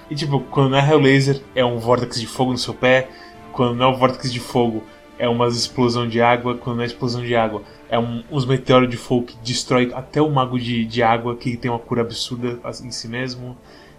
E 0.09 0.15
tipo, 0.15 0.39
quando 0.41 0.71
não 0.71 0.77
é 0.77 0.87
Hell 0.87 0.99
Laser, 0.99 1.41
é 1.55 1.65
um 1.65 1.77
vórtice 1.77 2.19
de 2.19 2.27
fogo 2.27 2.51
no 2.51 2.57
seu 2.57 2.73
pé. 2.73 3.09
Quando 3.51 3.75
não 3.75 3.85
é 3.85 3.89
um 3.89 3.97
vórtice 3.97 4.31
de 4.31 4.39
fogo, 4.39 4.83
é 5.17 5.27
uma 5.27 5.47
explosão 5.47 6.07
de 6.07 6.21
água. 6.21 6.55
Quando 6.55 6.77
não 6.77 6.83
é 6.83 6.87
explosão 6.87 7.21
de 7.23 7.35
água, 7.35 7.63
é 7.89 7.97
um, 7.99 8.23
uns 8.31 8.45
meteoros 8.45 8.89
de 8.89 8.97
fogo 8.97 9.27
que 9.27 9.37
destrói 9.37 9.91
até 9.93 10.21
o 10.21 10.29
mago 10.29 10.59
de, 10.59 10.85
de 10.85 11.03
água, 11.03 11.35
que 11.35 11.55
tem 11.57 11.69
uma 11.69 11.79
cura 11.79 12.01
absurda 12.01 12.59
em 12.83 12.91
si 12.91 13.07
mesmo. 13.07 13.57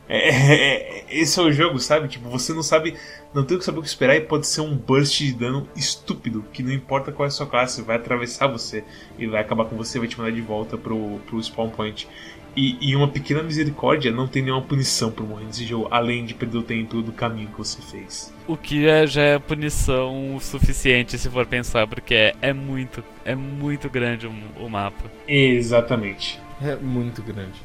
É, 0.09 0.29
é- 0.29 0.99
é- 1.01 1.05
esse 1.11 1.39
é 1.39 1.43
o 1.43 1.53
jogo, 1.53 1.79
sabe? 1.79 2.09
Tipo, 2.09 2.29
você 2.29 2.53
não 2.53 2.63
sabe, 2.63 2.95
não 3.33 3.45
tem 3.45 3.57
o 3.57 3.61
que 3.61 3.65
saber 3.65 3.79
o 3.79 3.83
que 3.83 3.89
esperar 3.89 4.17
e 4.17 4.21
pode 4.21 4.47
ser 4.47 4.61
um 4.61 4.77
burst 4.77 5.19
de 5.19 5.33
dano 5.33 5.69
estúpido, 5.77 6.45
que 6.53 6.63
não 6.63 6.73
importa 6.73 7.13
qual 7.13 7.25
é 7.25 7.29
a 7.29 7.31
sua 7.31 7.47
classe, 7.47 7.83
vai 7.83 7.97
atravessar 7.97 8.47
você 8.49 8.85
e 9.19 9.27
vai 9.27 9.41
acabar 9.41 9.65
com 9.67 9.77
você, 9.77 9.99
vai 9.99 10.09
te 10.09 10.19
mandar 10.19 10.33
de 10.33 10.41
volta 10.43 10.77
pro, 10.77 11.19
pro 11.27 11.43
spawn 11.43 11.71
point. 11.71 12.09
E, 12.57 12.77
e 12.81 12.95
uma 12.95 13.09
pequena 13.09 13.43
misericórdia 13.43 14.13
não 14.13 14.29
tem 14.29 14.43
nenhuma 14.43 14.63
punição 14.63 15.11
por 15.11 15.27
morrer 15.27 15.45
nesse 15.45 15.65
jogo, 15.65 15.89
além 15.91 16.25
de 16.25 16.35
perder 16.35 16.59
o 16.59 16.63
tempo 16.63 17.03
do 17.03 17.13
caminho 17.13 17.49
que 17.49 17.59
você 17.59 17.83
fez. 17.83 18.33
O 18.47 18.57
que 18.57 18.87
é, 18.87 19.07
já 19.07 19.23
é 19.23 19.39
punição 19.39 20.39
suficiente 20.41 21.19
se 21.19 21.29
for 21.29 21.47
pensar, 21.47 21.87
porque 21.87 22.15
é, 22.15 22.35
é 22.41 22.53
muito, 22.53 23.03
é 23.25 23.35
muito 23.35 23.91
grande 23.91 24.27
o, 24.27 24.33
o 24.61 24.69
mapa. 24.69 25.11
Exatamente. 25.27 26.41
é 26.63 26.77
muito 26.77 27.23
grande. 27.23 27.61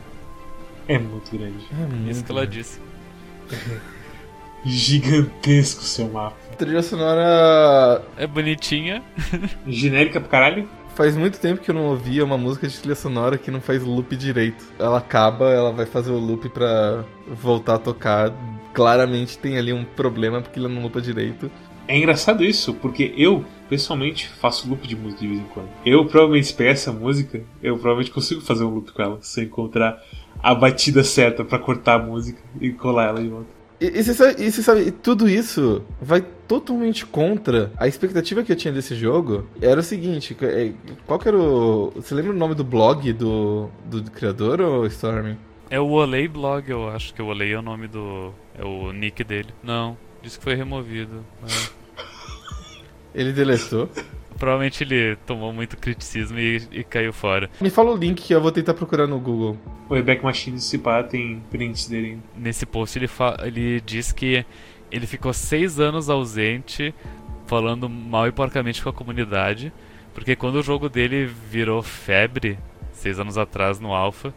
É 0.87 0.97
muito 0.97 1.37
grande. 1.37 1.67
É 1.71 1.85
muito 1.85 2.09
Isso 2.11 2.25
que 2.25 2.31
ela 2.31 2.47
disse. 2.47 2.81
Gigantesco 4.65 5.83
seu 5.83 6.09
mapa. 6.09 6.35
Trilha 6.57 6.81
sonora 6.81 8.03
É 8.17 8.27
bonitinha. 8.27 9.01
Genérica 9.67 10.19
pra 10.19 10.29
caralho? 10.29 10.67
Faz 10.99 11.15
muito 11.15 11.39
tempo 11.39 11.61
que 11.61 11.71
eu 11.71 11.75
não 11.75 11.85
ouvia 11.85 12.25
uma 12.25 12.37
música 12.37 12.67
de 12.67 12.77
trilha 12.77 12.93
sonora 12.93 13.37
que 13.37 13.49
não 13.49 13.61
faz 13.61 13.81
loop 13.81 14.17
direito. 14.17 14.65
Ela 14.77 14.97
acaba, 14.97 15.49
ela 15.49 15.71
vai 15.71 15.85
fazer 15.85 16.11
o 16.11 16.19
loop 16.19 16.49
pra 16.49 17.05
voltar 17.25 17.75
a 17.75 17.79
tocar. 17.79 18.33
Claramente 18.73 19.37
tem 19.37 19.57
ali 19.57 19.71
um 19.71 19.85
problema 19.85 20.41
porque 20.41 20.59
ele 20.59 20.67
não 20.67 20.81
loopa 20.81 20.99
direito. 20.99 21.49
É 21.87 21.97
engraçado 21.97 22.43
isso, 22.43 22.73
porque 22.73 23.13
eu, 23.15 23.45
pessoalmente, 23.69 24.27
faço 24.27 24.67
loop 24.67 24.85
de 24.85 24.97
música 24.97 25.21
de 25.21 25.27
vez 25.29 25.39
em 25.39 25.45
quando. 25.45 25.69
Eu 25.85 26.03
provavelmente, 26.03 26.47
se 26.47 26.53
pegar 26.53 26.71
essa 26.71 26.91
música, 26.91 27.41
eu 27.63 27.75
provavelmente 27.75 28.11
consigo 28.11 28.41
fazer 28.41 28.65
um 28.65 28.69
loop 28.69 28.91
com 28.91 29.01
ela, 29.01 29.19
se 29.21 29.39
eu 29.39 29.45
encontrar 29.45 30.03
a 30.43 30.53
batida 30.53 31.01
certa 31.01 31.45
pra 31.45 31.57
cortar 31.57 31.93
a 31.93 32.03
música 32.03 32.41
e 32.59 32.71
colar 32.71 33.07
ela 33.07 33.21
de 33.21 33.29
volta. 33.29 33.58
E, 33.79 33.99
e 33.99 34.03
você 34.03 34.13
sabe, 34.13 34.43
e 34.43 34.51
você 34.51 34.61
sabe, 34.61 34.81
e 34.81 34.91
tudo 34.91 35.29
isso 35.29 35.83
vai 36.01 36.21
totalmente 36.47 37.05
contra 37.05 37.71
a 37.77 37.87
expectativa 37.87 38.43
que 38.43 38.51
eu 38.51 38.55
tinha 38.55 38.73
desse 38.73 38.95
jogo. 38.95 39.47
Era 39.61 39.79
o 39.79 39.83
seguinte, 39.83 40.35
é, 40.41 40.73
qual 41.05 41.19
que 41.19 41.27
era 41.27 41.37
o... 41.37 41.91
Você 41.95 42.13
lembra 42.13 42.31
o 42.31 42.35
nome 42.35 42.55
do 42.55 42.63
blog 42.63 43.13
do, 43.13 43.69
do 43.85 44.03
criador, 44.11 44.59
ou 44.59 44.85
Storm? 44.87 45.35
É 45.69 45.79
o 45.79 45.89
Olay 45.91 46.27
Blog, 46.27 46.67
eu 46.69 46.89
acho 46.89 47.13
que 47.13 47.21
o 47.21 47.27
Olay 47.27 47.53
é 47.53 47.59
o 47.59 47.61
nome 47.61 47.87
do. 47.87 48.33
É 48.57 48.65
o 48.65 48.91
nick 48.91 49.23
dele. 49.23 49.49
Não, 49.61 49.95
disse 50.19 50.39
que 50.39 50.43
foi 50.43 50.55
removido. 50.55 51.23
É. 51.43 52.01
Ele 53.13 53.31
deletou. 53.31 53.87
Provavelmente 54.39 54.83
ele 54.83 55.17
tomou 55.27 55.51
muito 55.51 55.77
criticismo 55.77 56.39
e, 56.39 56.61
e 56.71 56.83
caiu 56.83 57.11
fora. 57.11 57.49
Me 57.59 57.69
fala 57.69 57.91
o 57.91 57.97
link 57.97 58.23
que 58.23 58.33
eu 58.33 58.41
vou 58.41 58.51
tentar 58.51 58.73
procurar 58.73 59.05
no 59.05 59.19
Google. 59.19 59.57
O 59.89 59.93
Reback 59.93 60.23
Machine, 60.23 60.59
se 60.59 60.77
pá, 60.77 61.03
tem 61.03 61.43
prints 61.51 61.87
dele 61.87 62.07
ainda. 62.11 62.23
Nesse 62.37 62.65
post 62.65 62.97
ele, 62.97 63.09
ele 63.43 63.81
diz 63.81 64.11
que 64.13 64.45
ele 64.89 65.05
ficou 65.05 65.33
seis 65.33 65.79
anos 65.79 66.09
ausente, 66.09 66.93
falando 67.45 67.89
mal 67.89 68.27
e 68.27 68.31
porcamente 68.31 68.81
com 68.81 68.89
a 68.89 68.93
comunidade, 68.93 69.73
porque 70.13 70.35
quando 70.35 70.55
o 70.55 70.63
jogo 70.63 70.89
dele 70.89 71.25
virou 71.25 71.83
febre, 71.83 72.57
seis 72.93 73.19
anos 73.19 73.37
atrás 73.37 73.79
no 73.79 73.93
Alpha, 73.93 74.33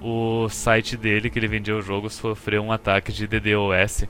o 0.00 0.48
site 0.48 0.96
dele, 0.96 1.28
que 1.30 1.38
ele 1.38 1.48
vendia 1.48 1.76
o 1.76 1.82
jogo, 1.82 2.08
sofreu 2.08 2.62
um 2.62 2.72
ataque 2.72 3.12
de 3.12 3.26
DDoS 3.26 4.06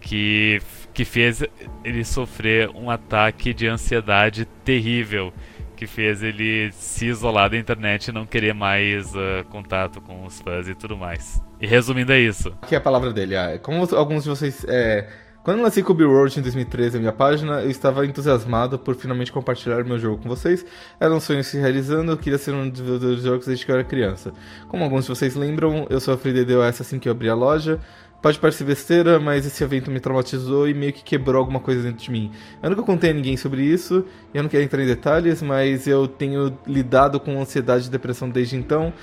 que, 0.00 0.60
que 0.94 1.04
fez 1.04 1.42
ele 1.82 2.04
sofrer 2.04 2.70
um 2.70 2.88
ataque 2.88 3.52
de 3.52 3.66
ansiedade 3.66 4.46
terrível, 4.64 5.32
que 5.76 5.88
fez 5.88 6.22
ele 6.22 6.70
se 6.72 7.06
isolar 7.06 7.50
da 7.50 7.58
internet 7.58 8.08
e 8.08 8.12
não 8.12 8.24
querer 8.24 8.54
mais 8.54 9.12
ah, 9.16 9.44
contato 9.50 10.00
com 10.00 10.24
os 10.24 10.40
fãs 10.40 10.68
e 10.68 10.74
tudo 10.74 10.96
mais. 10.96 11.42
E 11.60 11.66
resumindo 11.66 12.12
é 12.12 12.20
isso. 12.20 12.48
Aqui 12.62 12.76
é 12.76 12.78
a 12.78 12.80
palavra 12.80 13.12
dele. 13.12 13.36
Ah, 13.36 13.58
como 13.58 13.84
alguns 13.94 14.22
de 14.22 14.30
vocês. 14.30 14.64
É... 14.68 15.08
Quando 15.42 15.60
lancei 15.60 15.82
Cube 15.82 16.04
World 16.04 16.38
em 16.38 16.42
2013 16.42 16.94
na 16.94 17.00
minha 17.00 17.12
página, 17.12 17.60
eu 17.60 17.68
estava 17.68 18.06
entusiasmado 18.06 18.78
por 18.78 18.94
finalmente 18.94 19.30
compartilhar 19.30 19.84
meu 19.84 19.98
jogo 19.98 20.22
com 20.22 20.26
vocês. 20.26 20.64
Era 20.98 21.14
um 21.14 21.20
sonho 21.20 21.44
se 21.44 21.58
realizando, 21.58 22.12
eu 22.12 22.16
queria 22.16 22.38
ser 22.38 22.54
um 22.54 22.70
dos 22.70 23.22
jogos 23.22 23.44
desde 23.44 23.66
que 23.66 23.70
eu 23.70 23.74
era 23.74 23.84
criança. 23.84 24.32
Como 24.68 24.82
alguns 24.82 25.04
de 25.04 25.10
vocês 25.10 25.34
lembram, 25.34 25.86
eu 25.90 26.00
sofri 26.00 26.32
DDoS 26.32 26.80
assim 26.80 26.98
que 26.98 27.10
eu 27.10 27.12
abri 27.12 27.28
a 27.28 27.34
loja. 27.34 27.78
Pode 28.24 28.38
parecer 28.38 28.64
besteira, 28.64 29.20
mas 29.20 29.44
esse 29.44 29.62
evento 29.62 29.90
me 29.90 30.00
traumatizou 30.00 30.66
e 30.66 30.72
meio 30.72 30.94
que 30.94 31.04
quebrou 31.04 31.38
alguma 31.40 31.60
coisa 31.60 31.82
dentro 31.82 32.02
de 32.04 32.10
mim. 32.10 32.30
Eu 32.62 32.70
nunca 32.70 32.82
contei 32.82 33.10
a 33.10 33.12
ninguém 33.12 33.36
sobre 33.36 33.62
isso, 33.62 34.02
eu 34.32 34.42
não 34.42 34.48
quero 34.48 34.62
entrar 34.64 34.82
em 34.82 34.86
detalhes, 34.86 35.42
mas 35.42 35.86
eu 35.86 36.08
tenho 36.08 36.56
lidado 36.66 37.20
com 37.20 37.38
ansiedade 37.38 37.86
e 37.86 37.90
depressão 37.90 38.30
desde 38.30 38.56
então. 38.56 38.94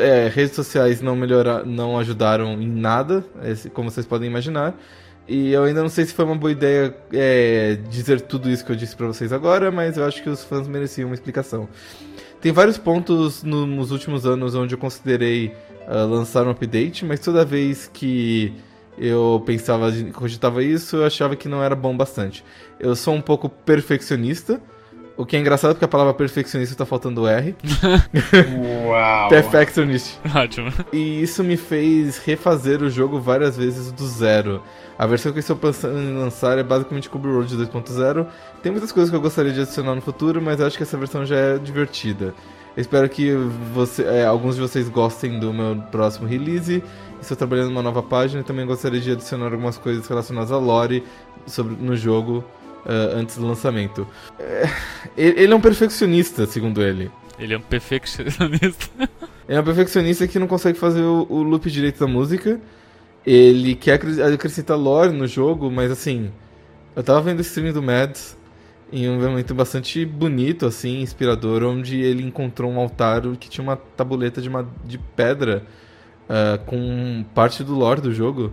É, 0.00 0.26
redes 0.34 0.54
sociais 0.56 1.02
não, 1.02 1.14
melhora, 1.14 1.62
não 1.66 1.98
ajudaram 1.98 2.54
em 2.62 2.66
nada, 2.66 3.22
esse- 3.44 3.68
como 3.68 3.90
vocês 3.90 4.06
podem 4.06 4.30
imaginar. 4.30 4.74
E 5.28 5.52
eu 5.52 5.64
ainda 5.64 5.82
não 5.82 5.90
sei 5.90 6.06
se 6.06 6.14
foi 6.14 6.24
uma 6.24 6.34
boa 6.34 6.50
ideia 6.50 6.96
é, 7.12 7.76
dizer 7.90 8.22
tudo 8.22 8.48
isso 8.48 8.64
que 8.64 8.72
eu 8.72 8.76
disse 8.76 8.96
pra 8.96 9.06
vocês 9.06 9.34
agora, 9.34 9.70
mas 9.70 9.98
eu 9.98 10.04
acho 10.06 10.22
que 10.22 10.30
os 10.30 10.42
fãs 10.42 10.66
mereciam 10.66 11.10
uma 11.10 11.14
explicação. 11.14 11.68
Tem 12.40 12.50
vários 12.52 12.78
pontos 12.78 13.42
no- 13.42 13.66
nos 13.66 13.90
últimos 13.90 14.24
anos 14.24 14.54
onde 14.54 14.74
eu 14.74 14.78
considerei 14.78 15.54
ah, 15.86 16.04
lançar 16.04 16.46
um 16.46 16.50
update, 16.50 17.04
mas 17.04 17.20
toda 17.20 17.44
vez 17.44 17.90
que 17.92 18.52
eu 18.96 19.42
pensava, 19.46 19.90
cogitava 20.12 20.62
isso, 20.62 20.96
eu 20.96 21.06
achava 21.06 21.34
que 21.34 21.48
não 21.48 21.62
era 21.62 21.74
bom 21.74 21.96
bastante. 21.96 22.44
Eu 22.78 22.94
sou 22.94 23.14
um 23.14 23.20
pouco 23.20 23.48
perfeccionista, 23.48 24.60
o 25.16 25.26
que 25.26 25.36
é 25.36 25.40
engraçado 25.40 25.74
porque 25.74 25.84
a 25.84 25.88
palavra 25.88 26.14
perfeccionista 26.14 26.74
tá 26.74 26.86
faltando 26.86 27.22
o 27.22 27.28
R. 27.28 27.54
Uau! 28.86 29.28
Perfectionist. 29.28 30.18
Ótimo. 30.34 30.72
E 30.92 31.22
isso 31.22 31.44
me 31.44 31.56
fez 31.56 32.18
refazer 32.18 32.82
o 32.82 32.90
jogo 32.90 33.20
várias 33.20 33.56
vezes 33.56 33.92
do 33.92 34.06
zero. 34.06 34.62
A 34.98 35.06
versão 35.06 35.32
que 35.32 35.38
eu 35.38 35.40
estou 35.40 35.56
pensando 35.56 35.98
em 35.98 36.16
lançar 36.16 36.58
é 36.58 36.62
basicamente 36.62 37.08
Cube 37.08 37.28
Road 37.28 37.56
2.0. 37.56 38.26
Tem 38.62 38.72
muitas 38.72 38.92
coisas 38.92 39.10
que 39.10 39.16
eu 39.16 39.20
gostaria 39.20 39.52
de 39.52 39.60
adicionar 39.60 39.94
no 39.94 40.00
futuro, 40.00 40.40
mas 40.40 40.60
eu 40.60 40.66
acho 40.66 40.76
que 40.76 40.82
essa 40.82 40.96
versão 40.96 41.24
já 41.26 41.36
é 41.36 41.58
divertida. 41.58 42.34
Eu 42.76 42.80
espero 42.80 43.08
que 43.08 43.32
você, 43.74 44.02
é, 44.02 44.24
alguns 44.24 44.54
de 44.54 44.60
vocês 44.62 44.88
gostem 44.88 45.38
do 45.38 45.52
meu 45.52 45.76
próximo 45.90 46.26
release. 46.26 46.82
Estou 47.20 47.36
trabalhando 47.36 47.68
numa 47.68 47.82
nova 47.82 48.02
página 48.02 48.40
e 48.40 48.44
também 48.44 48.66
gostaria 48.66 49.00
de 49.00 49.12
adicionar 49.12 49.52
algumas 49.52 49.76
coisas 49.76 50.06
relacionadas 50.06 50.50
a 50.50 50.56
lore 50.56 51.04
sobre, 51.46 51.76
no 51.76 51.94
jogo 51.94 52.42
ah, 52.86 53.12
antes 53.14 53.36
do 53.36 53.46
lançamento. 53.46 54.06
É, 54.38 54.68
ele 55.16 55.52
é 55.52 55.56
um 55.56 55.60
perfeccionista, 55.60 56.46
segundo 56.46 56.82
ele. 56.82 57.10
Ele 57.38 57.54
é 57.54 57.58
um 57.58 57.62
perfeccionista. 57.62 58.90
Ele 59.48 59.58
é 59.58 59.60
um 59.60 59.64
perfeccionista 59.64 60.26
que 60.28 60.38
não 60.38 60.46
consegue 60.46 60.78
fazer 60.78 61.02
o, 61.02 61.26
o 61.28 61.42
loop 61.42 61.68
direito 61.68 61.98
da 61.98 62.06
música. 62.06 62.60
Ele 63.26 63.74
quer 63.74 63.94
acre- 63.94 64.22
acrescentar 64.22 64.78
lore 64.78 65.12
no 65.12 65.26
jogo, 65.26 65.68
mas 65.68 65.90
assim. 65.90 66.30
Eu 66.94 67.02
tava 67.02 67.20
vendo 67.22 67.40
o 67.40 67.42
stream 67.42 67.72
do 67.72 67.82
Mads 67.82 68.36
em 68.92 69.08
um 69.08 69.18
momento 69.20 69.54
bastante 69.54 70.04
bonito, 70.04 70.66
assim, 70.66 71.00
inspirador, 71.00 71.62
onde 71.64 72.00
ele 72.00 72.22
encontrou 72.22 72.70
um 72.70 72.78
altar 72.78 73.22
que 73.38 73.48
tinha 73.48 73.64
uma 73.64 73.76
tabuleta 73.76 74.42
de, 74.42 74.48
uma, 74.50 74.68
de 74.84 74.98
pedra 74.98 75.64
uh, 76.28 76.62
com 76.66 77.24
parte 77.34 77.64
do 77.64 77.74
lore 77.74 78.02
do 78.02 78.12
jogo. 78.12 78.52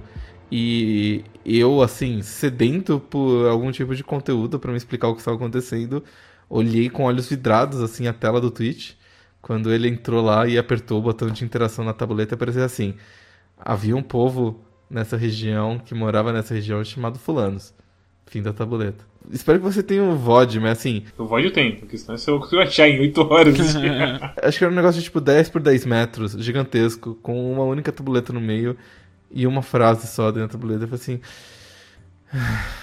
E 0.51 1.23
eu, 1.45 1.81
assim, 1.81 2.21
sedento 2.21 2.99
por 2.99 3.47
algum 3.47 3.71
tipo 3.71 3.93
de 3.95 4.03
conteúdo 4.03 4.59
para 4.59 4.71
me 4.71 4.77
explicar 4.77 5.09
o 5.09 5.13
que 5.13 5.19
estava 5.19 5.37
acontecendo, 5.37 6.03
olhei 6.49 6.89
com 6.89 7.03
olhos 7.03 7.27
vidrados, 7.29 7.81
assim, 7.81 8.07
a 8.07 8.13
tela 8.13 8.39
do 8.41 8.49
Twitch. 8.49 8.93
Quando 9.41 9.71
ele 9.71 9.89
entrou 9.89 10.23
lá 10.23 10.47
e 10.47 10.57
apertou 10.57 10.99
o 10.99 11.01
botão 11.01 11.29
de 11.29 11.45
interação 11.45 11.85
na 11.85 11.93
tabuleta, 11.93 12.35
apareceu 12.35 12.63
assim: 12.63 12.95
havia 13.57 13.95
um 13.95 14.03
povo 14.03 14.63
nessa 14.89 15.17
região 15.17 15.79
que 15.79 15.93
morava 15.95 16.33
nessa 16.33 16.53
região 16.53 16.83
chamado 16.83 17.19
Fulanos. 17.19 17.73
Fim 18.25 18.41
da 18.41 18.53
tabuleta. 18.53 19.08
Espero 19.31 19.59
que 19.59 19.63
você 19.63 19.83
tenha 19.83 20.01
um 20.01 20.15
VOD, 20.15 20.59
mas 20.59 20.79
assim. 20.79 21.03
O 21.17 21.25
VOD 21.25 21.45
eu 21.45 21.53
tenho, 21.53 21.77
porque 21.77 21.97
senão 21.97 22.17
eu 22.27 22.39
consigo 22.39 22.61
achar 22.63 22.89
em 22.89 22.99
8 22.99 23.21
horas. 23.21 23.55
Acho 24.41 24.57
que 24.57 24.63
era 24.63 24.73
um 24.73 24.75
negócio 24.75 24.99
de 24.99 25.05
tipo 25.05 25.21
10 25.21 25.49
por 25.49 25.61
10 25.61 25.85
metros, 25.85 26.31
gigantesco, 26.33 27.15
com 27.21 27.51
uma 27.51 27.63
única 27.63 27.91
tabuleta 27.91 28.33
no 28.33 28.41
meio 28.41 28.75
e 29.31 29.45
uma 29.45 29.61
frase 29.61 30.07
só 30.07 30.31
dentro 30.31 30.47
da 30.47 30.51
tabuleta. 30.53 30.83
Eu 30.85 30.87
falei 30.87 31.01
assim. 31.01 31.21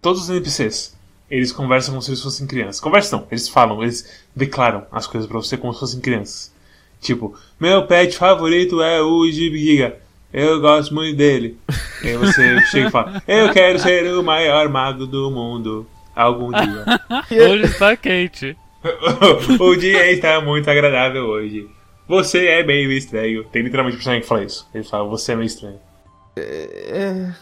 Todos 0.00 0.22
os 0.22 0.30
NPCs, 0.30 0.96
eles 1.30 1.52
conversam 1.52 1.92
como 1.92 2.02
se 2.02 2.10
eles 2.10 2.22
fossem 2.22 2.46
crianças. 2.46 2.80
Conversam, 2.80 3.26
eles 3.30 3.48
falam, 3.48 3.82
eles 3.82 4.24
declaram 4.34 4.86
as 4.90 5.06
coisas 5.06 5.28
para 5.28 5.38
você 5.38 5.58
como 5.58 5.74
se 5.74 5.80
fossem 5.80 6.00
crianças. 6.00 6.52
Tipo, 7.00 7.38
meu 7.58 7.86
pet 7.86 8.16
favorito 8.16 8.80
é 8.80 9.02
o 9.02 9.30
Giga. 9.30 9.96
Eu 10.32 10.60
gosto 10.60 10.94
muito 10.94 11.16
dele. 11.16 11.58
E 12.02 12.08
aí 12.08 12.16
você 12.16 12.60
chega 12.62 12.88
e 12.88 12.90
fala: 12.90 13.22
Eu 13.26 13.52
quero 13.52 13.78
ser 13.78 14.06
o 14.14 14.22
maior 14.22 14.68
mago 14.68 15.06
do 15.06 15.30
mundo. 15.30 15.86
Algum 16.14 16.50
dia. 16.50 16.84
Hoje 17.50 17.64
está 17.64 17.96
quente. 17.96 18.56
o 19.60 19.76
dia 19.76 20.10
está 20.10 20.40
muito 20.40 20.70
agradável 20.70 21.26
hoje. 21.26 21.68
Você 22.08 22.46
é 22.46 22.64
meio 22.64 22.90
estranho. 22.90 23.44
Tem 23.44 23.62
literalmente 23.62 23.94
um 23.94 23.98
personagem 23.98 24.22
que 24.22 24.28
fala 24.28 24.44
isso. 24.44 24.68
Ele 24.74 24.84
fala: 24.84 25.08
Você 25.08 25.32
é 25.32 25.36
meio 25.36 25.46
estranho. 25.46 25.78
É. 26.36 27.32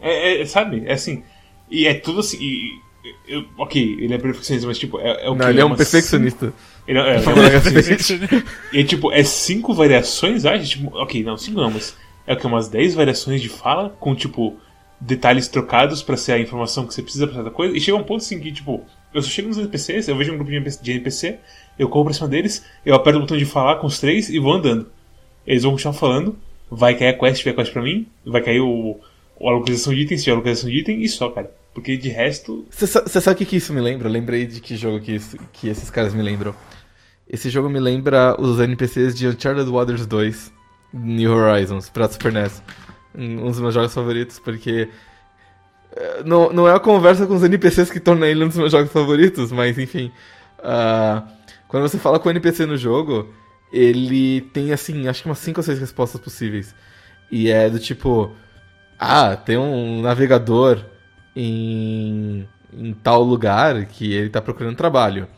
é, 0.00 0.40
é 0.42 0.46
sabe? 0.46 0.82
É 0.86 0.94
assim. 0.94 1.22
E 1.70 1.86
é 1.86 1.94
tudo 1.94 2.20
assim. 2.20 2.38
E, 2.40 2.80
eu, 3.26 3.44
ok, 3.56 3.98
ele 4.00 4.14
é 4.14 4.18
perfeccionista, 4.18 4.66
mas 4.66 4.78
tipo, 4.78 4.98
é, 4.98 5.26
é 5.26 5.30
o 5.30 5.34
Não, 5.34 5.44
que? 5.44 5.52
ele 5.52 5.60
é 5.60 5.64
um 5.64 5.74
perfeccionista. 5.74 6.52
Ele, 6.86 6.98
é, 6.98 7.16
ele 7.16 7.46
é, 7.46 7.60
perfeccionista. 7.60 8.44
e 8.72 8.84
tipo, 8.84 9.12
é 9.12 9.22
cinco 9.22 9.74
variações, 9.74 10.44
acho? 10.44 10.70
Tipo, 10.70 10.96
ok, 10.96 11.22
não, 11.22 11.36
cinco 11.36 11.60
não, 11.60 11.70
mas 11.70 11.96
é 12.28 12.34
o 12.34 12.36
que? 12.36 12.46
Umas 12.46 12.68
10 12.68 12.94
variações 12.94 13.40
de 13.40 13.48
fala, 13.48 13.88
com 13.98 14.14
tipo, 14.14 14.54
detalhes 15.00 15.48
trocados 15.48 16.02
para 16.02 16.16
ser 16.16 16.32
a 16.32 16.38
informação 16.38 16.86
que 16.86 16.92
você 16.92 17.02
precisa 17.02 17.26
pra 17.26 17.36
cada 17.36 17.50
coisa. 17.50 17.74
E 17.74 17.80
chega 17.80 17.96
um 17.96 18.04
ponto 18.04 18.22
assim 18.22 18.38
que, 18.38 18.52
tipo, 18.52 18.84
eu 19.14 19.22
só 19.22 19.30
chego 19.30 19.48
nos 19.48 19.56
NPCs, 19.56 20.08
eu 20.08 20.16
vejo 20.16 20.32
um 20.32 20.36
grupo 20.36 20.50
de 20.50 20.92
NPC, 20.92 21.38
eu 21.78 21.88
corro 21.88 22.04
pra 22.04 22.14
cima 22.14 22.28
deles, 22.28 22.64
eu 22.84 22.94
aperto 22.94 23.18
o 23.18 23.22
botão 23.22 23.36
de 23.36 23.46
falar 23.46 23.76
com 23.76 23.86
os 23.86 23.98
três 23.98 24.28
e 24.28 24.38
vou 24.38 24.52
andando. 24.52 24.90
Eles 25.46 25.62
vão 25.62 25.72
continuar 25.72 25.94
falando, 25.94 26.38
vai 26.70 26.94
cair 26.94 27.08
a 27.08 27.18
quest, 27.18 27.36
se 27.36 27.42
tiver 27.44 27.56
quest 27.56 27.72
pra 27.72 27.82
mim, 27.82 28.06
vai 28.26 28.42
cair 28.42 28.60
o, 28.60 29.00
a 29.40 29.50
localização 29.50 29.94
de 29.94 30.02
item, 30.02 30.18
se 30.18 30.24
tiver 30.24 30.36
localização 30.36 30.68
de 30.68 30.76
item, 30.76 31.02
e 31.02 31.08
só, 31.08 31.30
cara. 31.30 31.50
Porque 31.72 31.96
de 31.96 32.08
resto. 32.08 32.66
Você 32.70 33.20
sabe 33.20 33.34
o 33.34 33.38
que, 33.38 33.46
que 33.46 33.56
isso 33.56 33.72
me 33.72 33.80
lembra? 33.80 34.08
Eu 34.08 34.12
lembrei 34.12 34.46
de 34.46 34.60
que 34.60 34.76
jogo 34.76 35.00
que, 35.00 35.12
isso, 35.12 35.38
que 35.52 35.68
esses 35.68 35.88
caras 35.88 36.12
me 36.12 36.22
lembram. 36.22 36.54
Esse 37.26 37.48
jogo 37.48 37.68
me 37.68 37.78
lembra 37.78 38.36
os 38.38 38.58
NPCs 38.58 39.14
de 39.14 39.28
Uncharted 39.28 39.70
Waters 39.70 40.06
2. 40.06 40.57
New 40.92 41.32
Horizons 41.32 41.88
pra 41.88 42.08
Super 42.08 42.32
NES. 42.32 42.62
Um 43.14 43.50
dos 43.50 43.60
meus 43.60 43.74
jogos 43.74 43.92
favoritos, 43.92 44.38
porque. 44.38 44.88
Eh, 45.96 46.22
não, 46.24 46.52
não 46.52 46.68
é 46.68 46.74
a 46.74 46.80
conversa 46.80 47.26
com 47.26 47.34
os 47.34 47.42
NPCs 47.42 47.90
que 47.90 48.00
torna 48.00 48.26
ele 48.26 48.44
um 48.44 48.48
dos 48.48 48.56
meus 48.56 48.72
jogos 48.72 48.92
favoritos, 48.92 49.50
mas 49.52 49.78
enfim. 49.78 50.12
Uh, 50.58 51.26
quando 51.66 51.88
você 51.88 51.98
fala 51.98 52.18
com 52.18 52.28
o 52.28 52.30
NPC 52.30 52.66
no 52.66 52.76
jogo, 52.76 53.32
ele 53.72 54.42
tem 54.52 54.72
assim, 54.72 55.08
acho 55.08 55.22
que 55.22 55.28
umas 55.28 55.38
5 55.38 55.60
ou 55.60 55.64
6 55.64 55.78
respostas 55.80 56.20
possíveis. 56.20 56.74
E 57.30 57.50
é 57.50 57.68
do 57.68 57.78
tipo. 57.78 58.32
Ah, 58.98 59.36
tem 59.36 59.56
um 59.56 60.02
navegador 60.02 60.84
em, 61.36 62.48
em 62.72 62.92
tal 62.94 63.22
lugar 63.22 63.86
que 63.86 64.12
ele 64.12 64.30
tá 64.30 64.40
procurando 64.40 64.76
trabalho. 64.76 65.28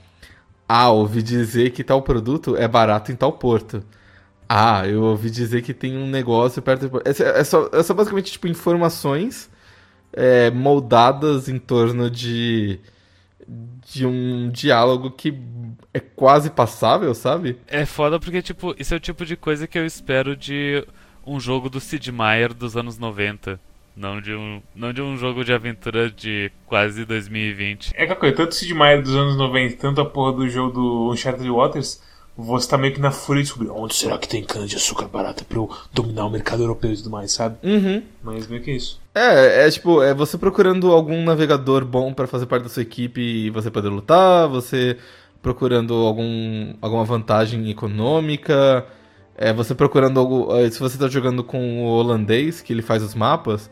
Ah, 0.68 0.90
ouvi 0.90 1.22
dizer 1.22 1.70
que 1.70 1.84
tal 1.84 2.02
produto 2.02 2.56
é 2.56 2.68
barato 2.68 3.12
em 3.12 3.16
tal 3.16 3.32
porto. 3.32 3.82
Ah, 4.52 4.84
eu 4.84 5.04
ouvi 5.04 5.30
dizer 5.30 5.62
que 5.62 5.72
tem 5.72 5.96
um 5.96 6.08
negócio 6.08 6.60
perto. 6.60 6.88
De... 6.88 6.96
É, 7.08 7.38
é, 7.38 7.44
só, 7.44 7.70
é 7.72 7.84
só 7.84 7.94
basicamente 7.94 8.32
tipo 8.32 8.48
informações 8.48 9.48
é, 10.12 10.50
moldadas 10.50 11.48
em 11.48 11.56
torno 11.56 12.10
de 12.10 12.80
de 13.92 14.04
um 14.04 14.50
diálogo 14.50 15.12
que 15.12 15.40
é 15.94 16.00
quase 16.00 16.50
passável, 16.50 17.14
sabe? 17.14 17.58
É 17.68 17.86
foda 17.86 18.18
porque 18.18 18.42
tipo 18.42 18.74
isso 18.76 18.92
é 18.92 18.96
o 18.96 19.00
tipo 19.00 19.24
de 19.24 19.36
coisa 19.36 19.68
que 19.68 19.78
eu 19.78 19.86
espero 19.86 20.36
de 20.36 20.84
um 21.24 21.38
jogo 21.38 21.70
do 21.70 21.78
Sid 21.78 22.10
Meier 22.10 22.52
dos 22.52 22.76
anos 22.76 22.98
90. 22.98 23.60
Não 23.96 24.20
de, 24.20 24.34
um, 24.34 24.60
não 24.74 24.92
de 24.92 25.00
um 25.00 25.16
jogo 25.16 25.44
de 25.44 25.52
aventura 25.52 26.10
de 26.10 26.50
quase 26.66 27.04
2020. 27.04 27.92
É 27.94 28.04
que 28.04 28.14
coisa, 28.16 28.34
tanto 28.34 28.50
o 28.50 28.54
Sid 28.54 28.74
Meier 28.74 29.00
dos 29.00 29.14
anos 29.14 29.36
90, 29.36 29.76
tanto 29.76 30.00
a 30.00 30.04
porra 30.04 30.32
do 30.32 30.48
jogo 30.48 30.72
do 30.72 31.12
Uncharted 31.12 31.48
Waters, 31.48 32.00
você 32.36 32.68
tá 32.68 32.78
meio 32.78 32.94
que 32.94 33.00
na 33.00 33.10
fúria 33.10 33.42
de 33.42 33.48
descobrir 33.48 33.70
onde 33.70 33.94
será 33.94 34.16
que 34.16 34.28
tem 34.28 34.42
cana 34.42 34.66
de 34.66 34.76
açúcar 34.76 35.08
barata 35.08 35.44
pra 35.44 35.58
eu 35.58 35.70
dominar 35.92 36.26
o 36.26 36.30
mercado 36.30 36.62
europeu 36.62 36.92
e 36.92 36.96
tudo 36.96 37.10
mais, 37.10 37.32
sabe? 37.32 37.56
Uhum. 37.62 38.02
Mas 38.22 38.46
meio 38.46 38.62
que 38.62 38.70
isso. 38.70 39.00
É, 39.14 39.66
é 39.66 39.70
tipo, 39.70 40.02
é 40.02 40.14
você 40.14 40.38
procurando 40.38 40.92
algum 40.92 41.22
navegador 41.22 41.84
bom 41.84 42.12
para 42.12 42.26
fazer 42.26 42.46
parte 42.46 42.64
da 42.64 42.68
sua 42.68 42.82
equipe 42.82 43.20
e 43.20 43.50
você 43.50 43.70
poder 43.70 43.88
lutar, 43.88 44.48
você 44.48 44.96
procurando 45.42 45.94
algum, 45.94 46.74
alguma 46.80 47.04
vantagem 47.04 47.68
econômica, 47.70 48.86
é 49.36 49.52
você 49.52 49.74
procurando 49.74 50.20
algo. 50.20 50.54
É, 50.56 50.70
se 50.70 50.78
você 50.78 50.98
tá 50.98 51.08
jogando 51.08 51.42
com 51.42 51.82
o 51.82 51.86
holandês, 51.86 52.60
que 52.60 52.72
ele 52.72 52.82
faz 52.82 53.02
os 53.02 53.14
mapas, 53.14 53.70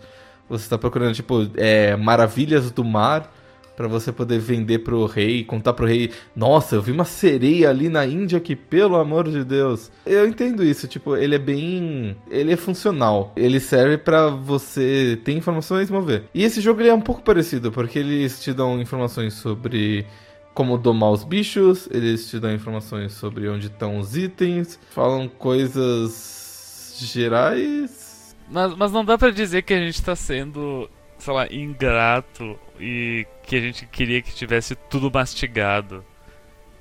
você 0.48 0.68
tá 0.68 0.78
procurando, 0.78 1.14
tipo, 1.14 1.46
é, 1.56 1.94
maravilhas 1.96 2.70
do 2.70 2.84
mar 2.84 3.32
para 3.79 3.87
você 3.87 4.11
poder 4.11 4.41
vender 4.41 4.81
pro 4.81 5.07
rei, 5.07 5.45
contar 5.45 5.72
pro 5.72 5.87
rei, 5.87 6.11
nossa, 6.35 6.74
eu 6.74 6.83
vi 6.83 6.91
uma 6.91 7.05
sereia 7.05 7.70
ali 7.70 7.89
na 7.89 8.05
Índia 8.05 8.41
que, 8.41 8.57
pelo 8.57 8.97
amor 8.97 9.31
de 9.31 9.45
Deus. 9.45 9.89
Eu 10.05 10.26
entendo 10.26 10.64
isso, 10.64 10.89
tipo, 10.89 11.14
ele 11.14 11.37
é 11.37 11.39
bem, 11.39 12.16
ele 12.29 12.53
é 12.53 12.57
funcional. 12.57 13.33
Ele 13.37 13.61
serve 13.61 13.97
para 13.97 14.31
você 14.31 15.16
ter 15.22 15.31
informações 15.31 15.89
e 15.89 15.93
mover. 15.93 16.24
E 16.35 16.43
esse 16.43 16.61
jogo 16.61 16.81
ele 16.81 16.89
é 16.89 16.95
um 16.95 17.01
pouco 17.01 17.22
parecido, 17.22 17.70
porque 17.70 18.01
eles 18.01 18.43
te 18.43 18.53
dão 18.53 18.83
informações 18.83 19.35
sobre 19.35 20.05
como 20.53 20.76
domar 20.76 21.12
os 21.12 21.22
bichos, 21.22 21.89
eles 21.93 22.29
te 22.29 22.41
dão 22.41 22.53
informações 22.53 23.12
sobre 23.12 23.49
onde 23.49 23.68
estão 23.68 24.01
os 24.01 24.16
itens, 24.16 24.76
falam 24.91 25.29
coisas 25.29 26.99
gerais. 26.99 28.35
Mas, 28.51 28.74
mas 28.74 28.91
não 28.91 29.05
dá 29.05 29.16
para 29.16 29.31
dizer 29.31 29.62
que 29.62 29.72
a 29.72 29.79
gente 29.79 30.03
tá 30.03 30.16
sendo, 30.16 30.91
sei 31.16 31.33
lá, 31.33 31.47
ingrato 31.47 32.59
e 32.81 33.26
que 33.43 33.57
a 33.57 33.61
gente 33.61 33.87
queria 33.87 34.22
que 34.22 34.35
tivesse 34.35 34.74
tudo 34.74 35.11
mastigado. 35.12 36.05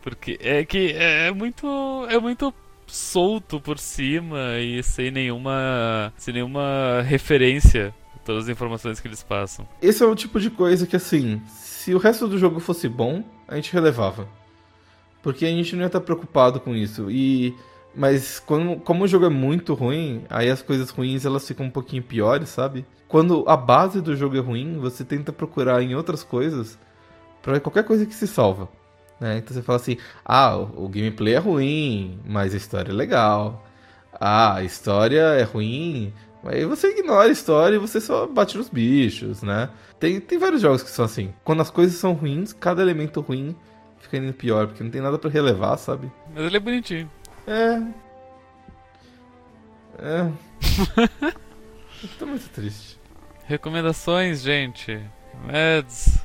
Porque 0.02 0.38
é 0.42 0.64
que 0.64 0.94
é 0.94 1.32
muito 1.32 2.08
é 2.10 2.20
muito 2.20 2.54
solto 2.86 3.60
por 3.60 3.78
cima 3.78 4.58
e 4.60 4.82
sem 4.82 5.12
nenhuma 5.12 6.14
sem 6.18 6.34
nenhuma 6.34 7.02
referência 7.02 7.94
todas 8.28 8.44
as 8.44 8.50
informações 8.50 9.00
que 9.00 9.08
eles 9.08 9.24
passam. 9.24 9.68
Esse 9.82 10.04
é 10.04 10.06
o 10.06 10.16
tipo 10.16 10.40
de 10.40 10.50
coisa 10.50 10.86
que 10.86 10.98
assim, 10.98 11.42
se 11.48 11.94
o 11.94 11.98
resto 11.98 12.28
do 12.28 12.38
jogo 12.38 12.60
fosse 12.60 12.90
bom, 12.90 13.24
a 13.48 13.56
gente 13.56 13.72
relevava. 13.72 14.28
Porque 15.24 15.46
a 15.46 15.50
gente 15.50 15.76
não 15.76 15.84
ia 15.84 15.88
estar 15.88 16.02
preocupado 16.02 16.60
com 16.60 16.76
isso. 16.76 17.10
E 17.10 17.56
mas 17.98 18.40
quando, 18.40 18.80
como 18.82 19.04
o 19.04 19.08
jogo 19.08 19.26
é 19.26 19.30
muito 19.30 19.74
ruim, 19.74 20.24
aí 20.30 20.52
as 20.52 20.62
coisas 20.62 20.92
ruins 20.92 21.26
elas 21.26 21.48
ficam 21.48 21.66
um 21.66 21.72
pouquinho 21.72 22.04
piores, 22.04 22.50
sabe? 22.50 22.86
Quando 23.08 23.44
a 23.48 23.58
base 23.58 24.02
do 24.02 24.16
jogo 24.16 24.38
é 24.38 24.40
ruim, 24.40 24.78
você 24.78 25.04
tenta 25.04 25.34
procurar 25.34 25.82
em 25.82 25.96
outras 25.96 26.24
coisas 26.24 26.78
para 27.42 27.60
qualquer 27.60 27.84
coisa 27.84 28.06
que 28.06 28.14
se 28.14 28.28
salva. 28.28 28.70
Né? 29.20 29.40
Então 29.40 29.52
você 29.52 29.64
fala 29.64 29.78
assim: 29.78 29.98
ah, 30.24 30.56
o 30.56 30.88
gameplay 30.88 31.34
é 31.34 31.40
ruim, 31.40 32.20
mas 32.24 32.54
a 32.54 32.58
história 32.58 32.92
é 32.92 32.94
legal. 32.94 33.66
Ah, 34.14 34.56
a 34.56 34.64
história 34.64 35.22
é 35.22 35.44
ruim, 35.44 36.14
Aí 36.48 36.64
você 36.66 36.90
ignora 36.90 37.28
a 37.28 37.32
história 37.32 37.76
e 37.76 37.80
você 37.80 38.00
só 38.00 38.26
bate 38.26 38.58
nos 38.58 38.70
bichos, 38.70 39.42
né? 39.42 39.70
Tem, 40.00 40.20
tem 40.22 40.38
vários 40.38 40.62
jogos 40.62 40.82
que 40.82 40.90
são 40.90 41.04
assim. 41.04 41.34
Quando 41.44 41.62
as 41.62 41.70
coisas 41.70 41.98
são 41.98 42.14
ruins, 42.14 42.54
cada 42.54 42.82
elemento 42.82 43.20
ruim 43.20 43.54
fica 44.00 44.18
indo 44.18 44.32
pior, 44.32 44.68
porque 44.68 44.82
não 44.82 44.92
tem 44.92 45.02
nada 45.02 45.18
para 45.18 45.30
relevar, 45.30 45.76
sabe? 45.78 46.10
Mas 46.34 46.46
ele 46.46 46.56
é 46.56 46.60
bonitinho. 46.60 47.10
É. 47.48 47.82
É. 50.00 50.32
tô 52.20 52.26
muito 52.26 52.50
triste. 52.50 53.00
Recomendações, 53.46 54.42
gente. 54.42 55.02
Meds, 55.46 56.20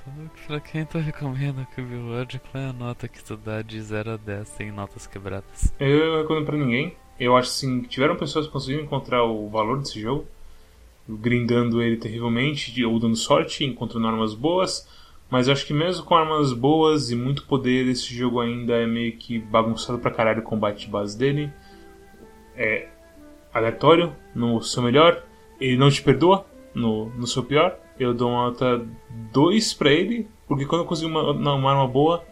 pra 0.46 0.58
quem 0.58 0.84
tu 0.84 0.98
recomenda 0.98 1.66
que 1.74 1.80
o 1.80 1.84
Billboard, 1.84 2.40
qual 2.50 2.64
é 2.64 2.68
a 2.68 2.72
nota 2.72 3.06
que 3.06 3.22
tu 3.22 3.36
dá 3.36 3.62
de 3.62 3.80
0 3.80 4.12
a 4.12 4.16
10 4.16 4.48
sem 4.48 4.72
notas 4.72 5.06
quebradas? 5.06 5.72
Eu 5.78 6.22
recomendo 6.22 6.46
pra 6.46 6.56
ninguém. 6.56 6.96
Eu 7.20 7.36
acho 7.36 7.50
assim, 7.50 7.82
que 7.82 7.88
tiveram 7.88 8.16
pessoas 8.16 8.46
que 8.46 8.52
conseguiram 8.52 8.82
encontrar 8.82 9.22
o 9.22 9.48
valor 9.48 9.78
desse 9.78 10.00
jogo, 10.00 10.26
grindando 11.08 11.80
ele 11.80 11.96
terrivelmente, 11.98 12.84
ou 12.84 12.98
dando 12.98 13.14
sorte, 13.14 13.64
encontrando 13.64 14.08
armas 14.08 14.34
boas, 14.34 14.88
Mas 15.32 15.46
eu 15.46 15.54
acho 15.54 15.64
que 15.64 15.72
mesmo 15.72 16.04
com 16.04 16.14
armas 16.14 16.52
boas 16.52 17.10
e 17.10 17.16
muito 17.16 17.46
poder, 17.46 17.88
esse 17.88 18.14
jogo 18.14 18.38
ainda 18.38 18.74
é 18.74 18.86
meio 18.86 19.16
que 19.16 19.38
bagunçado 19.38 19.98
pra 19.98 20.10
caralho 20.10 20.40
o 20.40 20.44
combate 20.44 20.84
de 20.84 20.92
base 20.92 21.16
dele. 21.16 21.50
É 22.54 22.88
aleatório, 23.50 24.14
no 24.34 24.60
seu 24.60 24.82
melhor. 24.82 25.24
Ele 25.58 25.78
não 25.78 25.88
te 25.88 26.02
perdoa 26.02 26.44
no, 26.74 27.06
no 27.16 27.26
seu 27.26 27.42
pior. 27.42 27.78
Eu 27.98 28.12
dou 28.12 28.28
uma 28.28 28.48
nota 28.48 28.86
2 29.32 29.72
pra 29.72 29.90
ele, 29.90 30.28
porque 30.46 30.66
quando 30.66 30.82
eu 30.82 30.86
consegui 30.86 31.10
uma, 31.10 31.30
uma 31.30 31.70
arma 31.70 31.88
boa, 31.88 32.22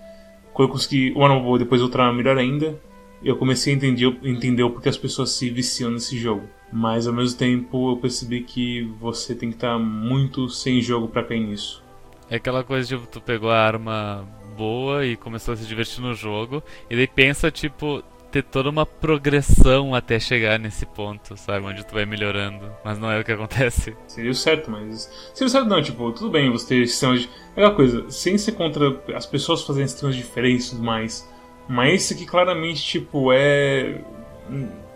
quando 0.52 0.68
eu 0.68 0.72
consegui 0.72 1.10
uma 1.12 1.26
arma 1.26 1.40
boa 1.40 1.58
depois 1.58 1.80
outra 1.80 2.04
arma 2.04 2.18
melhor 2.18 2.36
ainda, 2.36 2.78
eu 3.24 3.34
comecei 3.34 3.72
a 3.72 3.76
entender, 3.76 4.14
entender 4.22 4.62
o 4.62 4.72
porquê 4.72 4.90
as 4.90 4.98
pessoas 4.98 5.30
se 5.30 5.48
viciam 5.48 5.90
nesse 5.90 6.18
jogo. 6.18 6.42
Mas 6.70 7.06
ao 7.06 7.14
mesmo 7.14 7.38
tempo 7.38 7.92
eu 7.92 7.96
percebi 7.96 8.42
que 8.42 8.82
você 9.00 9.34
tem 9.34 9.48
que 9.48 9.56
estar 9.56 9.78
muito 9.78 10.50
sem 10.50 10.82
jogo 10.82 11.08
para 11.08 11.24
cair 11.24 11.40
nisso. 11.40 11.82
É 12.30 12.36
aquela 12.36 12.62
coisa 12.62 12.86
de 12.86 13.06
tu 13.08 13.20
pegou 13.20 13.50
a 13.50 13.58
arma 13.58 14.26
boa 14.56 15.04
e 15.04 15.16
começou 15.16 15.54
a 15.54 15.56
se 15.56 15.66
divertir 15.66 16.00
no 16.00 16.14
jogo, 16.14 16.62
e 16.88 16.94
daí 16.94 17.06
pensa, 17.06 17.50
tipo, 17.50 18.02
ter 18.30 18.42
toda 18.42 18.70
uma 18.70 18.86
progressão 18.86 19.94
até 19.94 20.18
chegar 20.20 20.58
nesse 20.58 20.86
ponto, 20.86 21.36
sabe? 21.36 21.66
Onde 21.66 21.84
tu 21.84 21.94
vai 21.94 22.06
melhorando. 22.06 22.70
Mas 22.84 22.98
não 22.98 23.10
é 23.10 23.20
o 23.20 23.24
que 23.24 23.32
acontece. 23.32 23.96
Seria 24.06 24.30
o 24.30 24.34
certo, 24.34 24.70
mas. 24.70 25.10
Seria 25.34 25.48
o 25.48 25.50
certo 25.50 25.68
não, 25.68 25.82
tipo, 25.82 26.12
tudo 26.12 26.30
bem 26.30 26.50
você 26.50 26.68
ter 26.68 26.86
sistemas 26.86 27.22
de. 27.22 27.30
É 27.56 27.68
coisa, 27.70 28.08
sem 28.10 28.38
ser 28.38 28.52
contra 28.52 29.02
as 29.14 29.26
pessoas 29.26 29.62
fazerem 29.62 29.88
sistemas 29.88 30.14
diferentes 30.14 30.68
e 30.68 30.70
tudo 30.70 30.84
mais. 30.84 31.28
Mas 31.68 32.02
esse 32.02 32.14
aqui 32.14 32.26
claramente, 32.26 32.82
tipo, 32.82 33.32
é. 33.32 34.00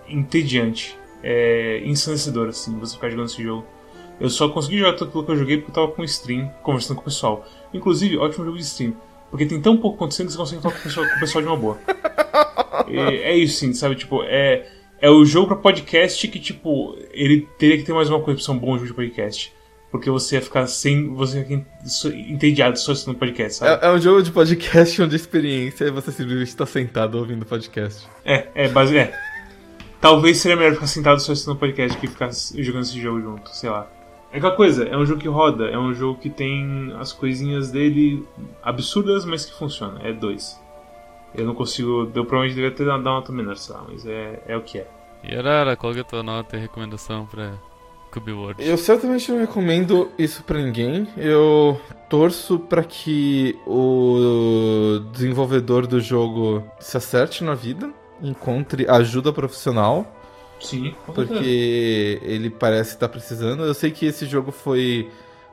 entediante. 0.08 0.96
É 1.22 1.80
ensandecedor, 1.84 2.48
assim, 2.48 2.78
você 2.78 2.94
ficar 2.94 3.10
jogando 3.10 3.26
esse 3.26 3.42
jogo. 3.42 3.66
Eu 4.20 4.30
só 4.30 4.48
consegui 4.48 4.78
jogar 4.78 4.94
tudo 4.94 5.08
aquilo 5.08 5.24
que 5.24 5.32
eu 5.32 5.36
joguei 5.36 5.56
porque 5.58 5.70
eu 5.70 5.74
tava 5.74 5.88
com 5.88 6.04
stream, 6.04 6.48
conversando 6.62 6.96
com 6.96 7.02
o 7.02 7.04
pessoal. 7.04 7.46
Inclusive, 7.72 8.16
ótimo 8.16 8.44
jogo 8.44 8.56
de 8.56 8.64
stream. 8.64 8.94
Porque 9.30 9.46
tem 9.46 9.60
tão 9.60 9.76
pouco 9.76 9.96
acontecendo 9.96 10.28
que 10.28 10.32
você 10.34 10.38
consegue 10.38 10.62
falar 10.62 10.74
com 10.74 10.80
o 10.80 10.82
pessoal, 10.84 11.06
com 11.08 11.16
o 11.16 11.20
pessoal 11.20 11.42
de 11.42 11.48
uma 11.48 11.56
boa. 11.56 11.78
É, 12.88 13.32
é 13.32 13.36
isso, 13.36 13.58
sim, 13.58 13.72
sabe? 13.72 13.94
Tipo, 13.96 14.22
é, 14.24 14.66
é 15.00 15.10
o 15.10 15.24
jogo 15.24 15.48
pra 15.48 15.56
podcast 15.56 16.26
que, 16.28 16.38
tipo, 16.38 16.96
ele 17.12 17.48
teria 17.58 17.76
que 17.76 17.82
ter 17.82 17.92
mais 17.92 18.08
uma 18.08 18.20
coisa 18.20 18.38
pra 18.38 18.44
ser 18.44 18.52
um 18.52 18.58
bom 18.58 18.74
jogo 18.74 18.86
de 18.86 18.94
podcast. 18.94 19.52
Porque 19.90 20.10
você 20.10 20.36
ia 20.36 20.42
ficar 20.42 20.66
sem. 20.66 21.14
Você 21.14 21.38
ia 21.38 21.44
ficar 21.44 21.62
entediado 22.16 22.78
só 22.78 22.92
assistindo 22.92 23.16
podcast, 23.16 23.58
sabe? 23.58 23.84
É, 23.84 23.88
é, 23.88 23.92
um 23.92 24.00
jogo 24.00 24.22
de 24.22 24.32
podcast 24.32 25.02
onde 25.02 25.14
a 25.14 25.16
experiência 25.16 25.84
é 25.84 25.90
você 25.90 26.10
simplesmente 26.10 26.48
estar 26.48 26.66
sentado 26.66 27.16
ouvindo 27.16 27.46
podcast. 27.46 28.08
É, 28.24 28.48
é, 28.54 28.68
base, 28.68 28.96
é. 28.96 29.16
Talvez 30.00 30.38
seria 30.38 30.56
melhor 30.56 30.74
ficar 30.74 30.86
sentado 30.86 31.20
só 31.20 31.32
assistindo 31.32 31.56
podcast 31.56 31.96
que 31.98 32.08
ficar 32.08 32.30
jogando 32.56 32.82
esse 32.82 33.00
jogo 33.00 33.20
junto, 33.20 33.50
sei 33.50 33.70
lá. 33.70 33.88
É 34.34 34.38
aquela 34.38 34.56
coisa, 34.56 34.82
é 34.82 34.96
um 34.96 35.06
jogo 35.06 35.20
que 35.20 35.28
roda, 35.28 35.66
é 35.66 35.78
um 35.78 35.94
jogo 35.94 36.18
que 36.18 36.28
tem 36.28 36.92
as 36.98 37.12
coisinhas 37.12 37.70
dele 37.70 38.26
absurdas, 38.60 39.24
mas 39.24 39.46
que 39.46 39.54
funciona. 39.54 40.00
É 40.02 40.12
dois. 40.12 40.60
Eu 41.32 41.46
não 41.46 41.54
consigo. 41.54 42.10
Eu 42.12 42.24
provavelmente 42.24 42.56
deveria 42.56 42.76
ter 42.76 42.84
dado 42.84 42.96
uma 42.96 43.12
nota 43.12 43.30
menor, 43.30 43.56
sei 43.56 43.76
lá, 43.76 43.84
mas 43.88 44.04
é, 44.04 44.42
é 44.48 44.56
o 44.56 44.62
que 44.62 44.78
é. 44.78 44.88
E 45.22 45.36
Arara, 45.36 45.76
qual 45.76 45.94
é 45.94 46.00
a 46.00 46.04
tua 46.04 46.24
nota 46.24 46.56
e 46.56 46.60
recomendação 46.60 47.26
pra 47.26 47.52
Cube 48.10 48.32
World? 48.32 48.68
Eu 48.68 48.76
certamente 48.76 49.30
não 49.30 49.38
recomendo 49.38 50.10
isso 50.18 50.42
pra 50.42 50.58
ninguém. 50.58 51.06
Eu 51.16 51.80
torço 52.10 52.58
para 52.58 52.82
que 52.82 53.56
o 53.64 54.98
desenvolvedor 55.12 55.86
do 55.86 56.00
jogo 56.00 56.60
se 56.80 56.96
acerte 56.96 57.44
na 57.44 57.54
vida, 57.54 57.88
encontre 58.20 58.84
ajuda 58.90 59.32
profissional 59.32 60.04
Sim, 60.60 60.94
porque 61.06 62.20
ele 62.22 62.50
parece 62.50 62.94
estar 62.94 63.08
precisando. 63.08 63.64
Eu 63.64 63.74
sei 63.74 63.90
que 63.90 64.06
esse 64.06 64.26
jogo 64.26 64.50
foi 64.50 65.10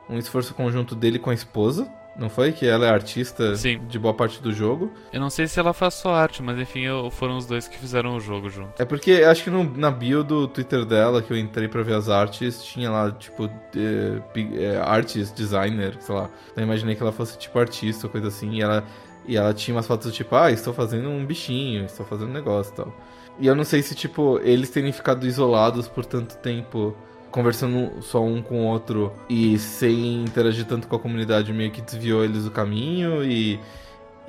um 0.08 0.18
esforço 0.18 0.54
conjunto 0.54 0.94
dele 0.94 1.18
com 1.18 1.30
a 1.30 1.34
esposa. 1.34 1.88
Não 2.14 2.28
foi? 2.28 2.52
Que 2.52 2.66
ela 2.66 2.86
é 2.86 2.90
artista 2.90 3.56
Sim. 3.56 3.80
de 3.88 3.98
boa 3.98 4.12
parte 4.12 4.42
do 4.42 4.52
jogo. 4.52 4.92
Eu 5.12 5.20
não 5.20 5.30
sei 5.30 5.46
se 5.46 5.58
ela 5.58 5.72
faz 5.72 5.94
só 5.94 6.14
arte, 6.14 6.42
mas 6.42 6.58
enfim, 6.58 6.82
foram 7.10 7.38
os 7.38 7.46
dois 7.46 7.66
que 7.66 7.78
fizeram 7.78 8.16
o 8.16 8.20
jogo 8.20 8.50
junto. 8.50 8.80
É 8.80 8.84
porque 8.84 9.22
acho 9.26 9.44
que 9.44 9.50
no, 9.50 9.64
na 9.64 9.90
bio 9.90 10.22
do 10.22 10.46
Twitter 10.46 10.84
dela, 10.84 11.22
que 11.22 11.32
eu 11.32 11.38
entrei 11.38 11.68
pra 11.68 11.82
ver 11.82 11.94
as 11.94 12.10
artes, 12.10 12.62
tinha 12.62 12.90
lá, 12.90 13.10
tipo, 13.10 13.50
é, 13.74 14.76
artist, 14.84 15.34
designer, 15.34 15.96
sei 16.00 16.14
lá. 16.14 16.28
Eu 16.54 16.62
imaginei 16.62 16.94
que 16.94 17.02
ela 17.02 17.12
fosse, 17.12 17.38
tipo, 17.38 17.58
artista, 17.58 18.06
coisa 18.08 18.28
assim. 18.28 18.56
E 18.56 18.62
ela, 18.62 18.84
e 19.26 19.36
ela 19.36 19.54
tinha 19.54 19.74
umas 19.74 19.86
fotos 19.86 20.10
do 20.10 20.12
tipo, 20.12 20.34
ah, 20.36 20.50
estou 20.50 20.74
fazendo 20.74 21.08
um 21.08 21.24
bichinho, 21.24 21.86
estou 21.86 22.04
fazendo 22.04 22.28
um 22.28 22.34
negócio 22.34 22.72
e 22.74 22.76
tal. 22.76 22.94
E 23.38 23.46
eu 23.46 23.54
não 23.54 23.64
sei 23.64 23.82
se, 23.82 23.94
tipo, 23.94 24.38
eles 24.42 24.70
terem 24.70 24.92
ficado 24.92 25.26
isolados 25.26 25.88
por 25.88 26.04
tanto 26.04 26.36
tempo, 26.36 26.94
conversando 27.30 28.02
só 28.02 28.22
um 28.22 28.42
com 28.42 28.62
o 28.62 28.66
outro 28.66 29.12
e 29.28 29.58
sem 29.58 30.22
interagir 30.22 30.66
tanto 30.66 30.86
com 30.86 30.96
a 30.96 30.98
comunidade, 30.98 31.52
meio 31.52 31.70
que 31.70 31.80
desviou 31.80 32.24
eles 32.24 32.44
do 32.44 32.50
caminho 32.50 33.24
e 33.24 33.58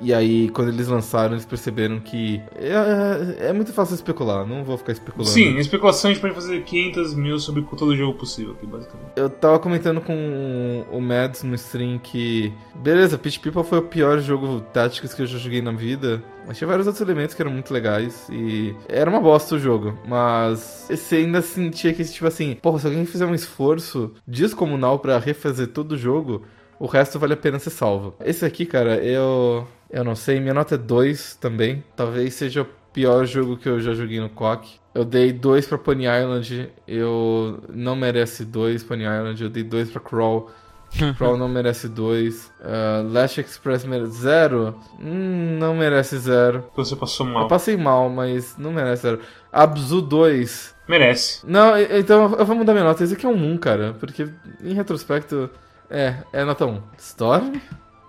e 0.04 0.12
aí, 0.12 0.50
quando 0.50 0.68
eles 0.68 0.86
lançaram, 0.86 1.32
eles 1.32 1.46
perceberam 1.46 1.98
que 1.98 2.38
é, 2.54 2.68
é, 2.68 3.48
é, 3.48 3.52
muito 3.54 3.72
fácil 3.72 3.94
especular, 3.94 4.46
não 4.46 4.62
vou 4.62 4.76
ficar 4.76 4.92
especulando. 4.92 5.30
Sim, 5.30 5.56
especulação 5.56 6.10
a 6.10 6.12
gente 6.12 6.20
pode 6.20 6.34
fazer 6.34 6.62
500 6.62 7.14
mil 7.14 7.38
sobre 7.38 7.62
todo 7.62 7.96
jogo 7.96 8.18
possível 8.18 8.52
aqui, 8.52 8.66
basicamente. 8.66 9.12
Eu 9.16 9.30
tava 9.30 9.58
comentando 9.58 10.02
com 10.02 10.84
o 10.92 11.00
Mads 11.00 11.42
no 11.42 11.54
stream 11.54 11.98
que, 11.98 12.52
beleza, 12.74 13.16
Pitch 13.16 13.38
People 13.38 13.64
foi 13.64 13.78
o 13.78 13.82
pior 13.82 14.20
jogo 14.20 14.60
táticos 14.74 15.14
que 15.14 15.22
eu 15.22 15.26
já 15.26 15.38
joguei 15.38 15.62
na 15.62 15.72
vida, 15.72 16.22
mas 16.46 16.58
tinha 16.58 16.68
vários 16.68 16.86
outros 16.86 17.00
elementos 17.00 17.34
que 17.34 17.40
eram 17.40 17.52
muito 17.52 17.72
legais 17.72 18.28
e 18.30 18.74
era 18.86 19.08
uma 19.08 19.20
bosta 19.20 19.54
o 19.54 19.58
jogo, 19.58 19.98
mas 20.06 20.86
você 20.90 21.16
ainda 21.16 21.40
sentia 21.40 21.94
que, 21.94 22.04
tipo 22.04 22.26
assim, 22.26 22.54
porra, 22.60 22.78
se 22.78 22.86
alguém 22.86 23.06
fizer 23.06 23.24
um 23.24 23.34
esforço 23.34 24.12
descomunal 24.26 24.98
para 24.98 25.18
refazer 25.18 25.68
todo 25.68 25.92
o 25.92 25.96
jogo, 25.96 26.42
o 26.78 26.86
resto 26.86 27.18
vale 27.18 27.32
a 27.32 27.36
pena 27.36 27.58
ser 27.58 27.70
salvo. 27.70 28.14
Esse 28.22 28.44
aqui, 28.44 28.66
cara, 28.66 28.96
eu 28.96 29.66
eu 29.94 30.02
não 30.02 30.16
sei, 30.16 30.40
minha 30.40 30.52
nota 30.52 30.74
é 30.74 30.78
2 30.78 31.36
também. 31.36 31.84
Talvez 31.94 32.34
seja 32.34 32.62
o 32.62 32.66
pior 32.92 33.24
jogo 33.26 33.56
que 33.56 33.68
eu 33.68 33.78
já 33.78 33.94
joguei 33.94 34.18
no 34.18 34.28
COC. 34.28 34.68
Eu 34.92 35.04
dei 35.04 35.32
2 35.32 35.68
pra 35.68 35.78
Pony 35.78 36.06
Island, 36.06 36.68
eu 36.86 37.62
não 37.68 37.94
merece 37.94 38.44
2 38.44 38.82
Pony 38.82 39.04
Island, 39.04 39.40
eu 39.40 39.48
dei 39.48 39.62
2 39.62 39.90
pra 39.90 40.00
Crawl. 40.00 40.50
Crawl 41.16 41.36
não 41.38 41.48
merece 41.48 41.88
2. 41.88 42.44
Uh, 42.44 42.50
ah, 42.64 43.04
Last 43.08 43.40
Express 43.40 43.84
merece 43.84 44.14
0. 44.14 44.74
Hum, 45.00 45.58
não 45.60 45.76
merece 45.76 46.18
0. 46.18 46.64
Você 46.74 46.96
passou 46.96 47.24
mal. 47.24 47.42
Eu 47.42 47.48
passei 47.48 47.76
mal, 47.76 48.10
mas 48.10 48.58
não 48.58 48.72
merece 48.72 49.02
0. 49.02 49.20
Abzu 49.52 50.02
2. 50.02 50.74
Merece. 50.88 51.46
Não, 51.46 51.78
então 51.78 52.34
eu 52.34 52.44
vou 52.44 52.56
mudar 52.56 52.72
minha 52.72 52.84
nota. 52.84 53.04
Esse 53.04 53.14
aqui 53.14 53.26
é 53.26 53.28
um 53.28 53.52
1, 53.54 53.58
cara. 53.58 53.94
Porque 54.00 54.28
em 54.60 54.74
retrospecto, 54.74 55.48
é, 55.88 56.16
é 56.32 56.44
nota 56.44 56.66
1. 56.66 56.82
Storm? 56.98 57.60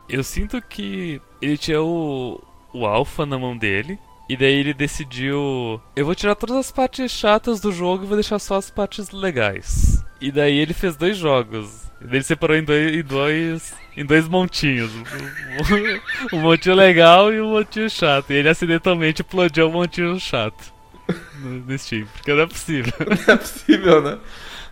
Eu 0.08 0.24
sinto 0.24 0.62
que 0.62 1.22
ele 1.42 1.58
tinha 1.58 1.82
o, 1.82 2.42
o 2.74 2.86
Alpha 2.86 3.26
na 3.26 3.38
mão 3.38 3.58
dele. 3.58 4.00
E 4.28 4.36
daí 4.36 4.54
ele 4.54 4.74
decidiu. 4.74 5.80
Eu 5.96 6.06
vou 6.06 6.16
tirar 6.16 6.34
todas 6.34 6.58
as 6.58 6.72
partes 6.72 7.12
chatas 7.12 7.60
do 7.60 7.72
jogo 7.72 8.04
e 8.04 8.08
vou 8.08 8.16
deixar 8.16 8.40
só 8.40 8.56
as 8.56 8.72
partes 8.72 9.12
legais. 9.12 10.04
E 10.20 10.32
daí 10.32 10.58
ele 10.58 10.74
fez 10.74 10.96
dois 10.96 11.16
jogos. 11.16 11.86
Ele 12.02 12.24
separou 12.24 12.58
em 12.58 12.64
dois, 12.64 12.96
em 12.96 13.04
dois, 13.04 13.76
em 13.96 14.06
dois 14.06 14.28
montinhos. 14.28 14.92
O, 16.32 16.38
montinho 16.42 16.76
legal 16.76 17.32
e 17.32 17.40
o 17.40 17.50
montinho 17.50 17.90
chato. 17.90 18.32
E 18.32 18.36
ele 18.36 18.50
acidentalmente 18.50 19.22
explodiu 19.22 19.70
o 19.70 19.72
montinho 19.72 20.20
chato 20.20 20.74
no, 21.40 21.50
no 21.62 21.78
Steam. 21.78 22.08
Porque 22.14 22.34
não 22.34 22.42
é 22.42 22.48
possível. 22.48 22.94
Não 23.28 23.34
é 23.34 23.38
possível, 23.38 24.02
né? 24.02 24.20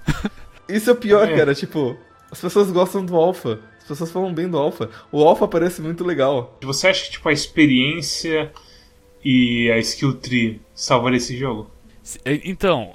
Isso 0.67 0.89
é 0.89 0.93
o 0.93 0.95
pior, 0.95 1.29
é. 1.29 1.35
cara. 1.35 1.53
Tipo, 1.53 1.97
as 2.31 2.39
pessoas 2.41 2.71
gostam 2.71 3.05
do 3.05 3.15
Alpha. 3.15 3.59
As 3.83 3.87
pessoas 3.89 4.11
falam 4.11 4.33
bem 4.33 4.49
do 4.49 4.57
Alpha. 4.57 4.89
O 5.11 5.21
Alpha 5.21 5.45
parece 5.45 5.81
muito 5.81 6.05
legal. 6.05 6.57
Você 6.63 6.87
acha 6.87 7.03
que 7.03 7.11
tipo, 7.11 7.27
a 7.27 7.33
experiência 7.33 8.49
e 9.23 9.69
a 9.69 9.77
skill 9.79 10.13
tree 10.13 10.61
salvaram 10.73 11.17
esse 11.17 11.35
jogo? 11.35 11.69
Então, 12.25 12.93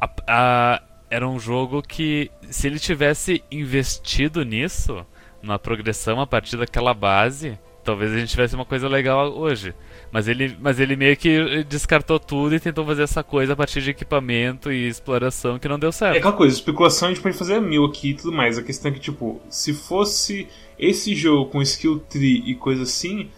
a, 0.00 0.10
a, 0.26 0.82
era 1.10 1.28
um 1.28 1.38
jogo 1.38 1.82
que, 1.82 2.30
se 2.50 2.66
ele 2.66 2.78
tivesse 2.78 3.44
investido 3.50 4.42
nisso, 4.42 5.04
na 5.42 5.58
progressão 5.58 6.18
a 6.20 6.26
partir 6.26 6.56
daquela 6.56 6.94
base, 6.94 7.58
talvez 7.84 8.10
a 8.10 8.18
gente 8.18 8.30
tivesse 8.30 8.54
uma 8.54 8.64
coisa 8.64 8.88
legal 8.88 9.36
hoje. 9.36 9.74
Mas 10.12 10.26
ele, 10.26 10.56
mas 10.60 10.80
ele 10.80 10.96
meio 10.96 11.16
que 11.16 11.62
descartou 11.64 12.18
tudo 12.18 12.54
e 12.54 12.60
tentou 12.60 12.84
fazer 12.84 13.02
essa 13.02 13.22
coisa 13.22 13.52
a 13.52 13.56
partir 13.56 13.80
de 13.80 13.90
equipamento 13.90 14.72
e 14.72 14.88
exploração 14.88 15.58
que 15.58 15.68
não 15.68 15.78
deu 15.78 15.92
certo. 15.92 16.16
É 16.16 16.18
aquela 16.18 16.32
coisa, 16.32 16.54
especulação 16.54 17.08
a 17.08 17.12
gente 17.12 17.22
pode 17.22 17.36
fazer 17.36 17.60
mil 17.60 17.84
aqui 17.84 18.10
e 18.10 18.14
tudo 18.14 18.32
mais. 18.32 18.58
A 18.58 18.62
questão 18.62 18.90
é 18.90 18.94
que, 18.94 19.00
tipo, 19.00 19.40
se 19.48 19.72
fosse 19.72 20.48
esse 20.78 21.14
jogo 21.14 21.50
com 21.50 21.62
skill 21.62 22.00
tree 22.00 22.42
e 22.44 22.54
coisa 22.56 22.82
assim, 22.82 23.30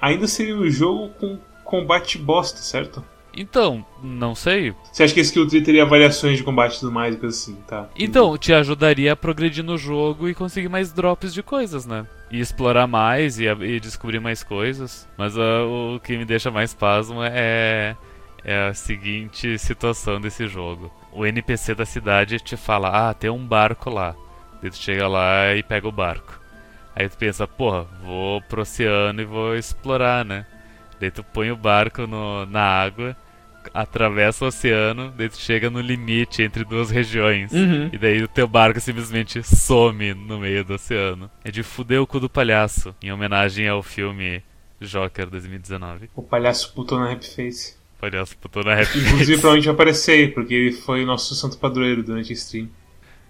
ainda 0.00 0.28
seria 0.28 0.56
um 0.56 0.70
jogo 0.70 1.08
com 1.14 1.38
combate 1.64 2.18
bosta, 2.18 2.58
certo? 2.58 3.04
Então, 3.34 3.84
não 4.02 4.34
sei. 4.34 4.74
Você 4.92 5.02
acha 5.02 5.14
que 5.14 5.20
esse 5.20 5.30
Skill 5.30 5.46
Tree 5.46 5.62
teria 5.62 5.86
variações 5.86 6.36
de 6.36 6.44
combate 6.44 6.76
e 6.76 6.80
tudo 6.80 6.92
mais, 6.92 7.16
coisa 7.16 7.34
assim, 7.34 7.54
tá? 7.66 7.88
Então, 7.96 8.36
te 8.36 8.52
ajudaria 8.52 9.12
a 9.12 9.16
progredir 9.16 9.64
no 9.64 9.78
jogo 9.78 10.28
e 10.28 10.34
conseguir 10.34 10.68
mais 10.68 10.92
drops 10.92 11.32
de 11.32 11.42
coisas, 11.42 11.86
né? 11.86 12.06
E 12.30 12.40
explorar 12.40 12.86
mais 12.86 13.38
e, 13.38 13.44
e 13.46 13.80
descobrir 13.80 14.20
mais 14.20 14.42
coisas. 14.42 15.08
Mas 15.16 15.36
uh, 15.36 15.94
o 15.96 16.00
que 16.00 16.16
me 16.16 16.24
deixa 16.24 16.50
mais 16.50 16.74
pasmo 16.74 17.22
é, 17.22 17.96
é 18.44 18.68
a 18.68 18.74
seguinte 18.74 19.58
situação 19.58 20.20
desse 20.20 20.46
jogo. 20.46 20.92
O 21.12 21.24
NPC 21.24 21.74
da 21.74 21.86
cidade 21.86 22.38
te 22.38 22.56
fala, 22.56 23.10
ah, 23.10 23.14
tem 23.14 23.30
um 23.30 23.46
barco 23.46 23.88
lá. 23.88 24.14
Daí 24.60 24.70
tu 24.70 24.76
chega 24.76 25.08
lá 25.08 25.54
e 25.54 25.62
pega 25.62 25.88
o 25.88 25.92
barco. 25.92 26.40
Aí 26.94 27.08
tu 27.08 27.16
pensa, 27.16 27.46
porra, 27.46 27.86
vou 28.04 28.40
pro 28.42 28.62
oceano 28.62 29.20
e 29.20 29.24
vou 29.24 29.56
explorar, 29.56 30.24
né? 30.24 30.46
Daí 31.02 31.10
tu 31.10 31.24
põe 31.24 31.50
o 31.50 31.56
barco 31.56 32.06
no, 32.06 32.46
na 32.46 32.62
água, 32.62 33.16
atravessa 33.74 34.44
o 34.44 34.48
oceano, 34.48 35.12
daí 35.16 35.28
tu 35.28 35.36
chega 35.36 35.68
no 35.68 35.80
limite 35.80 36.44
entre 36.44 36.62
duas 36.64 36.90
regiões. 36.90 37.50
Uhum. 37.50 37.90
E 37.92 37.98
daí 37.98 38.22
o 38.22 38.28
teu 38.28 38.46
barco 38.46 38.78
simplesmente 38.78 39.42
some 39.42 40.14
no 40.14 40.38
meio 40.38 40.64
do 40.64 40.74
oceano. 40.74 41.28
É 41.42 41.50
de 41.50 41.64
fuder 41.64 42.00
o 42.00 42.06
cu 42.06 42.20
do 42.20 42.30
palhaço, 42.30 42.94
em 43.02 43.10
homenagem 43.10 43.66
ao 43.66 43.82
filme 43.82 44.44
Joker 44.80 45.28
2019. 45.28 46.08
O 46.14 46.22
palhaço 46.22 46.72
putou 46.72 47.00
na 47.00 47.08
Rap 47.08 47.24
Face. 47.26 47.74
Palhaço 48.00 48.36
putou 48.36 48.62
na 48.62 48.76
rap. 48.76 48.96
Inclusive, 48.96 49.40
provavelmente 49.40 49.64
vai 49.64 49.74
aparecer 49.74 50.12
aí, 50.12 50.28
porque 50.28 50.54
ele 50.54 50.72
foi 50.72 51.02
o 51.02 51.06
nosso 51.06 51.34
santo 51.34 51.58
padroeiro 51.58 52.04
durante 52.04 52.32
a 52.32 52.34
stream. 52.36 52.68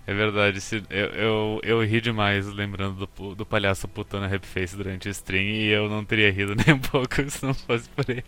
É 0.04 0.12
verdade, 0.12 0.58
eu, 0.90 1.06
eu, 1.06 1.60
eu 1.62 1.84
ri 1.84 2.00
demais 2.00 2.46
lembrando 2.48 3.06
do, 3.06 3.34
do 3.36 3.46
palhaço 3.46 3.86
putando 3.86 4.24
a 4.24 4.26
rap 4.26 4.44
face 4.44 4.76
durante 4.76 5.08
o 5.08 5.10
stream 5.10 5.44
e 5.44 5.68
eu 5.68 5.88
não 5.88 6.04
teria 6.04 6.30
rido 6.32 6.54
nem 6.66 6.74
um 6.74 6.80
pouco 6.80 7.30
se 7.30 7.44
não 7.44 7.54
fosse 7.54 7.88
por 7.90 8.10
ele. 8.10 8.24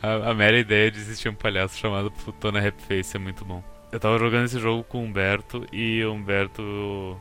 A, 0.00 0.30
a 0.30 0.34
mera 0.34 0.58
ideia 0.58 0.90
de 0.90 0.98
existir 0.98 1.28
um 1.28 1.34
palhaço 1.34 1.78
chamado 1.78 2.10
Putona 2.10 2.60
Rap 2.60 2.80
Face 2.82 3.16
é 3.16 3.20
muito 3.20 3.44
bom. 3.44 3.62
Eu 3.90 4.00
tava 4.00 4.18
jogando 4.18 4.46
esse 4.46 4.58
jogo 4.58 4.84
com 4.84 4.98
o 4.98 5.04
Humberto 5.04 5.66
e 5.72 6.04
o 6.04 6.12
Humberto 6.12 7.18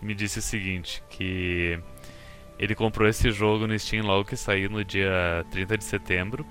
me 0.00 0.14
disse 0.14 0.38
o 0.38 0.42
seguinte, 0.42 1.02
que 1.10 1.78
ele 2.58 2.74
comprou 2.74 3.08
esse 3.08 3.30
jogo 3.30 3.66
no 3.66 3.78
Steam 3.78 4.04
logo 4.04 4.24
que 4.24 4.36
saiu 4.36 4.70
no 4.70 4.84
dia 4.84 5.44
30 5.50 5.78
de 5.78 5.84
setembro, 5.84 6.46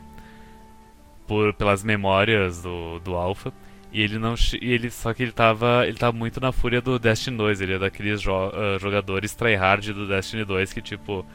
por, 1.25 1.53
pelas 1.53 1.83
memórias 1.83 2.61
do, 2.61 2.99
do 2.99 3.15
Alpha. 3.15 3.53
E 3.91 4.01
ele 4.01 4.17
não. 4.17 4.35
E 4.61 4.71
ele, 4.71 4.89
só 4.89 5.13
que 5.13 5.23
ele 5.23 5.31
tava. 5.31 5.85
Ele 5.85 5.97
tava 5.97 6.15
muito 6.15 6.39
na 6.39 6.51
fúria 6.51 6.81
do 6.81 6.97
Destiny 6.97 7.37
2. 7.37 7.61
Ele 7.61 7.73
é 7.73 7.79
daqueles 7.79 8.21
jo 8.21 8.31
ah, 8.31 8.77
jogadores 8.79 9.35
tryhard 9.35 9.91
do 9.93 10.07
Destiny 10.07 10.45
2 10.45 10.71
que, 10.73 10.81
tipo, 10.81 11.25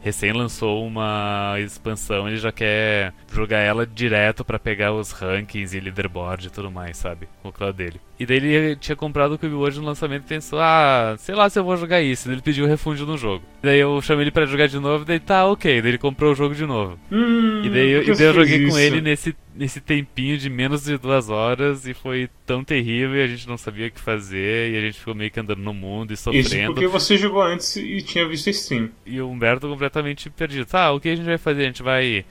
recém 0.00 0.32
lançou 0.32 0.86
uma 0.86 1.56
expansão, 1.58 2.28
ele 2.28 2.36
já 2.36 2.52
quer 2.52 3.12
jogar 3.32 3.58
ela 3.58 3.86
direto 3.86 4.44
pra 4.44 4.58
pegar 4.58 4.92
os 4.92 5.10
rankings 5.12 5.76
e 5.76 5.80
leaderboard 5.80 6.46
e 6.46 6.50
tudo 6.50 6.70
mais, 6.70 6.96
sabe? 6.96 7.28
O 7.42 7.52
clã 7.52 7.72
dele. 7.72 8.00
E 8.20 8.26
daí 8.26 8.38
ele 8.44 8.74
tinha 8.74 8.96
comprado 8.96 9.34
o 9.34 9.38
Cube 9.38 9.54
World 9.54 9.78
no 9.78 9.86
lançamento 9.86 10.24
e 10.24 10.28
pensou, 10.28 10.58
ah, 10.60 11.14
sei 11.18 11.36
lá 11.36 11.48
se 11.48 11.56
eu 11.56 11.62
vou 11.62 11.76
jogar 11.76 12.02
isso. 12.02 12.26
Daí 12.26 12.34
ele 12.34 12.42
pediu 12.42 12.66
refúndio 12.66 13.06
no 13.06 13.16
jogo. 13.16 13.44
Daí 13.62 13.78
eu 13.78 14.02
chamei 14.02 14.24
ele 14.24 14.32
pra 14.32 14.44
jogar 14.44 14.66
de 14.66 14.76
novo, 14.80 15.04
daí 15.04 15.20
tá 15.20 15.46
ok. 15.46 15.80
Daí 15.80 15.90
ele 15.92 15.98
comprou 15.98 16.32
o 16.32 16.34
jogo 16.34 16.52
de 16.52 16.66
novo. 16.66 16.98
Hum, 17.12 17.62
E 17.64 17.70
daí, 17.70 17.90
eu- 17.90 18.02
e 18.02 18.06
daí 18.16 18.26
eu 18.26 18.34
joguei 18.34 18.60
com 18.62 18.68
isso? 18.70 18.78
ele 18.80 19.00
nesse, 19.00 19.36
nesse 19.54 19.80
tempinho 19.80 20.36
de 20.36 20.50
menos 20.50 20.82
de 20.84 20.98
duas 20.98 21.30
horas 21.30 21.86
e 21.86 21.94
foi 21.94 22.28
tão 22.44 22.64
terrível 22.64 23.14
e 23.14 23.22
a 23.22 23.26
gente 23.28 23.46
não 23.46 23.56
sabia 23.56 23.86
o 23.86 23.90
que 23.92 24.00
fazer 24.00 24.72
e 24.72 24.76
a 24.76 24.80
gente 24.80 24.98
ficou 24.98 25.14
meio 25.14 25.30
que 25.30 25.38
andando 25.38 25.60
no 25.62 25.72
mundo 25.72 26.10
e 26.10 26.14
Isso 26.14 26.24
sofrendo. 26.24 26.72
porque 26.74 26.88
você 26.88 27.16
jogou 27.16 27.42
antes 27.42 27.76
e 27.76 28.02
tinha 28.02 28.26
visto 28.26 28.48
a 28.48 28.50
stream. 28.50 28.90
E 29.06 29.20
o 29.20 29.30
Humberto 29.30 29.68
completamente 29.68 30.28
perdido. 30.28 30.66
Tá, 30.66 30.90
o 30.90 30.98
que 30.98 31.08
a 31.08 31.14
gente 31.14 31.24
vai 31.26 31.38
fazer? 31.38 31.62
A 31.62 31.66
gente 31.66 31.84
vai. 31.84 32.24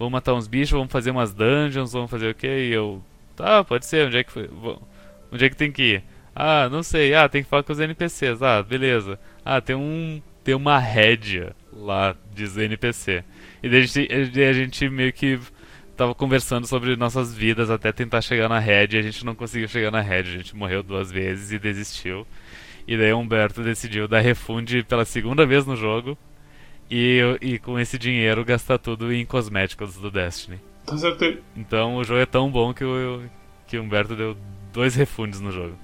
Vamos 0.00 0.12
matar 0.12 0.34
uns 0.34 0.48
bichos, 0.48 0.70
vamos 0.72 0.90
fazer 0.90 1.12
umas 1.12 1.32
dungeons, 1.32 1.92
vamos 1.92 2.10
fazer 2.10 2.28
o 2.30 2.34
quê? 2.34 2.68
E 2.70 2.72
eu. 2.72 3.00
Tá, 3.36 3.62
pode 3.62 3.86
ser, 3.86 4.04
onde 4.08 4.16
é 4.16 4.24
que 4.24 4.32
foi? 4.32 4.48
Onde 5.32 5.44
é 5.44 5.48
que 5.48 5.56
tem 5.56 5.70
que 5.70 5.82
ir? 5.82 6.04
Ah, 6.34 6.68
não 6.68 6.82
sei. 6.82 7.14
Ah, 7.14 7.28
tem 7.28 7.42
que 7.42 7.48
falar 7.48 7.62
com 7.62 7.72
os 7.72 7.80
NPCs. 7.80 8.42
Ah, 8.42 8.62
beleza. 8.62 9.18
Ah, 9.44 9.60
tem 9.60 9.74
um. 9.76 10.22
Tem 10.44 10.54
uma 10.54 10.78
rédea 10.78 11.54
lá, 11.72 12.16
diz 12.34 12.56
NPC. 12.56 13.22
E 13.62 13.68
daí 13.68 13.82
a 13.82 13.84
gente, 13.84 14.42
a 14.42 14.52
gente 14.52 14.88
meio 14.88 15.12
que 15.12 15.38
tava 15.96 16.14
conversando 16.14 16.66
sobre 16.66 16.96
nossas 16.96 17.34
vidas 17.34 17.70
até 17.70 17.92
tentar 17.92 18.20
chegar 18.22 18.48
na 18.48 18.58
rédea 18.58 18.98
e 18.98 19.00
a 19.00 19.02
gente 19.02 19.26
não 19.26 19.34
conseguiu 19.34 19.68
chegar 19.68 19.90
na 19.90 20.00
rédea. 20.00 20.34
A 20.34 20.36
gente 20.38 20.56
morreu 20.56 20.82
duas 20.82 21.10
vezes 21.10 21.50
e 21.50 21.58
desistiu. 21.58 22.26
E 22.86 22.96
daí 22.96 23.12
o 23.12 23.18
Humberto 23.18 23.62
decidiu 23.62 24.08
dar 24.08 24.20
refund 24.20 24.84
pela 24.84 25.04
segunda 25.04 25.44
vez 25.44 25.66
no 25.66 25.76
jogo. 25.76 26.16
E, 26.90 27.20
e 27.42 27.58
com 27.58 27.78
esse 27.78 27.98
dinheiro 27.98 28.44
gastar 28.44 28.78
tudo 28.78 29.12
em 29.12 29.26
cosméticos 29.26 29.96
do 29.96 30.10
Destiny. 30.10 30.58
Tá 30.86 30.96
certo. 30.96 31.36
Então 31.54 31.96
o 31.96 32.04
jogo 32.04 32.20
é 32.20 32.26
tão 32.26 32.50
bom 32.50 32.72
que 32.72 32.84
o, 32.84 33.22
que 33.66 33.76
o 33.76 33.82
Humberto 33.82 34.16
deu 34.16 34.34
dois 34.72 34.94
refundos 34.94 35.40
no 35.40 35.50
jogo. 35.50 35.76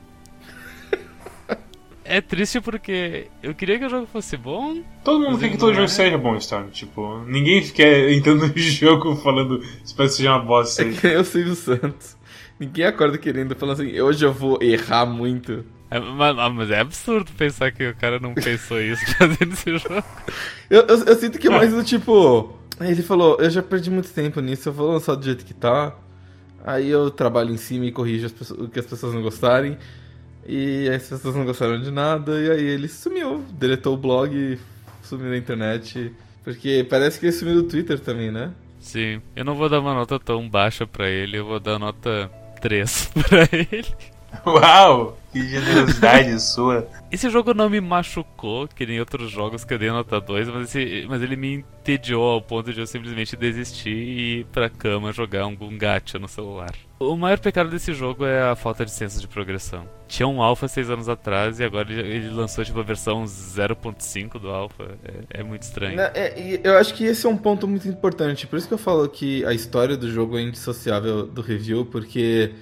É 2.06 2.20
triste 2.20 2.60
porque 2.60 3.28
eu 3.42 3.54
queria 3.54 3.78
que 3.78 3.86
o 3.86 3.88
jogo 3.88 4.06
fosse 4.06 4.36
bom. 4.36 4.82
Todo 5.02 5.20
mundo 5.20 5.38
quer 5.38 5.48
que 5.48 5.56
todo 5.56 5.68
não 5.68 5.74
jogo 5.74 5.86
é. 5.86 5.88
seja 5.88 6.18
bom, 6.18 6.36
Storm. 6.36 6.68
Tipo, 6.68 7.24
ninguém 7.26 7.62
fica 7.62 7.82
entrando 8.10 8.46
no 8.46 8.52
jogo 8.58 9.16
falando 9.16 9.62
espero 9.82 10.08
que 10.08 10.14
seja 10.14 10.32
uma 10.32 10.44
bosta. 10.44 10.82
É 10.82 10.92
que 10.92 11.06
nem 11.06 11.16
o 11.16 11.24
Silvio 11.24 11.54
Santos. 11.54 12.16
Ninguém 12.60 12.84
acorda 12.84 13.16
querendo, 13.16 13.56
falando 13.56 13.80
assim, 13.80 13.98
hoje 14.00 14.24
eu 14.24 14.32
vou 14.32 14.58
errar 14.60 15.06
muito. 15.06 15.64
É, 15.90 15.98
mas, 15.98 16.36
mas 16.52 16.70
é 16.70 16.80
absurdo 16.80 17.32
pensar 17.32 17.72
que 17.72 17.88
o 17.88 17.96
cara 17.96 18.18
não 18.20 18.34
pensou 18.34 18.80
isso 18.80 19.04
fazendo 19.16 19.52
esse 19.52 19.78
jogo. 19.78 20.04
Eu, 20.68 20.82
eu, 20.82 21.04
eu 21.04 21.16
sinto 21.16 21.38
que 21.38 21.46
é 21.46 21.50
mais 21.50 21.72
do 21.72 21.82
tipo. 21.82 22.52
Ele 22.80 23.02
falou, 23.02 23.38
eu 23.40 23.48
já 23.48 23.62
perdi 23.62 23.90
muito 23.90 24.12
tempo 24.12 24.40
nisso, 24.40 24.68
eu 24.68 24.72
vou 24.72 24.92
lançar 24.92 25.14
do 25.14 25.24
jeito 25.24 25.44
que 25.44 25.54
tá. 25.54 25.96
Aí 26.64 26.88
eu 26.88 27.10
trabalho 27.10 27.52
em 27.52 27.58
cima 27.58 27.84
e 27.84 27.92
corrijo 27.92 28.26
as 28.26 28.32
pessoas- 28.32 28.58
o 28.60 28.68
que 28.68 28.80
as 28.80 28.86
pessoas 28.86 29.12
não 29.14 29.20
gostarem. 29.22 29.76
E 30.46 30.88
as 30.88 31.06
pessoas 31.08 31.34
não 31.36 31.44
gostaram 31.44 31.80
de 31.80 31.90
nada, 31.90 32.38
e 32.40 32.50
aí 32.50 32.64
ele 32.64 32.88
sumiu, 32.88 33.42
deletou 33.52 33.94
o 33.94 33.96
blog, 33.98 34.58
sumiu 35.02 35.30
da 35.30 35.36
internet. 35.36 36.12
Porque 36.42 36.86
parece 36.88 37.18
que 37.20 37.26
ele 37.26 37.32
sumiu 37.32 37.54
do 37.56 37.62
Twitter 37.68 37.98
também, 38.00 38.30
né? 38.30 38.50
Sim, 38.80 39.22
eu 39.34 39.44
não 39.44 39.54
vou 39.54 39.68
dar 39.70 39.80
uma 39.80 39.94
nota 39.94 40.18
tão 40.18 40.46
baixa 40.48 40.86
pra 40.86 41.08
ele, 41.08 41.38
eu 41.38 41.46
vou 41.46 41.58
dar 41.58 41.78
nota 41.78 42.30
3 42.60 43.10
pra 43.28 43.48
ele. 43.52 43.86
Uau! 44.46 45.18
Que 45.32 45.42
generosidade 45.48 46.38
sua. 46.40 46.86
Esse 47.10 47.28
jogo 47.28 47.52
não 47.54 47.68
me 47.68 47.80
machucou, 47.80 48.68
que 48.68 48.86
nem 48.86 49.00
outros 49.00 49.30
jogos 49.30 49.64
que 49.64 49.74
eu 49.74 49.78
dei 49.78 49.90
nota 49.90 50.20
2, 50.20 50.48
mas, 50.48 50.74
esse- 50.74 51.06
mas 51.08 51.22
ele 51.22 51.34
me 51.34 51.54
entediou 51.80 52.22
ao 52.24 52.40
ponto 52.40 52.72
de 52.72 52.78
eu 52.80 52.86
simplesmente 52.86 53.36
desistir 53.36 53.90
e 53.90 54.40
ir 54.40 54.44
pra 54.46 54.70
cama 54.70 55.12
jogar 55.12 55.42
algum 55.42 55.76
gacha 55.76 56.18
no 56.20 56.28
celular. 56.28 56.70
O 57.00 57.16
maior 57.16 57.38
pecado 57.40 57.68
desse 57.68 57.92
jogo 57.92 58.24
é 58.24 58.48
a 58.48 58.54
falta 58.54 58.84
de 58.84 58.92
senso 58.92 59.20
de 59.20 59.26
progressão. 59.26 59.88
Tinha 60.06 60.26
um 60.28 60.40
alpha 60.40 60.68
6 60.68 60.88
anos 60.90 61.08
atrás 61.08 61.58
e 61.58 61.64
agora 61.64 61.92
ele, 61.92 62.00
ele 62.08 62.30
lançou 62.30 62.64
tipo 62.64 62.78
a 62.78 62.84
versão 62.84 63.24
0.5 63.24 64.38
do 64.38 64.48
alpha. 64.50 64.96
É, 65.32 65.40
é 65.40 65.42
muito 65.42 65.62
estranho. 65.62 65.96
Né, 65.96 66.10
é, 66.14 66.60
eu 66.62 66.76
acho 66.78 66.94
que 66.94 67.04
esse 67.04 67.26
é 67.26 67.28
um 67.28 67.36
ponto 67.36 67.66
muito 67.66 67.88
importante. 67.88 68.46
Por 68.46 68.56
isso 68.56 68.68
que 68.68 68.74
eu 68.74 68.78
falo 68.78 69.08
que 69.08 69.44
a 69.44 69.52
história 69.52 69.96
do 69.96 70.08
jogo 70.10 70.38
é 70.38 70.42
indissociável 70.42 71.26
do 71.26 71.42
review, 71.42 71.84
porque 71.84 72.52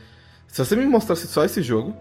se 0.53 0.65
você 0.65 0.77
me 0.77 0.85
mostrasse 0.87 1.27
só 1.27 1.45
esse 1.45 1.63
jogo, 1.63 1.97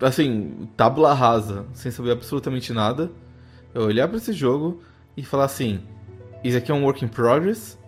assim, 0.00 0.68
tábula 0.76 1.14
rasa, 1.14 1.66
sem 1.72 1.90
saber 1.92 2.10
absolutamente 2.12 2.72
nada, 2.72 3.10
eu 3.74 3.82
olhar 3.82 4.08
pra 4.08 4.16
esse 4.16 4.32
jogo 4.32 4.80
e 5.16 5.22
falar 5.22 5.44
assim: 5.44 5.80
isso 6.42 6.56
aqui 6.56 6.70
é 6.70 6.74
um 6.74 6.84
work 6.84 7.04
in 7.04 7.08
progress. 7.08 7.78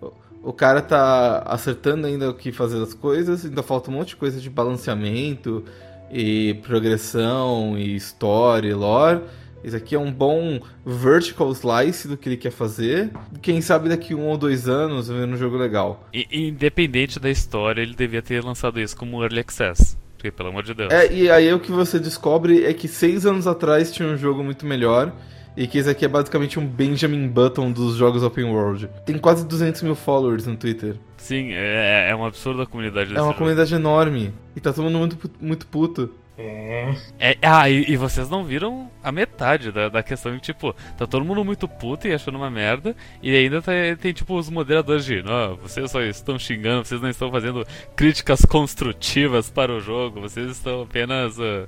O- 0.00 0.12
O 0.42 0.52
cara 0.52 0.80
tá 0.80 1.42
acertando 1.46 2.06
ainda 2.06 2.30
o 2.30 2.34
que 2.34 2.52
fazer 2.52 2.82
as 2.82 2.94
coisas, 2.94 3.44
ainda 3.44 3.62
falta 3.62 3.90
um 3.90 3.94
monte 3.94 4.08
de 4.10 4.16
coisa 4.16 4.40
de 4.40 4.48
balanceamento 4.48 5.64
e 6.10 6.54
progressão 6.62 7.78
e 7.78 7.94
história 7.94 8.68
e 8.68 8.74
lore. 8.74 9.22
Isso 9.62 9.76
aqui 9.76 9.94
é 9.94 9.98
um 9.98 10.10
bom 10.12 10.60
vertical 10.84 11.50
slice 11.52 12.08
do 12.08 12.16
que 12.16 12.28
ele 12.28 12.36
quer 12.36 12.50
fazer. 12.50 13.10
Quem 13.42 13.60
sabe 13.60 13.88
daqui 13.88 14.14
um 14.14 14.26
ou 14.28 14.36
dois 14.38 14.68
anos 14.68 15.08
vendo 15.08 15.34
um 15.34 15.36
jogo 15.36 15.56
legal. 15.56 16.08
E- 16.12 16.26
independente 16.48 17.18
da 17.20 17.30
história, 17.30 17.82
ele 17.82 17.94
devia 17.94 18.22
ter 18.22 18.42
lançado 18.42 18.80
isso 18.80 18.96
como 18.96 19.22
Early 19.22 19.40
Access. 19.40 19.96
Porque, 20.16 20.30
pelo 20.30 20.50
amor 20.50 20.62
de 20.62 20.74
Deus. 20.74 20.92
É, 20.92 21.10
e 21.12 21.30
aí 21.30 21.52
o 21.52 21.58
que 21.60 21.70
você 21.72 21.98
descobre 21.98 22.64
é 22.64 22.74
que 22.74 22.86
seis 22.88 23.24
anos 23.24 23.46
atrás 23.46 23.90
tinha 23.90 24.06
um 24.08 24.16
jogo 24.16 24.42
muito 24.44 24.66
melhor. 24.66 25.12
E 25.56 25.66
que 25.66 25.78
esse 25.78 25.90
aqui 25.90 26.04
é 26.04 26.08
basicamente 26.08 26.60
um 26.60 26.66
Benjamin 26.66 27.26
Button 27.26 27.72
dos 27.72 27.96
jogos 27.96 28.22
open 28.22 28.44
world. 28.44 28.88
Tem 29.04 29.18
quase 29.18 29.44
200 29.46 29.82
mil 29.82 29.96
followers 29.96 30.46
no 30.46 30.56
Twitter. 30.56 30.94
Sim, 31.16 31.50
é, 31.52 32.08
é 32.08 32.14
uma 32.14 32.28
absurda 32.28 32.62
a 32.62 32.66
comunidade 32.66 33.08
desse 33.08 33.18
É 33.18 33.20
uma 33.20 33.28
jogo. 33.30 33.38
comunidade 33.38 33.74
enorme. 33.74 34.32
E 34.54 34.60
tá 34.60 34.72
todo 34.72 34.84
mundo 34.84 34.98
muito, 34.98 35.30
muito 35.40 35.66
puto. 35.66 36.14
É. 36.42 36.94
É, 37.18 37.36
ah, 37.42 37.68
e, 37.68 37.84
e 37.90 37.96
vocês 37.96 38.30
não 38.30 38.42
viram 38.44 38.90
a 39.02 39.12
metade 39.12 39.70
da, 39.70 39.88
da 39.88 40.02
questão 40.02 40.32
que, 40.34 40.40
tipo, 40.40 40.72
tá 40.96 41.06
todo 41.06 41.24
mundo 41.24 41.44
muito 41.44 41.68
puto 41.68 42.08
e 42.08 42.14
achando 42.14 42.36
uma 42.36 42.50
merda, 42.50 42.96
e 43.22 43.34
ainda 43.36 43.60
tá- 43.60 43.72
tem, 44.00 44.12
tipo, 44.12 44.36
os 44.38 44.48
moderadores 44.48 45.04
de, 45.04 45.22
não, 45.22 45.56
vocês 45.56 45.90
só 45.90 46.00
estão 46.02 46.38
xingando, 46.38 46.84
vocês 46.86 47.00
não 47.00 47.10
estão 47.10 47.30
fazendo 47.30 47.66
críticas 47.94 48.40
construtivas 48.44 49.50
para 49.50 49.72
o 49.72 49.80
jogo, 49.80 50.20
vocês 50.20 50.50
estão 50.50 50.82
apenas 50.82 51.38
ah, 51.38 51.66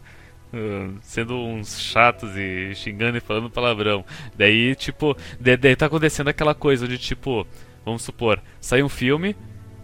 sendo 1.03 1.35
uns 1.37 1.81
chatos 1.81 2.31
e 2.37 2.75
xingando 2.75 3.19
e 3.19 3.21
falando 3.21 3.51
palavrão. 3.51 4.05
Daí, 4.37 4.75
tipo, 4.75 5.17
da- 5.41 5.57
daí 5.57 5.77
tá 5.77 5.87
acontecendo 5.87 6.29
aquela 6.29 6.55
coisa 6.55 6.89
de, 6.89 6.97
tipo, 6.99 7.47
vamos 7.85 8.03
supor, 8.03 8.41
sai 8.61 8.83
um 8.83 8.89
filme, 8.89 9.37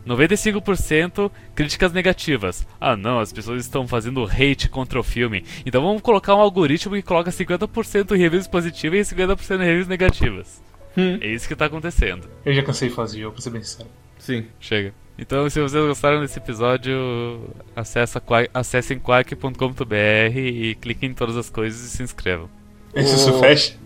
95% 0.08 1.30
críticas 1.54 1.92
negativas. 1.92 2.66
Ah, 2.80 2.96
não, 2.96 3.20
as 3.20 3.32
pessoas 3.32 3.62
estão 3.62 3.86
fazendo 3.86 4.24
hate 4.24 4.68
contra 4.68 4.98
o 4.98 5.02
filme. 5.02 5.44
Então 5.64 5.82
vamos 5.82 6.02
colocar 6.02 6.34
um 6.34 6.40
algoritmo 6.40 6.94
que 6.94 7.02
coloca 7.02 7.30
50% 7.30 8.12
em 8.12 8.18
reviews 8.18 8.46
positivas 8.46 9.10
e 9.10 9.14
50% 9.14 9.60
em 9.60 9.64
reviews 9.64 9.88
negativas. 9.88 10.62
Hum. 10.96 11.18
É 11.20 11.28
isso 11.28 11.46
que 11.46 11.54
tá 11.54 11.66
acontecendo. 11.66 12.28
Eu 12.44 12.54
já 12.54 12.62
cansei 12.62 12.88
de 12.88 12.94
fazer 12.94 13.20
jogo, 13.20 13.34
pra 13.34 13.42
ser 13.42 13.50
bem 13.50 13.62
sincero. 13.62 13.88
Sim. 14.18 14.46
Chega. 14.58 14.92
Então, 15.18 15.48
se 15.50 15.60
vocês 15.60 15.84
gostaram 15.86 16.20
desse 16.20 16.38
episódio, 16.38 17.50
acessa, 17.74 18.22
acessem 18.54 18.98
quark.com.br 18.98 20.36
e 20.36 20.76
cliquem 20.76 21.10
em 21.10 21.14
todas 21.14 21.36
as 21.36 21.50
coisas 21.50 21.80
e 21.80 21.90
se 21.90 22.02
inscrevam. 22.02 22.48
Esse 22.94 23.12
é 23.12 23.14
o 23.14 23.18
seu 23.18 23.38
flash? 23.38 23.76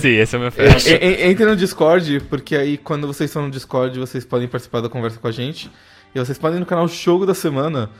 Sim, 0.00 0.08
esse 0.16 0.34
é 0.34 0.38
o 0.38 0.42
meu. 0.42 0.50
En- 0.56 1.06
en- 1.26 1.30
Entre 1.30 1.44
no 1.44 1.56
Discord, 1.56 2.20
porque 2.28 2.56
aí 2.56 2.76
quando 2.78 3.06
vocês 3.06 3.30
estão 3.30 3.42
no 3.42 3.50
Discord, 3.50 3.98
vocês 3.98 4.24
podem 4.24 4.46
participar 4.48 4.80
da 4.80 4.88
conversa 4.88 5.18
com 5.18 5.26
a 5.28 5.32
gente. 5.32 5.70
E 6.14 6.18
vocês 6.18 6.38
podem 6.38 6.56
ir 6.56 6.60
no 6.60 6.66
canal 6.66 6.88
Jogo 6.88 7.26
da 7.26 7.34
Semana, 7.34 7.90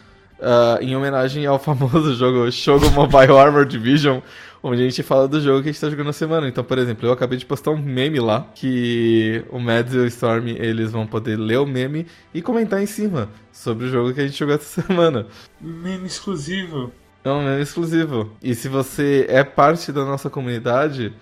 ah, 0.40 0.78
em 0.80 0.96
homenagem 0.96 1.44
ao 1.46 1.58
famoso 1.58 2.14
jogo 2.16 2.50
Jogo 2.50 2.90
Mobile 2.90 3.32
Armor 3.36 3.66
Division, 3.66 4.20
onde 4.62 4.82
a 4.82 4.84
gente 4.88 5.02
fala 5.02 5.28
do 5.28 5.40
jogo 5.40 5.62
que 5.62 5.68
a 5.68 5.72
gente 5.72 5.80
tá 5.80 5.90
jogando 5.90 6.06
na 6.06 6.12
semana. 6.12 6.48
Então, 6.48 6.64
por 6.64 6.78
exemplo, 6.78 7.06
eu 7.06 7.12
acabei 7.12 7.38
de 7.38 7.44
postar 7.44 7.72
um 7.72 7.78
meme 7.78 8.18
lá, 8.20 8.46
que 8.54 9.44
o 9.50 9.58
Mads 9.58 9.92
e 9.94 9.98
o 9.98 10.06
Storm, 10.06 10.48
eles 10.48 10.90
vão 10.92 11.06
poder 11.06 11.36
ler 11.36 11.58
o 11.58 11.66
meme 11.66 12.06
e 12.32 12.40
comentar 12.40 12.82
em 12.82 12.86
cima 12.86 13.28
sobre 13.52 13.86
o 13.86 13.88
jogo 13.90 14.14
que 14.14 14.20
a 14.20 14.26
gente 14.26 14.38
jogou 14.38 14.54
essa 14.54 14.80
semana. 14.82 15.26
Meme 15.60 16.06
exclusivo. 16.06 16.90
É 17.22 17.30
um 17.30 17.42
meme 17.44 17.62
exclusivo. 17.62 18.32
E 18.42 18.54
se 18.54 18.68
você 18.68 19.26
é 19.28 19.42
parte 19.44 19.90
da 19.92 20.04
nossa 20.04 20.30
comunidade, 20.30 21.12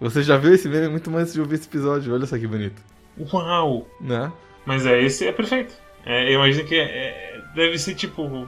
você 0.00 0.22
já 0.22 0.36
viu 0.36 0.54
esse 0.54 0.68
meme 0.68 0.88
muito 0.88 1.10
mais 1.10 1.22
antes 1.24 1.34
de 1.34 1.40
ouvir 1.40 1.56
esse 1.56 1.68
episódio. 1.68 2.12
Olha 2.14 2.26
só 2.26 2.38
que 2.38 2.46
bonito, 2.46 2.80
Uau! 3.32 3.86
né? 4.00 4.32
Mas 4.64 4.86
é, 4.86 5.02
esse 5.02 5.26
é 5.26 5.32
perfeito. 5.32 5.74
É, 6.06 6.28
eu 6.30 6.34
imagino 6.34 6.64
que 6.66 6.74
é- 6.74 6.80
é- 6.84 7.42
deve 7.54 7.78
ser 7.78 7.94
tipo 7.94 8.46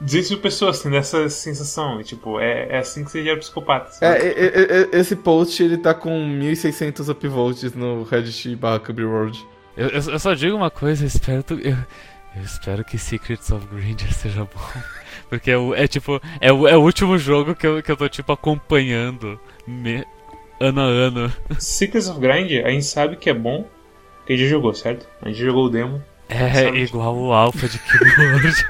200 0.00 0.30
mil 0.30 0.40
pessoas 0.40 0.80
tendo 0.82 0.96
essa 0.96 1.28
sensação. 1.28 2.00
E, 2.00 2.04
tipo, 2.04 2.38
é, 2.38 2.68
é 2.70 2.78
assim 2.78 3.04
que 3.04 3.10
você 3.10 3.22
gera 3.22 3.38
psicopata. 3.38 3.90
É, 4.04 4.88
e- 4.92 4.98
esse 4.98 5.16
post 5.16 5.62
ele 5.62 5.78
tá 5.78 5.94
com 5.94 6.26
1600 6.26 7.08
upvotes 7.08 7.74
no 7.74 8.02
Reddit 8.04 8.54
barra 8.56 8.80
World. 8.98 9.44
Eu, 9.76 9.88
eu- 9.88 10.10
eu 10.12 10.18
só 10.18 10.34
digo 10.34 10.56
uma 10.56 10.70
coisa, 10.70 11.02
eu 11.04 11.08
espero, 11.08 11.42
tu- 11.42 11.58
eu, 11.60 11.76
eu 12.36 12.42
espero 12.44 12.84
que 12.84 12.98
Secrets 12.98 13.50
of 13.50 13.66
Granger 13.68 14.12
seja 14.12 14.44
bom. 14.44 14.82
Porque 15.30 15.50
é, 15.50 15.56
é 15.76 15.86
tipo, 15.88 16.20
é 16.40 16.52
o, 16.52 16.68
é 16.68 16.76
o 16.76 16.82
último 16.82 17.16
jogo 17.16 17.54
que 17.54 17.66
eu, 17.66 17.82
que 17.82 17.90
eu 17.90 17.96
tô 17.96 18.06
tipo 18.08 18.30
acompanhando 18.32 19.40
me- 19.66 20.04
ano 20.66 20.80
a 20.80 20.84
ano. 20.84 21.32
Secrets 21.58 22.08
of 22.08 22.20
Grind, 22.20 22.64
a 22.64 22.70
gente 22.70 22.84
sabe 22.84 23.16
que 23.16 23.28
é 23.28 23.34
bom, 23.34 23.66
porque 24.18 24.34
a 24.34 24.36
gente 24.36 24.46
já 24.46 24.50
jogou, 24.50 24.74
certo? 24.74 25.06
A 25.20 25.28
gente 25.28 25.44
jogou 25.44 25.66
o 25.66 25.70
demo. 25.70 26.02
É 26.28 26.68
igual 26.78 27.14
o 27.14 27.32
Alpha 27.32 27.68
de 27.68 27.78
Keyboard. 27.78 28.66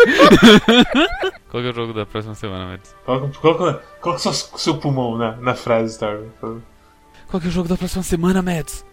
Qual 1.49 1.63
que 1.63 1.69
é 1.69 1.71
o 1.71 1.75
jogo 1.75 1.93
da 1.93 2.05
próxima 2.05 2.35
semana, 2.35 2.67
Mads? 2.67 2.95
Coloca, 3.05 3.39
coloca, 3.39 3.83
coloca 4.01 4.19
só 4.19 4.31
o 4.31 4.59
seu 4.59 4.79
pulmão 4.79 5.17
na, 5.17 5.37
na 5.37 5.55
frase, 5.55 5.95
Star. 5.95 6.19
Qual 6.41 7.41
que 7.41 7.47
é 7.47 7.51
o 7.51 7.53
jogo 7.53 7.69
da 7.69 7.77
próxima 7.77 8.03
semana, 8.03 8.43
Mads? 8.43 8.85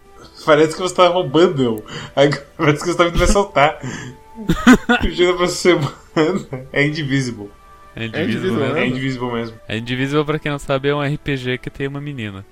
Parece 0.46 0.76
que 0.76 0.82
você 0.82 0.94
tá 0.94 1.08
roubando 1.08 1.64
eu. 1.64 1.86
Parece 2.14 2.84
que 2.84 2.88
você 2.92 2.98
tá 2.98 3.06
vindo 3.06 3.18
me 3.18 3.24
assaltar. 3.24 3.80
o 5.04 5.10
jogo 5.10 5.32
da 5.32 5.38
próxima 5.38 5.48
semana 5.48 6.68
é 6.72 6.86
Indivisible. 6.86 7.50
É 7.96 8.06
Indivisible, 8.06 8.50
Indivisible, 8.50 8.60
né? 8.60 8.70
É 8.70 8.74
mesmo? 8.74 8.86
Indivisible 8.86 9.32
mesmo. 9.32 9.60
É 9.68 9.78
Indivisible, 9.78 10.26
pra 10.26 10.40
quem 10.40 10.52
não 10.52 10.60
sabe, 10.60 10.90
é 10.90 10.96
um 10.96 11.02
RPG 11.02 11.58
que 11.58 11.70
tem 11.70 11.88
uma 11.88 12.00
menina. 12.00 12.46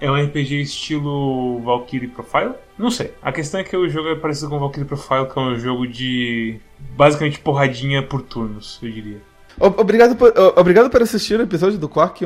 É 0.00 0.10
um 0.10 0.14
RPG 0.14 0.62
estilo 0.62 1.60
Valkyrie 1.60 2.08
Profile? 2.08 2.52
Não 2.78 2.90
sei. 2.90 3.12
A 3.20 3.32
questão 3.32 3.60
é 3.60 3.64
que 3.64 3.76
o 3.76 3.88
jogo 3.88 4.08
é 4.10 4.14
parecido 4.14 4.50
com 4.50 4.58
Valkyrie 4.58 4.86
Profile, 4.86 5.26
que 5.26 5.38
é 5.38 5.42
um 5.42 5.58
jogo 5.58 5.86
de. 5.86 6.60
basicamente 6.96 7.40
porradinha 7.40 8.02
por 8.02 8.22
turnos, 8.22 8.78
eu 8.82 8.90
diria. 8.90 9.20
Obrigado 9.60 10.14
por, 10.14 10.32
obrigado 10.56 10.88
por 10.88 11.02
assistir 11.02 11.38
o 11.38 11.42
episódio 11.42 11.78
do 11.78 11.88
Quack 11.88 12.24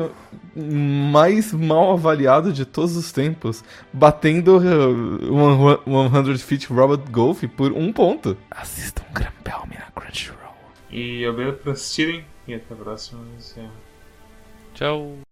mais 0.55 1.51
mal 1.51 1.93
avaliado 1.93 2.53
de 2.53 2.63
todos 2.63 2.95
os 2.95 3.11
tempos, 3.11 3.63
batendo 3.91 4.57
uh, 4.57 6.25
100 6.25 6.37
Feet 6.37 6.67
Robot 6.67 7.11
Golf 7.11 7.43
por 7.57 7.71
um 7.71 7.91
ponto. 7.91 8.37
Assistam 8.51 9.03
Grampelme 9.11 9.75
na 9.75 9.89
Crunchyroll. 9.99 10.37
E 10.91 11.25
obrigado 11.27 11.55
por 11.55 11.71
assistirem 11.71 12.23
e 12.47 12.53
até 12.53 12.73
a 12.73 12.77
próxima. 12.77 13.21
Encerro. 13.35 13.71
Tchau. 14.75 15.22